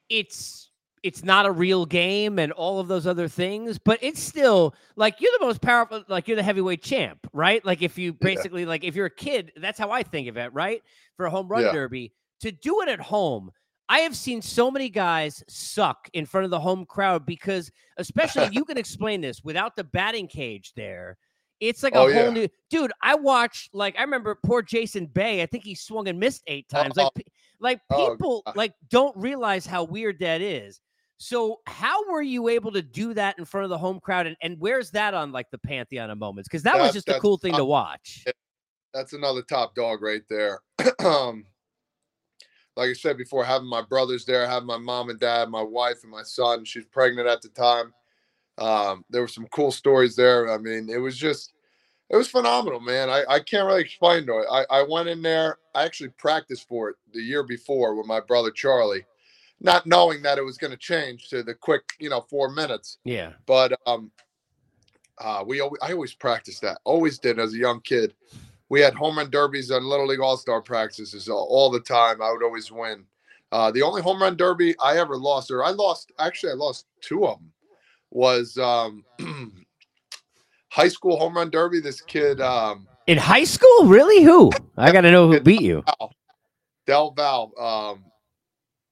it's 0.10 0.70
it's 1.04 1.24
not 1.24 1.48
a 1.48 1.52
real 1.52 1.86
game 1.86 2.38
and 2.38 2.52
all 2.52 2.80
of 2.80 2.88
those 2.88 3.08
other 3.08 3.28
things, 3.28 3.80
but 3.80 3.98
it's 4.04 4.22
still 4.22 4.76
like 4.96 5.20
you're 5.20 5.32
the 5.40 5.46
most 5.46 5.60
powerful, 5.60 6.04
like 6.08 6.28
you're 6.28 6.38
the 6.38 6.44
heavyweight 6.44 6.84
champ, 6.84 7.26
right? 7.34 7.66
Like 7.66 7.82
if 7.82 7.98
you 7.98 8.14
basically 8.14 8.66
like 8.66 8.84
if 8.84 8.96
you're 8.96 9.08
a 9.08 9.16
kid, 9.16 9.52
that's 9.58 9.80
how 9.80 9.90
I 9.90 10.04
think 10.04 10.28
of 10.28 10.38
it, 10.38 10.54
right? 10.54 10.84
For 11.18 11.26
a 11.26 11.30
home 11.32 11.48
run 11.48 11.64
Yeah. 11.64 11.72
derby, 11.72 12.14
to 12.42 12.52
do 12.52 12.82
it 12.82 12.90
at 12.90 13.00
home. 13.00 13.52
I 13.90 14.00
have 14.00 14.16
seen 14.16 14.42
so 14.42 14.72
many 14.72 14.90
guys 14.90 15.44
suck 15.50 16.08
in 16.14 16.26
front 16.26 16.46
of 16.46 16.52
the 16.52 16.60
home 16.60 16.86
crowd 16.86 17.26
because, 17.26 17.70
especially, 17.98 18.50
you 18.54 18.64
can 18.64 18.78
explain 18.78 19.20
this 19.22 19.44
without 19.44 19.76
the 19.76 19.84
batting 19.84 20.28
cage 20.28 20.72
there. 20.76 21.18
It's 21.62 21.84
like 21.84 21.94
a 21.94 22.00
Oh, 22.00 22.12
whole 22.12 22.26
yeah. 22.26 22.30
new 22.32 22.48
dude. 22.70 22.92
I 23.02 23.16
watched 23.16 23.74
like 23.74 23.98
I 23.98 24.02
remember 24.02 24.36
poor 24.44 24.62
Jason 24.62 25.06
Bay. 25.06 25.42
I 25.42 25.46
think 25.46 25.64
he 25.64 25.76
swung 25.76 26.08
and 26.10 26.20
missed 26.20 26.44
eight 26.48 26.68
times. 26.68 26.98
Like, 26.98 27.08
Oh. 27.08 27.12
pe- 27.16 27.24
like 27.60 27.80
Oh, 27.92 28.10
people 28.12 28.42
God. 28.46 28.56
like 28.58 28.74
don't 28.90 29.16
realize 29.16 29.66
how 29.66 29.84
weird 29.84 30.20
that 30.20 30.42
is. 30.42 30.82
So 31.18 31.60
how 31.68 32.10
were 32.12 32.24
you 32.24 32.48
able 32.50 32.72
to 32.72 32.82
do 32.82 33.14
that 33.14 33.38
in 33.38 33.46
front 33.46 33.64
of 33.64 33.70
the 33.70 33.78
home 33.78 34.00
crowd? 34.00 34.26
And, 34.26 34.36
and 34.42 34.60
where's 34.60 34.90
that 34.92 35.14
on 35.14 35.32
like 35.32 35.52
the 35.52 35.60
pantheon 35.60 36.10
of 36.10 36.18
moments? 36.18 36.50
Because 36.50 36.64
that 36.64 36.80
was 36.80 36.94
just 36.94 37.08
a 37.10 37.20
cool 37.20 37.38
thing 37.38 37.54
to 37.56 37.64
watch. 37.64 38.26
that's 38.92 39.14
another 39.14 39.44
top 39.44 39.76
dog 39.76 40.02
right 40.02 40.24
there. 40.30 40.62
um, 41.06 41.46
like 42.76 42.90
I 42.90 42.94
said 42.94 43.18
before, 43.18 43.46
having 43.46 43.68
my 43.70 43.84
brothers 43.84 44.26
there, 44.26 44.48
having 44.48 44.66
my 44.66 44.78
mom 44.80 45.10
and 45.12 45.20
dad, 45.20 45.50
my 45.50 45.62
wife 45.62 45.98
and 46.02 46.12
my 46.12 46.24
son. 46.24 46.66
She's 46.66 46.86
pregnant 46.86 47.28
at 47.28 47.44
the 47.44 47.50
time. 47.50 47.94
Um, 48.62 49.04
there 49.10 49.22
were 49.22 49.28
some 49.28 49.48
cool 49.48 49.72
stories 49.72 50.16
there. 50.16 50.52
I 50.54 50.58
mean, 50.58 50.88
it 50.90 51.00
was 51.00 51.18
just, 51.18 51.54
it 52.10 52.16
was 52.16 52.28
phenomenal, 52.28 52.80
man. 52.80 53.10
I, 53.10 53.24
I 53.28 53.40
can't 53.40 53.66
really 53.66 53.82
explain 53.82 54.26
to 54.28 54.40
it. 54.40 54.46
I, 54.52 54.66
I 54.70 54.84
went 54.88 55.10
in 55.10 55.22
there. 55.22 55.58
I 55.74 55.84
actually 55.84 56.10
practiced 56.10 56.68
for 56.68 56.90
it 56.90 56.96
the 57.14 57.22
year 57.22 57.44
before 57.44 57.96
with 57.96 58.06
my 58.06 58.20
brother 58.20 58.52
Charlie, 58.52 59.06
not 59.60 59.86
knowing 59.88 60.22
that 60.22 60.38
it 60.38 60.46
was 60.46 60.58
going 60.58 60.72
to 60.72 60.78
change 60.78 61.30
to 61.30 61.42
the 61.42 61.56
quick, 61.56 61.82
you 62.00 62.10
know, 62.10 62.22
four 62.30 62.52
minutes 62.52 62.98
Yeah. 63.04 63.34
but 63.46 63.72
um 63.88 64.12
uh 65.18 65.44
we 65.46 65.60
always, 65.62 65.80
I 65.82 65.92
always 65.94 66.14
practiced 66.14 66.62
that 66.62 66.80
always 66.84 67.20
did 67.20 67.40
as 67.40 67.54
a 67.54 67.58
young 67.58 67.82
kid 67.82 68.14
we 68.70 68.80
had 68.80 68.94
home 68.94 69.18
run 69.18 69.30
derbies 69.30 69.70
and 69.70 69.86
little 69.86 70.08
league 70.08 70.22
all-star 70.22 70.62
practices 70.62 71.28
all, 71.28 71.48
all 71.50 71.70
the 71.70 71.80
time 71.82 72.22
i 72.22 72.32
would 72.32 72.44
always 72.44 72.72
win 72.72 73.06
uh 73.52 73.70
the 73.72 73.82
only 73.82 74.02
home 74.02 74.22
run 74.22 74.38
derby 74.38 74.74
i 74.80 74.98
ever 74.98 75.18
lost 75.18 75.52
or 75.52 75.64
i 75.64 75.70
lost 75.70 76.12
actually 76.20 76.52
i 76.52 76.56
lost 76.56 76.86
two 77.02 77.26
of 77.28 77.38
them 77.38 77.52
was 78.12 78.58
um 78.58 79.04
high 80.70 80.88
school 80.88 81.18
home 81.18 81.36
run 81.36 81.50
derby 81.50 81.80
this 81.80 82.02
kid 82.02 82.40
um 82.42 82.88
In 83.08 83.18
high 83.18 83.44
school, 83.46 83.86
really? 83.86 84.24
Who? 84.24 84.52
I 84.78 84.92
got 84.92 85.02
to 85.02 85.12
know 85.12 85.32
who 85.32 85.40
beat 85.40 85.62
you. 85.62 85.84
del 86.86 87.12
val 87.12 87.52
um 87.60 88.04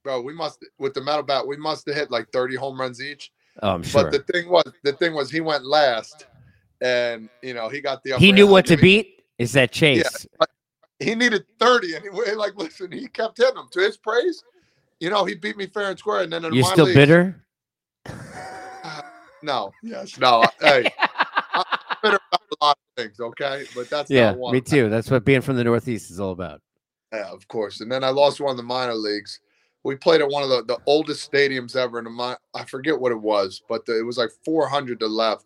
bro 0.03 0.21
we 0.21 0.33
must 0.33 0.59
with 0.77 0.93
the 0.93 1.01
metal 1.01 1.23
bat 1.23 1.45
we 1.45 1.57
must 1.57 1.85
have 1.87 1.95
hit 1.95 2.09
like 2.11 2.27
30 2.31 2.55
home 2.55 2.79
runs 2.79 3.01
each 3.01 3.31
Oh, 3.61 3.71
I'm 3.71 3.83
sure. 3.83 4.03
But 4.03 4.11
the 4.13 4.19
thing 4.31 4.49
was, 4.49 4.63
the 4.83 4.93
thing 4.93 5.13
was, 5.13 5.29
he 5.29 5.41
went 5.41 5.65
last, 5.65 6.27
and 6.81 7.27
you 7.43 7.53
know 7.53 7.67
he 7.67 7.81
got 7.81 8.01
the. 8.03 8.15
he 8.17 8.31
knew 8.31 8.47
what 8.47 8.65
to 8.67 8.77
mean, 8.77 8.81
beat. 8.81 9.23
Is 9.37 9.51
that 9.53 9.71
Chase? 9.73 10.25
He 10.99 11.13
needed 11.13 11.43
thirty, 11.59 11.95
and 11.95 12.03
he 12.05 12.09
like 12.35 12.55
listen. 12.55 12.89
He 12.91 13.07
kept 13.07 13.37
hitting 13.37 13.55
them 13.55 13.67
to 13.71 13.81
his 13.81 13.97
praise. 13.97 14.43
You 15.01 15.09
know, 15.09 15.25
he 15.25 15.35
beat 15.35 15.57
me 15.57 15.65
fair 15.67 15.89
and 15.89 15.99
square, 15.99 16.21
and 16.23 16.31
then 16.31 16.43
You're 16.53 16.63
still 16.63 16.85
leagues- 16.85 16.95
bitter? 16.95 17.43
No, 19.41 19.71
yes, 19.83 20.17
no. 20.19 20.45
Hey, 20.59 20.83
bitter 22.03 22.19
about 22.31 22.41
a 22.61 22.65
lot 22.65 22.77
of 22.77 23.03
things, 23.03 23.19
okay, 23.19 23.65
but 23.75 23.89
that's 23.89 24.09
yeah, 24.09 24.31
not 24.31 24.37
one. 24.37 24.53
me 24.53 24.61
too. 24.61 24.89
That's 24.89 25.09
what 25.09 25.25
being 25.25 25.41
from 25.41 25.55
the 25.55 25.63
Northeast 25.63 26.11
is 26.11 26.19
all 26.19 26.31
about. 26.31 26.61
Yeah, 27.13 27.31
of 27.31 27.47
course. 27.47 27.81
And 27.81 27.91
then 27.91 28.03
I 28.03 28.09
lost 28.09 28.39
one 28.39 28.51
of 28.51 28.57
the 28.57 28.63
minor 28.63 28.93
leagues. 28.93 29.39
We 29.83 29.95
played 29.95 30.21
at 30.21 30.29
one 30.29 30.43
of 30.43 30.49
the, 30.49 30.63
the 30.63 30.77
oldest 30.85 31.31
stadiums 31.31 31.75
ever 31.75 31.99
in 31.99 32.05
the 32.05 32.11
mi- 32.11 32.35
I 32.53 32.65
forget 32.65 32.99
what 32.99 33.11
it 33.11 33.19
was, 33.19 33.61
but 33.67 33.85
the, 33.85 33.97
it 33.97 34.03
was 34.03 34.17
like 34.17 34.29
400 34.45 34.99
to 34.99 35.07
left. 35.07 35.45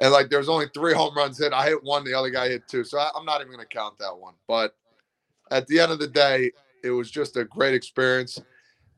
And 0.00 0.12
like 0.12 0.30
there 0.30 0.38
was 0.38 0.48
only 0.48 0.66
three 0.74 0.94
home 0.94 1.14
runs 1.16 1.38
hit. 1.38 1.52
I 1.52 1.66
hit 1.66 1.82
one, 1.82 2.04
the 2.04 2.14
other 2.14 2.30
guy 2.30 2.48
hit 2.48 2.66
two. 2.68 2.84
So 2.84 2.98
I, 2.98 3.10
I'm 3.14 3.24
not 3.24 3.40
even 3.40 3.52
going 3.52 3.66
to 3.66 3.74
count 3.74 3.98
that 3.98 4.16
one. 4.16 4.34
But 4.46 4.74
at 5.50 5.66
the 5.66 5.80
end 5.80 5.92
of 5.92 5.98
the 5.98 6.08
day, 6.08 6.52
it 6.82 6.90
was 6.90 7.10
just 7.10 7.36
a 7.36 7.44
great 7.44 7.74
experience. 7.74 8.40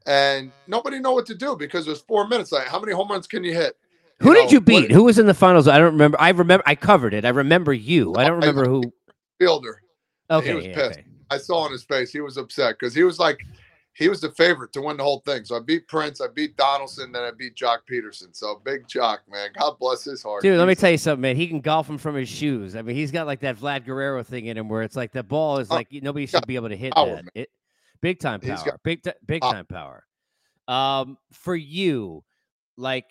And 0.07 0.53
nobody 0.67 0.99
know 1.01 1.13
what 1.13 1.27
to 1.27 1.35
do 1.35 1.57
because 1.57 1.87
it 1.87 1.91
was 1.91 2.03
four 2.03 2.27
minutes. 2.29 2.53
Like, 2.53 2.69
how 2.69 2.81
many 2.81 2.93
home 2.93 3.09
runs 3.09 3.27
can 3.27 3.45
you 3.45 3.55
hit? 3.55 3.77
Who 4.23 4.35
did 4.35 4.45
know, 4.47 4.51
you 4.51 4.59
what- 4.59 4.65
beat? 4.67 4.91
Who 4.93 5.05
was 5.05 5.19
in 5.19 5.27
the 5.27 5.35
finals? 5.35 5.67
I 5.69 5.79
don't 5.79 5.93
remember. 5.93 6.21
I 6.21 6.31
remember. 6.31 6.63
I 6.67 6.75
covered 6.75 7.15
it. 7.15 7.25
I 7.25 7.31
remember 7.31 7.73
you. 7.73 8.15
I 8.17 8.25
don't 8.25 8.43
I- 8.43 8.47
remember 8.47 8.69
who. 8.69 8.83
Fielder. 9.39 9.83
Okay, 10.31 10.55
was 10.55 10.65
yeah, 10.67 10.75
pissed. 10.75 10.99
okay. 11.01 11.09
I 11.31 11.39
saw 11.39 11.59
on 11.61 11.73
his 11.73 11.83
face 11.83 12.13
he 12.13 12.21
was 12.21 12.37
upset 12.37 12.77
because 12.79 12.95
he 12.95 13.03
was 13.05 13.19
like, 13.19 13.41
he 13.95 14.09
was 14.09 14.21
the 14.21 14.31
favorite 14.33 14.73
to 14.75 14.81
win 14.83 14.97
the 14.97 15.03
whole 15.03 15.21
thing. 15.27 15.45
So 15.45 15.57
I 15.57 15.61
beat 15.61 15.89
Prince, 15.89 16.21
I 16.21 16.27
beat 16.29 16.57
Donaldson, 16.57 17.11
then 17.13 17.23
I 17.23 17.31
beat 17.31 17.55
Joc 17.57 17.79
Pederson. 17.91 18.29
So 18.37 18.61
big 18.65 18.87
Joc, 18.87 19.19
man. 19.31 19.51
God 19.59 19.77
bless 19.81 20.05
his 20.05 20.23
heart. 20.23 20.43
Dude, 20.43 20.59
let 20.59 20.69
me 20.69 20.75
tell 20.75 20.91
you 20.91 20.99
something, 20.99 21.21
man. 21.23 21.37
He 21.37 21.49
can 21.49 21.61
golf 21.61 21.89
him 21.89 21.99
from 21.99 22.15
his 22.17 22.29
shoes. 22.29 22.77
I 22.77 22.83
mean, 22.83 22.97
he's 22.97 23.11
got 23.11 23.27
like 23.27 23.41
that 23.41 23.57
Vlad 23.59 23.85
Guerrero 23.87 24.23
thing 24.23 24.47
in 24.47 24.57
him, 24.57 24.69
where 24.69 24.83
it's 24.83 24.97
like 24.97 25.13
the 25.13 25.23
ball 25.23 25.59
is 25.59 25.69
Oh, 25.71 25.75
like 25.75 25.89
nobody 25.91 26.27
should 26.27 26.47
be 26.47 26.57
able 26.57 26.69
to 26.69 26.77
hit 26.77 26.93
power, 26.95 27.17
that. 27.17 27.25
It, 27.35 27.51
big 28.01 28.19
time 28.21 28.41
power, 28.41 28.57
got 28.65 28.83
big 28.83 29.03
ti- 29.03 29.13
big 29.27 29.43
time 29.43 29.67
power. 29.67 30.05
Um, 30.69 31.19
for 31.33 31.57
you, 31.57 32.23
like, 32.77 33.07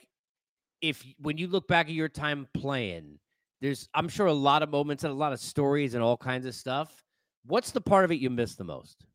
if 0.82 1.04
when 1.20 1.38
you 1.38 1.48
look 1.48 1.68
back 1.68 1.88
at 1.88 1.94
your 1.94 2.10
time 2.10 2.48
playing, 2.54 3.20
there's 3.62 3.89
I'm 3.94 4.10
sure 4.10 4.28
a 4.28 4.34
lot 4.34 4.63
of 4.63 4.70
moments 4.70 5.04
and 5.04 5.12
a 5.12 5.15
lot 5.15 5.34
of 5.34 5.39
stories 5.39 5.94
and 5.94 6.04
all 6.04 6.18
kinds 6.18 6.46
of 6.46 6.56
stuff. 6.56 7.04
What's 7.46 7.72
the 7.72 7.82
part 7.82 8.06
of 8.06 8.12
it 8.12 8.20
you 8.20 8.30
miss 8.30 8.56
the 8.56 8.63
most? 8.63 9.06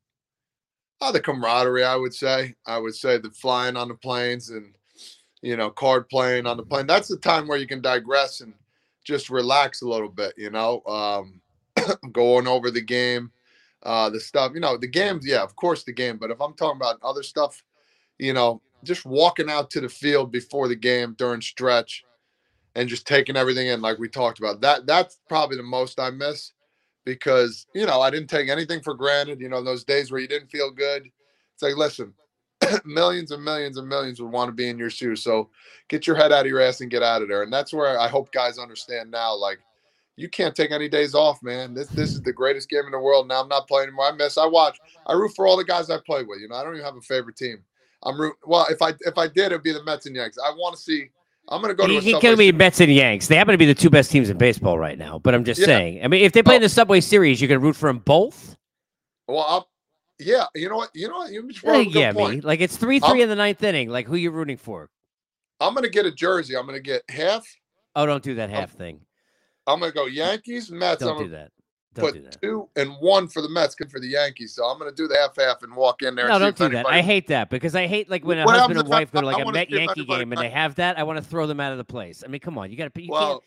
Oh, 1.00 1.12
the 1.12 1.20
camaraderie, 1.20 1.84
I 1.84 1.96
would 1.96 2.14
say. 2.14 2.54
I 2.66 2.78
would 2.78 2.94
say 2.94 3.18
the 3.18 3.30
flying 3.30 3.76
on 3.76 3.88
the 3.88 3.94
planes 3.94 4.50
and 4.50 4.74
you 5.42 5.56
know, 5.58 5.68
card 5.70 6.08
playing 6.08 6.46
on 6.46 6.56
the 6.56 6.62
plane. 6.62 6.86
That's 6.86 7.08
the 7.08 7.18
time 7.18 7.46
where 7.46 7.58
you 7.58 7.66
can 7.66 7.82
digress 7.82 8.40
and 8.40 8.54
just 9.04 9.28
relax 9.28 9.82
a 9.82 9.88
little 9.88 10.08
bit, 10.08 10.34
you 10.36 10.50
know. 10.50 10.82
Um 10.86 11.40
going 12.12 12.46
over 12.46 12.70
the 12.70 12.80
game, 12.80 13.30
uh 13.82 14.10
the 14.10 14.20
stuff, 14.20 14.52
you 14.54 14.60
know, 14.60 14.76
the 14.76 14.86
games, 14.86 15.26
yeah, 15.26 15.42
of 15.42 15.56
course 15.56 15.84
the 15.84 15.92
game, 15.92 16.16
but 16.18 16.30
if 16.30 16.40
I'm 16.40 16.54
talking 16.54 16.80
about 16.80 16.98
other 17.02 17.22
stuff, 17.22 17.62
you 18.18 18.32
know, 18.32 18.62
just 18.84 19.04
walking 19.04 19.50
out 19.50 19.70
to 19.70 19.80
the 19.80 19.88
field 19.88 20.30
before 20.32 20.68
the 20.68 20.76
game 20.76 21.14
during 21.18 21.40
stretch 21.40 22.04
and 22.74 22.88
just 22.88 23.06
taking 23.06 23.36
everything 23.36 23.68
in 23.68 23.80
like 23.80 23.98
we 23.98 24.08
talked 24.08 24.38
about. 24.38 24.60
That 24.60 24.86
that's 24.86 25.18
probably 25.28 25.56
the 25.56 25.62
most 25.62 25.98
I 25.98 26.10
miss 26.10 26.52
because 27.04 27.66
you 27.74 27.86
know 27.86 28.00
I 28.00 28.10
didn't 28.10 28.28
take 28.28 28.48
anything 28.48 28.80
for 28.80 28.94
granted. 28.94 29.40
You 29.40 29.48
know, 29.48 29.62
those 29.62 29.84
days 29.84 30.10
where 30.10 30.20
you 30.20 30.28
didn't 30.28 30.50
feel 30.50 30.70
good. 30.70 31.10
It's 31.54 31.62
like, 31.62 31.76
listen, 31.76 32.14
millions 32.84 33.30
and 33.30 33.44
millions 33.44 33.76
and 33.76 33.88
millions 33.88 34.20
would 34.20 34.32
want 34.32 34.48
to 34.48 34.52
be 34.52 34.68
in 34.68 34.78
your 34.78 34.90
shoes. 34.90 35.22
So 35.22 35.50
get 35.88 36.06
your 36.06 36.16
head 36.16 36.32
out 36.32 36.44
of 36.44 36.46
your 36.46 36.60
ass 36.60 36.80
and 36.80 36.90
get 36.90 37.02
out 37.02 37.22
of 37.22 37.28
there. 37.28 37.42
And 37.42 37.52
that's 37.52 37.72
where 37.72 37.98
I 37.98 38.08
hope 38.08 38.32
guys 38.32 38.58
understand 38.58 39.10
now. 39.10 39.34
Like, 39.34 39.58
you 40.16 40.28
can't 40.28 40.54
take 40.54 40.70
any 40.70 40.88
days 40.88 41.14
off, 41.14 41.42
man. 41.42 41.74
This 41.74 41.88
this 41.88 42.10
is 42.10 42.22
the 42.22 42.32
greatest 42.32 42.68
game 42.68 42.84
in 42.86 42.92
the 42.92 42.98
world. 42.98 43.28
Now 43.28 43.42
I'm 43.42 43.48
not 43.48 43.68
playing 43.68 43.88
anymore. 43.88 44.06
I 44.06 44.12
miss. 44.12 44.38
I 44.38 44.46
watch. 44.46 44.78
I 45.06 45.14
root 45.14 45.32
for 45.34 45.46
all 45.46 45.56
the 45.56 45.64
guys 45.64 45.90
I 45.90 45.98
play 46.04 46.22
with. 46.22 46.40
You 46.40 46.48
know, 46.48 46.56
I 46.56 46.62
don't 46.62 46.74
even 46.74 46.84
have 46.84 46.96
a 46.96 47.00
favorite 47.00 47.36
team. 47.36 47.64
I'm 48.04 48.20
root. 48.20 48.36
Well, 48.44 48.66
if 48.70 48.80
I 48.82 48.90
if 49.00 49.16
I 49.18 49.26
did, 49.28 49.46
it'd 49.46 49.62
be 49.62 49.72
the 49.72 49.82
Mets 49.82 50.06
and 50.06 50.14
Yanks. 50.14 50.36
I 50.38 50.50
want 50.50 50.76
to 50.76 50.82
see. 50.82 51.08
I'm 51.48 51.60
gonna 51.60 51.74
go 51.74 51.86
to 51.86 51.92
you 51.92 51.98
a 51.98 52.02
can 52.02 52.12
Subway 52.12 52.30
me 52.36 52.36
Series. 52.46 52.54
Mets 52.54 52.80
and 52.80 52.92
Yanks. 52.92 53.26
They 53.26 53.36
happen 53.36 53.52
to 53.52 53.58
be 53.58 53.66
the 53.66 53.74
two 53.74 53.90
best 53.90 54.10
teams 54.10 54.30
in 54.30 54.38
baseball 54.38 54.78
right 54.78 54.96
now. 54.98 55.18
But 55.18 55.34
I'm 55.34 55.44
just 55.44 55.60
Yeah. 55.60 55.66
saying. 55.66 56.04
I 56.04 56.08
mean, 56.08 56.22
if 56.24 56.32
they 56.32 56.42
play 56.42 56.56
in 56.56 56.62
the 56.62 56.68
Subway 56.68 57.00
Series, 57.00 57.40
you 57.40 57.48
can 57.48 57.60
root 57.60 57.76
for 57.76 57.88
them 57.88 57.98
both. 57.98 58.56
Well, 59.28 59.44
I'm, 59.48 59.62
yeah. 60.24 60.46
You 60.54 60.68
know 60.70 60.76
what? 60.76 60.90
You 60.94 61.08
know 61.08 61.16
what? 61.16 61.32
You 61.32 61.40
Uh, 61.48 61.52
brought 61.62 61.76
up 61.80 61.92
good 61.92 61.94
yeah, 61.94 62.12
point. 62.12 62.34
me. 62.36 62.40
Like 62.42 62.60
it's 62.60 62.76
three 62.76 63.00
three 63.00 63.22
in 63.22 63.28
the 63.28 63.34
ninth 63.36 63.62
inning. 63.62 63.88
Like 63.90 64.06
who 64.06 64.16
you 64.16 64.30
rooting 64.30 64.56
for? 64.56 64.90
I'm 65.60 65.74
gonna 65.74 65.88
get 65.88 66.06
a 66.06 66.12
jersey. 66.12 66.56
I'm 66.56 66.66
gonna 66.66 66.80
get 66.80 67.02
half. 67.10 67.46
Oh, 67.96 68.06
don't 68.06 68.22
do 68.24 68.34
that 68.36 68.50
half 68.50 68.70
thing. 68.72 69.00
I'm 69.66 69.80
gonna 69.80 69.92
go 69.92 70.06
Yankees, 70.06 70.70
Mets. 70.70 71.02
I'm 71.02 71.08
Don't 71.08 71.16
gonna 71.18 71.28
do 71.28 71.34
that. 71.36 71.50
Don't 71.94 72.12
put 72.12 72.42
two 72.42 72.68
and 72.76 72.90
one 73.00 73.28
for 73.28 73.40
the 73.40 73.48
Mets, 73.48 73.74
good 73.74 73.90
for 73.90 74.00
the 74.00 74.08
Yankees. 74.08 74.54
So 74.54 74.64
I'm 74.64 74.78
gonna 74.78 74.92
do 74.92 75.06
the 75.08 75.16
half 75.16 75.36
half 75.36 75.62
and 75.62 75.74
walk 75.74 76.02
in 76.02 76.14
there. 76.14 76.26
No, 76.28 76.34
and 76.34 76.42
don't 76.56 76.56
do 76.56 76.68
that. 76.76 76.86
I 76.86 77.00
hate 77.02 77.28
that 77.28 77.50
because 77.50 77.74
I 77.74 77.86
hate 77.86 78.10
like 78.10 78.24
when 78.24 78.38
a 78.38 78.44
What 78.44 78.56
husband 78.56 78.80
and 78.80 78.88
I- 78.88 78.90
wife 78.90 79.12
go 79.12 79.20
to 79.20 79.26
like 79.26 79.38
I 79.38 79.42
a 79.42 79.52
Met 79.52 79.70
Yankee 79.70 80.04
game 80.04 80.32
and 80.32 80.40
they 80.40 80.50
have 80.50 80.74
that. 80.76 80.98
I 80.98 81.04
want 81.04 81.18
to 81.18 81.24
throw 81.24 81.46
them 81.46 81.60
out 81.60 81.72
of 81.72 81.78
the 81.78 81.84
place. 81.84 82.22
I 82.24 82.28
mean, 82.28 82.40
come 82.40 82.58
on, 82.58 82.70
you 82.70 82.76
got 82.76 82.92
to. 82.92 83.02
You 83.02 83.10
Well, 83.10 83.42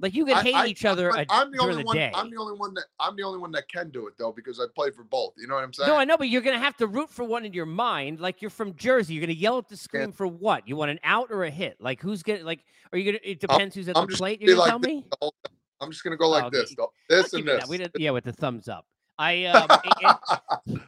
like 0.00 0.14
you 0.14 0.24
can 0.24 0.42
hate 0.42 0.54
I- 0.54 0.66
each 0.66 0.84
other 0.86 1.10
but 1.10 1.26
I'm 1.28 1.52
the 1.52 1.58
only 1.58 1.76
the 1.76 1.82
one. 1.82 1.96
day. 1.96 2.10
I'm 2.14 2.30
the 2.30 2.38
only 2.38 2.54
one 2.58 2.72
that 2.74 2.84
I'm 2.98 3.14
the 3.14 3.22
only 3.24 3.38
one 3.38 3.52
that 3.52 3.68
can 3.68 3.90
do 3.90 4.06
it 4.06 4.14
though 4.18 4.32
because 4.32 4.58
I 4.58 4.64
play 4.74 4.90
for 4.90 5.04
both. 5.04 5.34
You 5.36 5.46
know 5.46 5.54
what 5.54 5.64
I'm 5.64 5.72
saying? 5.72 5.88
No, 5.90 5.96
I 5.96 6.04
know, 6.04 6.16
but 6.16 6.28
you're 6.30 6.40
gonna 6.40 6.58
have 6.58 6.76
to 6.78 6.86
root 6.86 7.10
for 7.10 7.24
one 7.24 7.44
in 7.44 7.52
your 7.52 7.66
mind. 7.66 8.18
Like 8.20 8.40
you're 8.40 8.50
from 8.50 8.74
Jersey, 8.74 9.14
you're 9.14 9.20
gonna 9.20 9.34
yell 9.34 9.58
at 9.58 9.68
the 9.68 9.76
screen 9.76 10.10
for 10.12 10.26
what? 10.26 10.66
You 10.66 10.76
want 10.76 10.90
an 10.92 10.98
out 11.04 11.28
or 11.30 11.44
a 11.44 11.50
hit? 11.50 11.76
Like 11.80 12.00
who's 12.00 12.22
gonna 12.22 12.42
like? 12.42 12.64
Are 12.90 12.98
you 12.98 13.04
gonna? 13.12 13.18
It 13.22 13.38
depends 13.40 13.74
who's 13.74 13.88
at 13.88 13.96
I'm 13.98 14.06
the 14.08 14.16
plate. 14.16 14.40
You're 14.40 14.56
gonna 14.56 14.60
like 14.60 14.70
tell 14.70 14.78
me. 14.78 15.04
The 15.82 15.88
whole 15.88 15.88
time. 15.88 15.88
I'm 15.88 15.90
just 15.92 16.04
gonna 16.04 16.16
go 16.16 16.28
like 16.28 16.44
Oh, 16.44 16.46
okay. 16.48 16.58
this, 16.58 16.74
this 17.08 17.34
I'll 17.34 17.40
and 17.40 17.48
this. 17.48 17.68
We 17.68 17.78
did, 17.78 17.90
yeah, 17.96 18.10
with 18.10 18.24
the 18.24 18.32
thumbs 18.32 18.68
up. 18.68 18.86
I 19.18 19.44
um, 19.46 19.68
it- 19.84 20.16
it- 20.66 20.80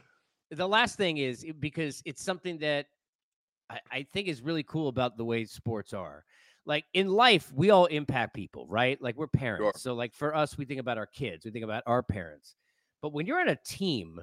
the 0.57 0.67
last 0.67 0.97
thing 0.97 1.17
is 1.17 1.45
because 1.59 2.01
it's 2.05 2.23
something 2.23 2.57
that 2.59 2.87
I, 3.69 3.79
I 3.91 4.07
think 4.13 4.27
is 4.27 4.41
really 4.41 4.63
cool 4.63 4.87
about 4.87 5.17
the 5.17 5.25
way 5.25 5.45
sports 5.45 5.93
are. 5.93 6.23
Like 6.67 6.85
in 6.93 7.09
life, 7.09 7.51
we 7.53 7.69
all 7.69 7.85
impact 7.85 8.33
people, 8.33 8.65
right? 8.67 8.99
Like 9.01 9.15
we're 9.17 9.27
parents. 9.27 9.81
So 9.81 9.93
like 9.93 10.13
for 10.13 10.35
us, 10.35 10.57
we 10.57 10.65
think 10.65 10.79
about 10.79 10.97
our 10.97 11.05
kids, 11.05 11.45
we 11.45 11.51
think 11.51 11.63
about 11.63 11.83
our 11.85 12.01
parents. 12.01 12.55
But 13.01 13.13
when 13.13 13.27
you're 13.27 13.39
on 13.39 13.49
a 13.49 13.55
team, 13.55 14.19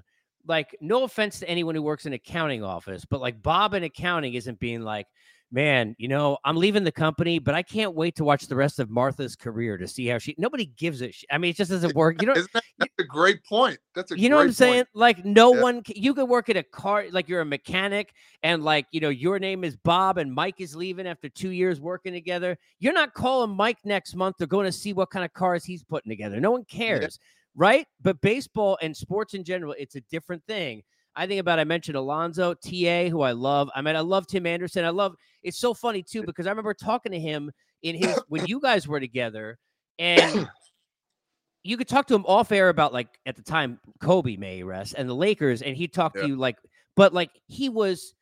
like 0.47 0.77
no 0.81 1.05
offense 1.05 1.39
to 1.39 1.49
anyone 1.49 1.77
who 1.77 1.83
works 1.83 2.05
in 2.05 2.15
accounting 2.15 2.65
office, 2.65 3.05
but 3.05 3.21
like 3.21 3.41
Bob 3.43 3.75
in 3.75 3.85
accounting 3.85 4.35
isn't 4.35 4.59
being 4.59 4.81
like, 4.83 5.07
man, 5.53 5.95
you 5.99 6.09
know, 6.09 6.39
I'm 6.45 6.57
leaving 6.57 6.83
the 6.83 6.91
company, 6.91 7.39
but 7.39 7.55
I 7.55 7.63
can't 7.63 7.95
wait 7.95 8.17
to 8.17 8.25
watch 8.25 8.47
the 8.47 8.57
rest 8.57 8.79
of 8.79 8.89
Martha's 8.89 9.37
career 9.37 9.77
to 9.77 9.87
see 9.87 10.07
how 10.07 10.19
she. 10.19 10.35
Nobody 10.39 10.67
gives 10.77 11.03
it. 11.03 11.15
I 11.31 11.39
mean, 11.39 11.51
it 11.51 11.57
just 11.57 11.71
doesn't 11.71 11.95
work. 11.95 12.21
You 12.23 12.29
know, 12.29 12.35
that, 12.35 12.65
that's 12.79 12.95
a 12.99 13.05
great 13.05 13.45
point. 13.45 13.79
That's 13.95 14.11
a 14.11 14.19
you 14.19 14.31
know 14.31 14.37
what 14.37 14.43
I'm 14.43 14.47
point. 14.49 14.57
saying? 14.57 14.85
Like, 14.95 15.25
no 15.25 15.55
Yeah. 15.55 15.61
one. 15.63 15.83
You 15.95 16.15
could 16.15 16.29
work 16.29 16.49
at 16.49 16.57
a 16.57 16.63
car, 16.63 17.05
like 17.13 17.29
you're 17.29 17.43
a 17.43 17.45
mechanic, 17.45 18.15
and 18.43 18.65
like 18.65 18.87
you 18.93 19.01
know, 19.01 19.11
your 19.11 19.39
name 19.39 19.63
is 19.63 19.77
Bob, 19.77 20.19
and 20.19 20.33
Mike 20.33 20.61
is 20.61 20.75
leaving 20.75 21.07
after 21.07 21.29
two 21.29 21.51
years 21.51 21.81
working 21.81 22.15
together. 22.15 22.57
You're 22.81 22.95
not 22.95 23.13
calling 23.13 23.55
Mike 23.55 23.79
next 23.85 24.17
month. 24.17 24.37
They're 24.39 24.47
going 24.47 24.67
to 24.67 24.73
see 24.73 24.95
what 24.95 25.11
kind 25.11 25.25
of 25.25 25.33
cars 25.35 25.65
he's 25.65 25.85
putting 25.85 26.11
together. 26.11 26.41
No 26.41 26.51
one 26.51 26.65
cares, 26.65 27.19
right? 27.55 27.87
But 28.01 28.21
baseball 28.23 28.79
and 28.81 28.97
sports 28.97 29.35
in 29.35 29.45
general, 29.45 29.75
it's 29.79 29.97
a 29.97 30.01
different 30.03 30.43
thing. 30.47 30.83
I 31.15 31.27
think 31.27 31.41
about 31.41 31.59
I 31.59 31.65
mentioned 31.65 31.97
Alonso, 31.97 32.55
TA, 32.55 33.09
who 33.09 33.21
I 33.21 33.33
love. 33.33 33.69
I 33.75 33.83
mean, 33.83 33.97
I 33.97 34.01
love 34.01 34.27
Tim 34.27 34.47
Anderson. 34.47 34.85
I 34.85 34.91
love 34.91 35.15
it's 35.43 35.59
so 35.59 35.75
funny 35.75 36.03
too 36.03 36.23
because 36.25 36.47
I 36.47 36.51
remember 36.51 36.75
talking 36.75 37.13
to 37.13 37.21
him 37.21 37.51
in 37.83 37.95
his 37.97 38.17
when 38.29 38.47
you 38.47 38.61
guys 38.61 38.89
were 38.89 39.01
together, 39.01 39.59
and 39.99 40.49
you 41.65 41.77
could 41.77 41.89
talk 41.89 42.07
to 42.09 42.15
him 42.15 42.25
off 42.27 42.51
air 42.51 42.71
about 42.71 42.93
like 42.93 43.09
at 43.27 43.37
the 43.37 43.43
time 43.43 43.79
Kobe 44.03 44.37
may 44.37 44.63
rest 44.63 44.95
and 44.97 45.09
the 45.09 45.15
Lakers, 45.15 45.63
and 45.63 45.77
he 45.77 45.87
talked 45.87 46.17
Yeah. 46.17 46.23
to 46.23 46.29
you 46.29 46.37
like, 46.37 46.57
but 46.97 47.13
like 47.13 47.31
he 47.47 47.69
was. 47.69 48.15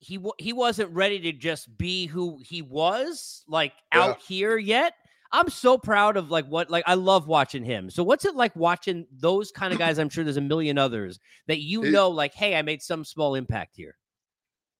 He, 0.00 0.22
he 0.38 0.52
wasn't 0.52 0.90
ready 0.90 1.18
to 1.20 1.32
just 1.32 1.78
be 1.78 2.04
who 2.04 2.38
he 2.44 2.60
was 2.60 3.42
like 3.48 3.72
Yeah. 3.90 4.02
out 4.02 4.18
here 4.20 4.58
yet. 4.58 4.92
I'm 5.34 5.50
so 5.50 5.76
proud 5.76 6.16
of 6.16 6.30
like 6.30 6.46
what 6.46 6.70
like 6.70 6.84
I 6.86 6.94
love 6.94 7.26
watching 7.26 7.64
him. 7.64 7.90
So 7.90 8.04
what's 8.04 8.24
it 8.24 8.36
like 8.36 8.54
watching 8.54 9.04
those 9.10 9.50
kind 9.50 9.72
of 9.72 9.80
guys? 9.80 9.98
I'm 9.98 10.08
sure 10.08 10.22
there's 10.22 10.36
a 10.36 10.40
million 10.40 10.78
others 10.78 11.18
that 11.48 11.60
you 11.60 11.82
know 11.90 12.08
like, 12.08 12.34
hey, 12.34 12.54
I 12.56 12.62
made 12.62 12.80
some 12.80 13.04
small 13.04 13.34
impact 13.34 13.74
here. 13.74 13.96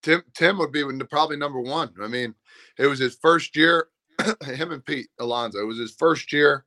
Tim 0.04 0.22
Tim 0.32 0.58
would 0.58 0.70
be 0.70 0.84
probably 1.10 1.36
number 1.36 1.60
one. 1.60 1.92
I 2.00 2.06
mean, 2.06 2.36
it 2.78 2.86
was 2.86 3.00
his 3.00 3.16
first 3.16 3.56
year. 3.56 3.88
him 4.44 4.70
and 4.70 4.84
Pete 4.84 5.08
Alonso. 5.18 5.58
It 5.58 5.66
was 5.66 5.78
his 5.78 5.96
first 5.96 6.32
year. 6.32 6.64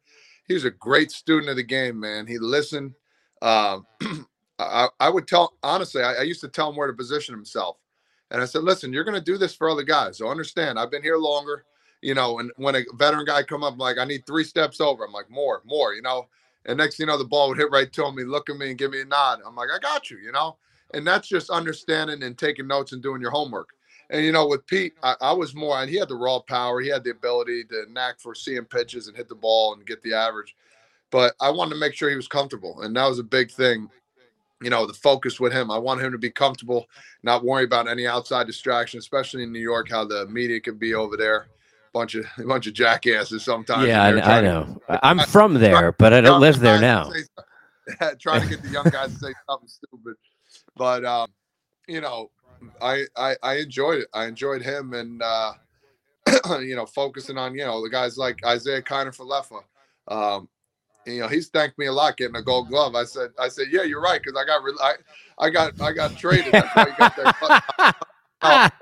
He 0.50 0.54
was 0.54 0.66
a 0.66 0.72
great 0.72 1.10
student 1.10 1.50
of 1.50 1.56
the 1.56 1.64
game, 1.64 1.98
man. 1.98 2.28
He 2.28 2.38
listened. 2.40 2.94
Um, 3.42 3.86
I, 4.60 4.90
I 5.00 5.10
would 5.10 5.30
tell 5.30 5.54
honestly, 5.64 6.04
I, 6.04 6.16
I 6.16 6.22
used 6.24 6.42
to 6.42 6.50
tell 6.50 6.70
him 6.70 6.76
where 6.76 6.88
to 6.88 6.94
position 6.94 7.34
himself, 7.34 7.78
and 8.32 8.42
I 8.42 8.46
said, 8.46 8.64
"Listen, 8.64 8.92
you're 8.92 9.06
going 9.06 9.18
to 9.18 9.24
do 9.24 9.38
this 9.38 9.56
for 9.56 9.70
other 9.70 9.84
guys, 9.84 10.18
so 10.18 10.28
understand. 10.28 10.78
I've 10.78 10.92
been 10.92 11.04
here 11.04 11.18
longer, 11.18 11.64
you 12.02 12.14
know. 12.14 12.40
And 12.40 12.52
when 12.58 12.76
a 12.76 12.84
veteran 12.96 13.26
guy 13.26 13.44
come 13.44 13.64
up, 13.64 13.78
like 13.78 13.98
I 13.98 14.06
need 14.06 14.26
three 14.26 14.44
steps 14.44 14.82
over, 14.82 15.06
I'm 15.06 15.14
like 15.14 15.30
more, 15.30 15.62
more, 15.66 15.94
you 15.94 16.02
know. 16.02 16.28
And 16.66 16.78
next, 16.78 16.98
thing 16.98 17.08
you 17.08 17.12
know, 17.12 17.18
the 17.18 17.26
ball 17.26 17.50
would 17.50 17.58
hit 17.58 17.72
right 17.72 17.92
to. 17.94 18.12
He'd 18.18 18.26
look 18.26 18.50
at 18.50 18.58
me 18.58 18.70
and 18.70 18.78
give 18.78 18.92
me 18.92 19.02
a 19.02 19.06
nod. 19.06 19.40
I'm 19.46 19.56
like, 19.56 19.70
I 19.74 19.80
got 19.80 20.10
you, 20.12 20.18
you 20.18 20.32
know. 20.32 20.58
And 20.94 21.06
that's 21.06 21.28
just 21.28 21.50
understanding 21.50 22.24
and 22.24 22.38
taking 22.38 22.68
notes 22.68 22.92
and 22.92 23.02
doing 23.02 23.22
your 23.22 23.32
homework. 23.32 23.70
And 24.10 24.24
you 24.24 24.32
know, 24.32 24.48
with 24.48 24.66
Pete, 24.68 24.94
I, 25.04 25.16
I 25.20 25.32
was 25.34 25.54
more, 25.54 25.82
and 25.82 25.90
he 25.90 25.98
had 25.98 26.08
the 26.08 26.16
raw 26.16 26.40
power. 26.40 26.80
He 26.80 26.90
had 26.90 27.04
the 27.04 27.12
ability 27.12 27.66
to 27.66 27.86
knack 27.92 28.20
for 28.20 28.34
seeing 28.34 28.66
pitches 28.66 29.08
and 29.08 29.18
hit 29.18 29.28
the 29.28 29.36
ball 29.36 29.74
and 29.74 29.86
get 29.86 30.02
the 30.02 30.14
average. 30.14 30.56
But 31.12 31.36
I 31.42 31.50
wanted 31.50 31.72
to 31.72 31.80
make 31.80 31.94
sure 31.94 32.10
he 32.10 32.16
was 32.16 32.28
comfortable, 32.28 32.82
and 32.82 32.96
that 32.96 33.08
was 33.08 33.20
a 33.20 33.24
big 33.24 33.52
thing. 33.52 33.90
You 34.62 34.70
know, 34.70 34.88
the 34.88 34.94
focus 34.94 35.40
with 35.40 35.54
him. 35.54 35.70
I 35.70 35.78
want 35.78 36.02
him 36.02 36.12
to 36.14 36.18
be 36.18 36.32
comfortable, 36.32 36.88
not 37.22 37.44
worry 37.44 37.64
about 37.64 37.88
any 37.88 38.08
outside 38.08 38.48
distraction, 38.48 38.98
especially 38.98 39.44
in 39.44 39.52
New 39.52 39.60
York, 39.60 39.90
how 39.90 40.04
the 40.04 40.26
media 40.28 40.60
can 40.60 40.78
be 40.78 40.96
over 40.96 41.16
there. 41.16 41.48
Bunch 41.98 42.16
of 42.16 42.26
a 42.38 42.44
bunch 42.44 42.68
of 42.68 42.74
jackasses 42.74 43.44
sometimes. 43.44 43.88
yeah, 43.88 44.04
I, 44.04 44.10
and 44.10 44.22
kn- 44.22 44.28
they're 44.28 44.38
I 44.38 44.42
to- 44.42 44.48
know. 44.48 44.82
I- 44.90 45.00
I'm 45.04 45.20
from 45.20 45.56
there, 45.56 45.92
but 45.94 46.14
I 46.14 46.22
don't 46.22 46.40
live 46.42 46.60
there 46.60 46.80
now. 46.80 47.10
to 47.12 48.16
trying 48.20 48.42
to 48.42 48.48
get 48.48 48.62
the 48.62 48.70
young 48.70 48.86
guys 48.90 49.14
to 49.14 49.20
say 49.20 49.34
something 49.50 49.68
stupid, 49.68 50.16
but 50.76 51.04
um, 51.06 51.28
you 51.88 52.02
know, 52.02 52.30
I, 52.82 53.06
I 53.16 53.36
I 53.42 53.54
enjoyed 53.56 54.02
it. 54.02 54.08
I 54.14 54.26
enjoyed 54.26 54.62
him, 54.62 54.94
and 54.94 55.22
uh, 55.24 55.54
you 56.60 56.76
know, 56.76 56.86
focusing 56.86 57.38
on 57.38 57.56
you 57.56 57.64
know 57.66 57.82
the 57.82 57.90
guys 57.90 58.18
like 58.18 58.40
Isiah 58.46 58.82
Kiner-Falefa. 58.82 59.62
Um, 60.10 60.50
you 61.06 61.22
know, 61.22 61.28
he's 61.30 61.48
thanked 61.48 61.80
me 61.80 61.86
a 61.86 61.94
lot 61.94 62.18
getting 62.18 62.36
a 62.36 62.42
Gold 62.42 62.68
Glove. 62.68 62.94
I 62.96 63.06
said, 63.06 63.30
I 63.40 63.48
said, 63.48 63.68
yeah, 63.72 63.84
you're 63.84 64.02
right, 64.02 64.22
because 64.22 64.38
I 64.38 64.46
got, 64.46 64.62
re- 64.62 64.74
I, 64.82 64.94
I 65.40 65.50
got, 65.50 65.80
I 65.82 65.94
got 65.94 66.18
traded. 66.18 66.52
That's 66.52 66.76
why 66.76 66.84
he 66.90 66.92
got 66.98 67.16
that. 68.42 68.74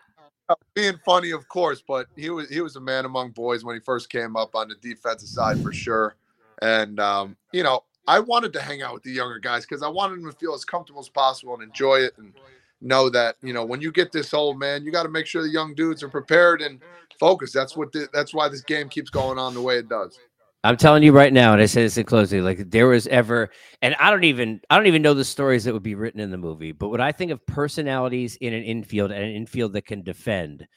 Ah, 0.48 0.56
being 0.76 1.00
funny, 1.04 1.32
of 1.32 1.48
course, 1.50 1.82
but 1.88 2.08
he 2.16 2.30
was 2.30 2.50
he 2.50 2.62
was 2.62 2.76
a 2.76 2.80
man 2.82 3.06
among 3.06 3.32
boys 3.32 3.64
when 3.64 3.76
he 3.76 3.80
first 3.80 4.10
came 4.10 4.36
up 4.36 4.56
on 4.56 4.68
the 4.68 4.76
defensive 4.76 5.30
side 5.30 5.58
for 5.60 5.74
sure. 5.74 6.16
And 6.62 7.00
um, 7.00 7.36
you 7.52 7.64
know, 7.64 7.84
I 8.08 8.20
wanted 8.20 8.54
to 8.54 8.62
hang 8.62 8.82
out 8.82 8.93
with 8.93 9.04
the 9.04 9.12
younger 9.12 9.39
guys 9.39 9.66
because 9.66 9.82
I 9.82 9.88
wanted 9.88 10.22
them 10.22 10.32
to 10.32 10.38
feel 10.38 10.54
as 10.54 10.64
comfortable 10.64 11.02
as 11.02 11.10
possible 11.10 11.56
and 11.56 11.64
enjoy 11.64 11.96
it 11.96 12.14
and 12.18 12.34
know 12.82 13.10
that 13.10 13.38
you 13.41 13.54
know 13.54 13.66
when 13.66 13.82
you 13.82 13.91
get 13.91 14.12
this 14.12 14.34
old 14.34 14.60
man, 14.60 14.84
you 14.84 14.91
got 14.91 15.04
to 15.04 15.10
make 15.10 15.26
sure 15.26 15.41
the 15.41 15.50
young 15.50 15.74
dudes 15.74 16.04
are 16.04 16.10
prepared 16.10 16.62
and 16.62 16.80
focused. 17.20 17.54
That's 17.54 17.76
what 17.76 17.91
the, 17.91 18.08
that's 18.14 18.34
why 18.34 18.48
this 18.48 18.62
game 18.62 18.88
keeps 18.88 19.10
going 19.10 19.39
on 19.39 19.56
the 19.56 19.62
way 19.62 19.78
it 19.78 19.89
does. 19.89 20.20
I'm 20.66 20.78
telling 20.78 21.03
you 21.03 21.11
right 21.11 21.32
now, 21.32 21.53
and 21.53 21.61
I 21.61 21.68
say 21.68 21.84
this 21.84 21.97
in 21.97 22.05
closing, 22.05 22.43
like 22.43 22.72
there 22.72 22.88
was 22.88 23.05
ever, 23.07 23.51
and 23.84 23.95
I 23.99 24.09
don't 24.09 24.24
even, 24.24 24.61
I 24.70 24.78
don't 24.78 24.88
even 24.88 25.03
know 25.03 25.13
the 25.13 25.24
stories 25.24 25.63
that 25.63 25.74
would 25.74 25.84
be 25.84 25.93
written 25.93 26.20
in 26.20 26.32
the 26.32 26.38
movie, 26.38 26.72
but 26.72 26.89
when 26.89 27.01
I 27.01 27.11
think 27.11 27.30
of 27.32 27.45
personalities 27.45 28.36
in 28.38 28.51
an 28.51 28.63
infield 28.63 29.11
and 29.11 29.24
an 29.24 29.30
infield 29.32 29.74
that 29.74 29.86
can 29.86 30.01
defend, 30.01 30.68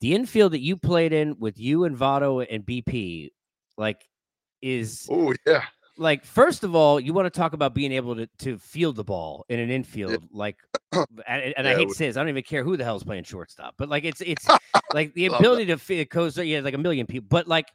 the 0.00 0.14
infield 0.14 0.52
that 0.52 0.60
you 0.60 0.78
played 0.78 1.12
in 1.12 1.38
with 1.38 1.58
you 1.58 1.84
and 1.84 1.94
Votto 1.94 2.46
and 2.48 2.64
BP, 2.64 3.30
like, 3.76 4.02
is 4.62 5.10
Oh 5.10 5.34
yeah, 5.46 5.64
like 5.98 6.24
first 6.24 6.64
of 6.64 6.74
all, 6.74 6.98
you 6.98 7.12
want 7.12 7.26
to 7.26 7.38
talk 7.38 7.52
about 7.52 7.74
being 7.74 7.92
able 7.92 8.16
to 8.16 8.26
to 8.38 8.56
field 8.58 8.96
the 8.96 9.04
ball 9.04 9.44
in 9.50 9.60
an 9.60 9.70
infield, 9.70 10.24
like, 10.32 10.56
and, 10.92 11.54
and 11.54 11.66
Yeah, 11.66 11.72
I 11.72 11.74
hate 11.74 11.88
to 11.90 11.94
say 11.94 12.06
this, 12.06 12.16
I 12.16 12.20
don't 12.20 12.30
even 12.30 12.44
care 12.44 12.64
who 12.64 12.78
the 12.78 12.84
hell's 12.84 13.04
playing 13.04 13.24
shortstop, 13.24 13.74
but 13.76 13.90
like 13.90 14.04
it's 14.04 14.22
it's 14.22 14.50
like 14.92 15.12
the 15.12 15.26
ability 15.26 15.66
to 15.66 15.76
fit 15.76 16.08
goes 16.08 16.38
yeah, 16.38 16.60
like 16.60 16.74
a 16.74 16.78
million 16.78 17.06
people, 17.06 17.26
but 17.28 17.46
like 17.46 17.66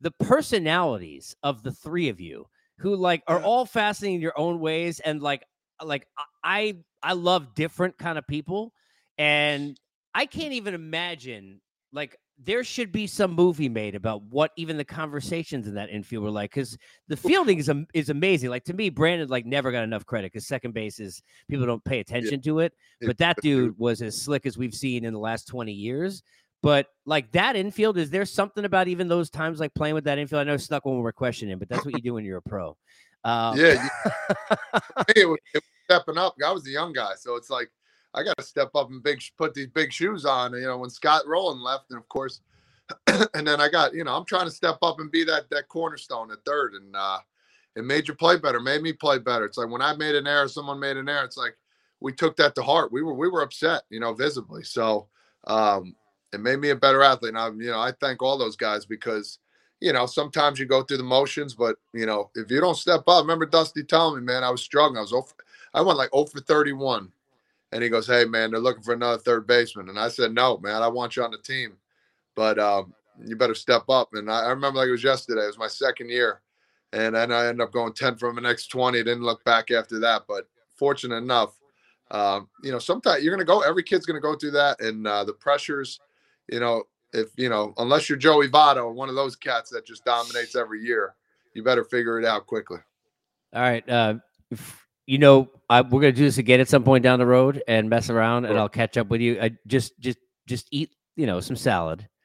the 0.00 0.10
personalities 0.20 1.34
of 1.42 1.62
the 1.62 1.72
three 1.72 2.08
of 2.08 2.20
you 2.20 2.46
who 2.78 2.94
like 2.96 3.22
are 3.26 3.38
Yeah. 3.38 3.44
all 3.44 3.64
fascinating 3.66 4.16
in 4.16 4.20
your 4.20 4.38
own 4.38 4.60
ways 4.60 5.00
and 5.00 5.22
like 5.22 5.44
uh, 5.80 5.86
like 5.86 6.06
I 6.44 6.76
I 7.02 7.12
love 7.14 7.54
different 7.54 7.96
kind 7.98 8.18
of 8.18 8.26
people 8.26 8.72
and 9.18 9.78
I 10.14 10.26
can't 10.26 10.52
even 10.52 10.74
imagine 10.74 11.60
like 11.92 12.16
there 12.38 12.62
should 12.64 12.92
be 12.92 13.06
some 13.06 13.32
movie 13.32 13.68
made 13.70 13.94
about 13.94 14.20
what 14.24 14.50
even 14.56 14.76
the 14.76 14.84
conversations 14.84 15.66
in 15.66 15.74
that 15.74 15.88
infield 15.88 16.22
were 16.22 16.30
like 16.30 16.50
because 16.50 16.76
the 17.08 17.16
fielding 17.16 17.58
is 17.58 17.70
is 17.94 18.10
amazing. 18.10 18.50
Like 18.50 18.64
to 18.64 18.74
me, 18.74 18.90
Brandon 18.90 19.28
like 19.28 19.46
never 19.46 19.72
got 19.72 19.84
enough 19.84 20.04
credit 20.04 20.32
because 20.32 20.46
second 20.46 20.74
base 20.74 21.00
is 21.00 21.22
people 21.48 21.64
don't 21.64 21.82
pay 21.82 22.00
attention 22.00 22.42
to 22.42 22.58
it. 22.60 22.74
But 23.00 23.16
that 23.18 23.38
dude 23.40 23.78
was 23.78 24.02
as 24.02 24.20
slick 24.20 24.44
as 24.44 24.58
we've 24.58 24.74
seen 24.74 25.06
in 25.06 25.14
the 25.14 25.18
last 25.18 25.48
twenty 25.48 25.72
years. 25.72 26.22
But 26.66 26.88
like 27.04 27.30
that 27.30 27.54
infield, 27.54 27.96
is 27.96 28.10
there 28.10 28.24
something 28.24 28.64
about 28.64 28.88
even 28.88 29.06
those 29.06 29.30
times 29.30 29.60
like 29.60 29.72
playing 29.72 29.94
with 29.94 30.02
that 30.02 30.18
infield? 30.18 30.40
I 30.40 30.42
know 30.42 30.54
it's 30.54 30.64
stuck 30.64 30.84
when 30.84 30.98
we're 30.98 31.12
questioning, 31.12 31.60
but 31.60 31.68
that's 31.68 31.84
what 31.84 31.94
you 31.94 32.00
do 32.00 32.14
when 32.14 32.24
you're 32.24 32.38
a 32.38 32.42
pro. 32.42 32.76
Um, 33.22 33.56
yeah. 33.56 33.84
you- 33.84 34.56
it 35.14 35.28
was, 35.28 35.38
it 35.54 35.62
was 35.62 35.62
stepping 35.84 36.18
up. 36.18 36.34
I 36.44 36.50
was 36.50 36.66
a 36.66 36.70
young 36.70 36.92
guy, 36.92 37.12
so 37.16 37.36
it's 37.36 37.50
like 37.50 37.70
I 38.14 38.24
got 38.24 38.36
to 38.38 38.42
step 38.42 38.70
up 38.74 38.90
and 38.90 39.00
big 39.00 39.22
put 39.38 39.54
these 39.54 39.68
big 39.68 39.92
shoes 39.92 40.24
on. 40.24 40.54
You 40.54 40.62
know, 40.62 40.78
when 40.78 40.90
Scott 40.90 41.22
Rolen 41.28 41.62
left, 41.62 41.84
and 41.90 42.00
of 42.00 42.08
course, 42.08 42.40
and 43.06 43.46
then 43.46 43.60
I 43.60 43.68
got 43.68 43.94
you 43.94 44.02
know 44.02 44.16
I'm 44.16 44.24
trying 44.24 44.46
to 44.46 44.50
step 44.50 44.78
up 44.82 44.98
and 44.98 45.08
be 45.08 45.22
that 45.22 45.48
that 45.50 45.68
cornerstone 45.68 46.32
at 46.32 46.44
third, 46.44 46.74
and 46.74 46.96
uh, 46.96 47.18
it 47.76 47.84
made 47.84 48.08
you 48.08 48.14
play 48.14 48.38
better, 48.38 48.58
made 48.58 48.82
me 48.82 48.92
play 48.92 49.20
better. 49.20 49.44
It's 49.44 49.56
like 49.56 49.70
when 49.70 49.82
I 49.82 49.94
made 49.94 50.16
an 50.16 50.26
error, 50.26 50.48
someone 50.48 50.80
made 50.80 50.96
an 50.96 51.08
error. 51.08 51.26
It's 51.26 51.36
like 51.36 51.56
we 52.00 52.12
took 52.12 52.36
that 52.38 52.56
to 52.56 52.64
heart. 52.64 52.90
We 52.90 53.04
were 53.04 53.14
we 53.14 53.28
were 53.28 53.42
upset, 53.42 53.82
you 53.88 54.00
know, 54.00 54.14
visibly. 54.14 54.64
So 54.64 55.06
um, 55.46 55.94
it 56.36 56.42
made 56.42 56.60
me 56.60 56.70
a 56.70 56.76
better 56.76 57.02
athlete. 57.02 57.34
And 57.34 57.38
I, 57.38 57.48
you 57.48 57.70
know, 57.70 57.80
I 57.80 57.92
thank 58.00 58.22
all 58.22 58.38
those 58.38 58.56
guys 58.56 58.86
because 58.86 59.38
you 59.80 59.92
know, 59.92 60.06
sometimes 60.06 60.58
you 60.58 60.66
go 60.66 60.82
through 60.82 60.96
the 60.96 61.02
motions, 61.02 61.54
but 61.54 61.76
you 61.92 62.06
know, 62.06 62.30
if 62.34 62.50
you 62.50 62.60
don't 62.60 62.76
step 62.76 63.02
up, 63.06 63.22
remember 63.22 63.46
Dusty 63.46 63.82
telling 63.82 64.20
me, 64.20 64.32
man, 64.32 64.42
I 64.42 64.50
was 64.50 64.62
struggling. 64.62 64.98
I 64.98 65.02
was 65.02 65.12
over, 65.12 65.32
I 65.74 65.82
went 65.82 65.98
like 65.98 66.10
0 66.14 66.26
for 66.26 66.40
31. 66.40 67.12
And 67.72 67.82
he 67.82 67.88
goes, 67.88 68.06
Hey 68.06 68.24
man, 68.24 68.50
they're 68.50 68.60
looking 68.60 68.82
for 68.82 68.94
another 68.94 69.18
third 69.18 69.46
baseman. 69.46 69.88
And 69.88 69.98
I 69.98 70.08
said, 70.08 70.32
No, 70.32 70.58
man, 70.58 70.82
I 70.82 70.88
want 70.88 71.16
you 71.16 71.24
on 71.24 71.30
the 71.30 71.38
team. 71.38 71.76
But 72.34 72.58
um, 72.58 72.94
you 73.24 73.36
better 73.36 73.54
step 73.54 73.88
up. 73.88 74.10
And 74.14 74.30
I, 74.30 74.44
I 74.44 74.50
remember 74.50 74.78
like 74.78 74.88
it 74.88 74.92
was 74.92 75.04
yesterday, 75.04 75.42
it 75.42 75.48
was 75.48 75.58
my 75.58 75.68
second 75.68 76.10
year. 76.10 76.40
And 76.92 77.14
then 77.14 77.32
I 77.32 77.46
ended 77.48 77.62
up 77.62 77.72
going 77.72 77.92
10 77.92 78.16
from 78.16 78.36
the 78.36 78.40
next 78.40 78.68
20. 78.68 78.98
Didn't 78.98 79.24
look 79.24 79.44
back 79.44 79.70
after 79.70 79.98
that. 80.00 80.22
But 80.28 80.48
fortunate 80.76 81.16
enough, 81.16 81.58
um, 82.10 82.48
you 82.62 82.70
know, 82.70 82.78
sometimes 82.78 83.22
you're 83.24 83.34
gonna 83.34 83.44
go, 83.44 83.60
every 83.60 83.82
kid's 83.82 84.06
gonna 84.06 84.20
go 84.20 84.36
through 84.36 84.52
that. 84.52 84.80
And 84.80 85.06
uh, 85.06 85.24
the 85.24 85.32
pressures, 85.32 85.98
you 86.48 86.60
know, 86.60 86.84
if 87.12 87.28
you 87.36 87.48
know, 87.48 87.72
unless 87.78 88.08
you're 88.08 88.18
Joey 88.18 88.48
Votto, 88.48 88.92
one 88.92 89.08
of 89.08 89.14
those 89.14 89.36
cats 89.36 89.70
that 89.70 89.86
just 89.86 90.04
dominates 90.04 90.54
every 90.56 90.82
year, 90.82 91.14
you 91.54 91.62
better 91.62 91.84
figure 91.84 92.18
it 92.18 92.24
out 92.26 92.46
quickly. 92.46 92.78
All 93.54 93.62
right. 93.62 93.88
Uh, 93.88 94.14
if, 94.50 94.86
you 95.06 95.18
know, 95.18 95.48
I, 95.70 95.80
we're 95.80 96.00
gonna 96.00 96.12
do 96.12 96.24
this 96.24 96.38
again 96.38 96.60
at 96.60 96.68
some 96.68 96.84
point 96.84 97.02
down 97.02 97.18
the 97.18 97.26
road 97.26 97.62
and 97.68 97.88
mess 97.88 98.10
around, 98.10 98.44
and 98.44 98.58
I'll 98.58 98.68
catch 98.68 98.96
up 98.96 99.08
with 99.08 99.20
you. 99.20 99.40
I 99.40 99.52
just, 99.66 99.98
just, 100.00 100.18
just 100.46 100.68
eat, 100.70 100.94
you 101.16 101.26
know, 101.26 101.40
some 101.40 101.56
salad. 101.56 102.06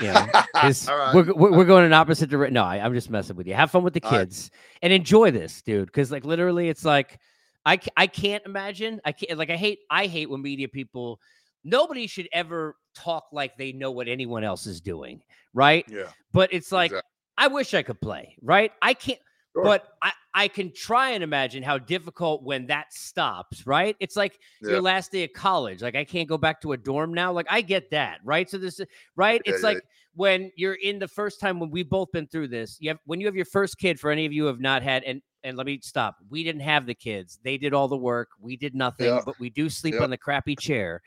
Yeah, 0.00 0.30
'cause 0.54 0.88
All 0.88 0.96
right. 0.96 1.14
we're, 1.14 1.50
we're 1.50 1.64
going 1.66 1.84
in 1.84 1.92
opposite 1.92 2.30
direction. 2.30 2.54
No, 2.54 2.64
I, 2.64 2.78
I'm 2.78 2.94
just 2.94 3.10
messing 3.10 3.36
with 3.36 3.46
you. 3.46 3.52
Have 3.52 3.70
fun 3.70 3.82
with 3.82 3.92
the 3.92 4.00
All 4.02 4.12
right. 4.12 4.20
kids 4.20 4.50
and 4.80 4.94
enjoy 4.94 5.30
this, 5.30 5.60
dude. 5.60 5.84
Because 5.84 6.10
like 6.10 6.24
literally, 6.24 6.70
it's 6.70 6.86
like 6.86 7.18
I 7.66 7.78
I 7.98 8.06
can't 8.06 8.42
imagine. 8.46 9.02
I 9.04 9.12
can't 9.12 9.38
like 9.38 9.50
I 9.50 9.56
hate 9.56 9.80
I 9.90 10.06
hate 10.06 10.30
when 10.30 10.40
media 10.40 10.68
people 10.68 11.20
nobody 11.64 12.06
should 12.06 12.28
ever 12.32 12.76
talk 12.94 13.26
like 13.32 13.56
they 13.56 13.72
know 13.72 13.90
what 13.90 14.08
anyone 14.08 14.44
else 14.44 14.66
is 14.66 14.80
doing, 14.80 15.22
right? 15.54 15.84
Yeah. 15.88 16.08
But 16.32 16.52
it's 16.52 16.72
like 16.72 16.90
Exactly. 16.90 17.10
I 17.38 17.46
wish 17.48 17.74
I 17.74 17.82
could 17.82 18.00
play, 18.00 18.36
right? 18.42 18.72
I 18.82 18.94
can't 18.94 19.18
Sure. 19.52 19.64
but 19.64 19.94
I, 20.00 20.12
I 20.32 20.46
can 20.46 20.72
try 20.72 21.10
and 21.10 21.24
imagine 21.24 21.64
how 21.64 21.76
difficult 21.76 22.44
when 22.44 22.66
that 22.68 22.92
stops, 22.92 23.66
right? 23.66 23.96
It's 23.98 24.14
like 24.14 24.38
Yeah. 24.62 24.70
your 24.72 24.80
last 24.80 25.10
day 25.10 25.24
of 25.24 25.32
college. 25.32 25.82
Like 25.82 25.96
I 25.96 26.04
can't 26.04 26.28
go 26.28 26.38
back 26.38 26.60
to 26.60 26.72
a 26.72 26.76
dorm 26.76 27.12
now. 27.12 27.32
Like 27.32 27.46
I 27.50 27.60
get 27.60 27.90
that, 27.90 28.20
right? 28.24 28.48
So 28.48 28.58
this, 28.58 28.80
right? 29.16 29.42
Yeah, 29.44 29.52
it's 29.52 29.62
yeah, 29.64 29.70
like 29.70 29.82
when 30.14 30.52
you're 30.54 30.74
in 30.74 31.00
the 31.00 31.08
first 31.08 31.40
time 31.40 31.58
when 31.58 31.70
we've 31.70 31.88
both 31.90 32.12
been 32.12 32.28
through 32.28 32.48
this. 32.48 32.76
You 32.80 32.90
have 32.90 32.98
when 33.06 33.20
you 33.20 33.26
have 33.26 33.34
your 33.34 33.44
first 33.44 33.78
kid. 33.78 33.98
For 33.98 34.10
any 34.12 34.24
of 34.24 34.32
you 34.32 34.42
who 34.42 34.48
have 34.48 34.60
not 34.60 34.82
had, 34.84 35.02
and 35.02 35.20
and 35.42 35.56
let 35.56 35.66
me 35.66 35.80
stop. 35.82 36.16
We 36.28 36.44
didn't 36.44 36.60
have 36.62 36.86
the 36.86 36.94
kids. 36.94 37.38
They 37.42 37.58
did 37.58 37.74
all 37.74 37.88
the 37.88 37.96
work. 37.96 38.28
We 38.40 38.56
did 38.56 38.74
nothing. 38.74 39.20
But 39.24 39.38
we 39.40 39.50
do 39.50 39.68
sleep 39.68 40.00
on 40.00 40.10
the 40.10 40.18
crappy 40.18 40.54
chair. 40.54 41.00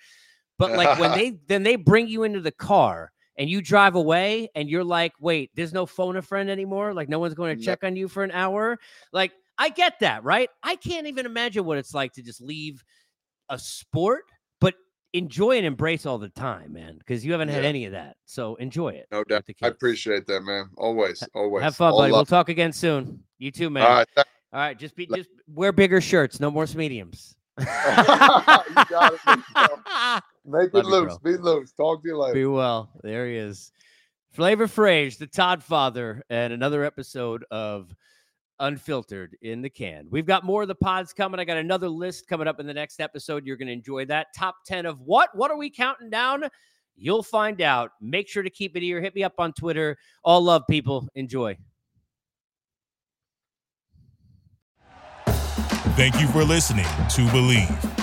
But 0.60 0.72
like 0.74 0.99
when 0.99 1.12
they 1.18 1.38
then 1.47 1.64
they 1.64 1.76
bring 1.76 2.08
you 2.08 2.24
into 2.24 2.39
the 2.41 2.51
car 2.51 3.12
and 3.38 3.49
you 3.49 3.62
drive 3.62 3.95
away 3.95 4.49
and 4.56 4.70
you're 4.70 4.84
like, 4.84 5.14
wait, 5.20 5.51
there's 5.56 5.74
no 5.74 5.86
phone 5.86 6.18
a 6.18 6.22
friend 6.22 6.49
anymore. 6.49 6.93
Like 6.93 7.10
no 7.10 7.20
one's 7.20 7.34
going 7.34 7.56
to 7.58 7.62
No. 7.62 7.66
check 7.66 7.84
on 7.84 7.95
you 7.95 8.08
for 8.08 8.24
an 8.24 8.32
hour. 8.32 8.78
Like 9.12 9.32
I 9.58 9.70
get 9.70 9.99
that, 9.99 10.24
right? 10.24 10.49
I 10.62 10.76
can't 10.76 11.08
even 11.08 11.26
imagine 11.26 11.66
what 11.66 11.78
it's 11.78 11.93
like 11.93 12.14
to 12.14 12.22
just 12.22 12.41
leave 12.41 12.84
a 13.49 13.58
sport, 13.60 14.24
but 14.62 14.74
enjoy 15.14 15.58
and 15.58 15.66
embrace 15.66 16.06
all 16.06 16.18
the 16.18 16.30
time, 16.30 16.74
man. 16.74 16.97
Because 16.97 17.26
you 17.26 17.32
haven't 17.32 17.49
had 17.49 17.64
Yeah. 17.64 17.70
any 17.70 17.86
of 17.86 17.91
that. 17.91 18.16
So 18.26 18.56
enjoy 18.56 18.89
it. 18.89 19.08
No 19.12 19.24
doubt. 19.24 19.45
I 19.62 19.68
appreciate 19.68 20.26
that, 20.28 20.41
man. 20.41 20.70
Always, 20.78 21.24
always. 21.36 21.64
Have 21.64 21.76
fun, 21.76 21.91
All 21.91 21.99
buddy. 21.99 22.12
We'll 22.12 22.26
talk 22.26 22.49
again 22.49 22.72
soon. 22.74 23.24
You 23.38 23.51
too, 23.51 23.70
man. 23.70 23.84
All 23.84 23.89
right. 23.89 24.08
All 24.18 24.60
right, 24.60 24.78
just 24.78 24.95
be 24.95 25.08
just 25.08 25.30
wear 25.47 25.72
bigger 25.72 25.99
shirts, 25.99 26.39
no 26.39 26.51
more 26.51 26.68
mediums. 26.76 27.36
you 27.60 27.66
got 27.66 29.14
it. 29.26 30.24
bro. 30.45 30.61
Make 30.61 30.73
Love 30.73 30.85
it 30.85 30.87
you, 30.87 30.93
loose. 30.93 31.17
Be 31.19 31.37
loose. 31.37 31.71
Talk 31.73 32.01
to 32.03 32.09
you 32.09 32.17
later. 32.17 32.33
Be 32.33 32.45
well. 32.45 32.89
There 33.03 33.27
he 33.27 33.35
is. 33.35 33.71
Flavor 34.31 34.67
Frage, 34.67 35.17
the 35.17 35.27
Toddfather, 35.27 36.21
and 36.29 36.53
another 36.53 36.83
episode 36.83 37.45
of 37.51 37.95
Unfiltered 38.59 39.37
in 39.41 39.61
the 39.61 39.69
Can. 39.69 40.07
We've 40.09 40.25
got 40.25 40.43
more 40.43 40.63
of 40.63 40.67
the 40.67 40.75
pods 40.75 41.13
coming. 41.13 41.39
I 41.39 41.43
got 41.43 41.57
another 41.57 41.89
list 41.89 42.27
coming 42.27 42.47
up 42.47 42.59
in 42.59 42.65
the 42.65 42.73
next 42.73 42.99
episode. 42.99 43.45
You're 43.45 43.57
going 43.57 43.67
to 43.67 43.73
enjoy 43.73 44.05
that. 44.05 44.27
Top 44.35 44.55
10 44.65 44.85
of 44.85 45.01
what? 45.01 45.29
What 45.35 45.51
are 45.51 45.57
we 45.57 45.69
counting 45.69 46.09
down? 46.09 46.45
You'll 46.95 47.23
find 47.23 47.61
out. 47.61 47.91
Make 48.01 48.27
sure 48.27 48.43
to 48.43 48.49
keep 48.49 48.75
it 48.77 48.81
here. 48.81 49.01
Hit 49.01 49.15
me 49.15 49.23
up 49.23 49.33
on 49.37 49.53
Twitter. 49.53 49.97
All 50.23 50.41
love, 50.41 50.63
people. 50.69 51.07
Enjoy. 51.15 51.57
Thank 55.95 56.19
you 56.19 56.27
for 56.27 56.43
listening 56.43 56.85
to 56.85 57.21
Bleav. 57.27 58.03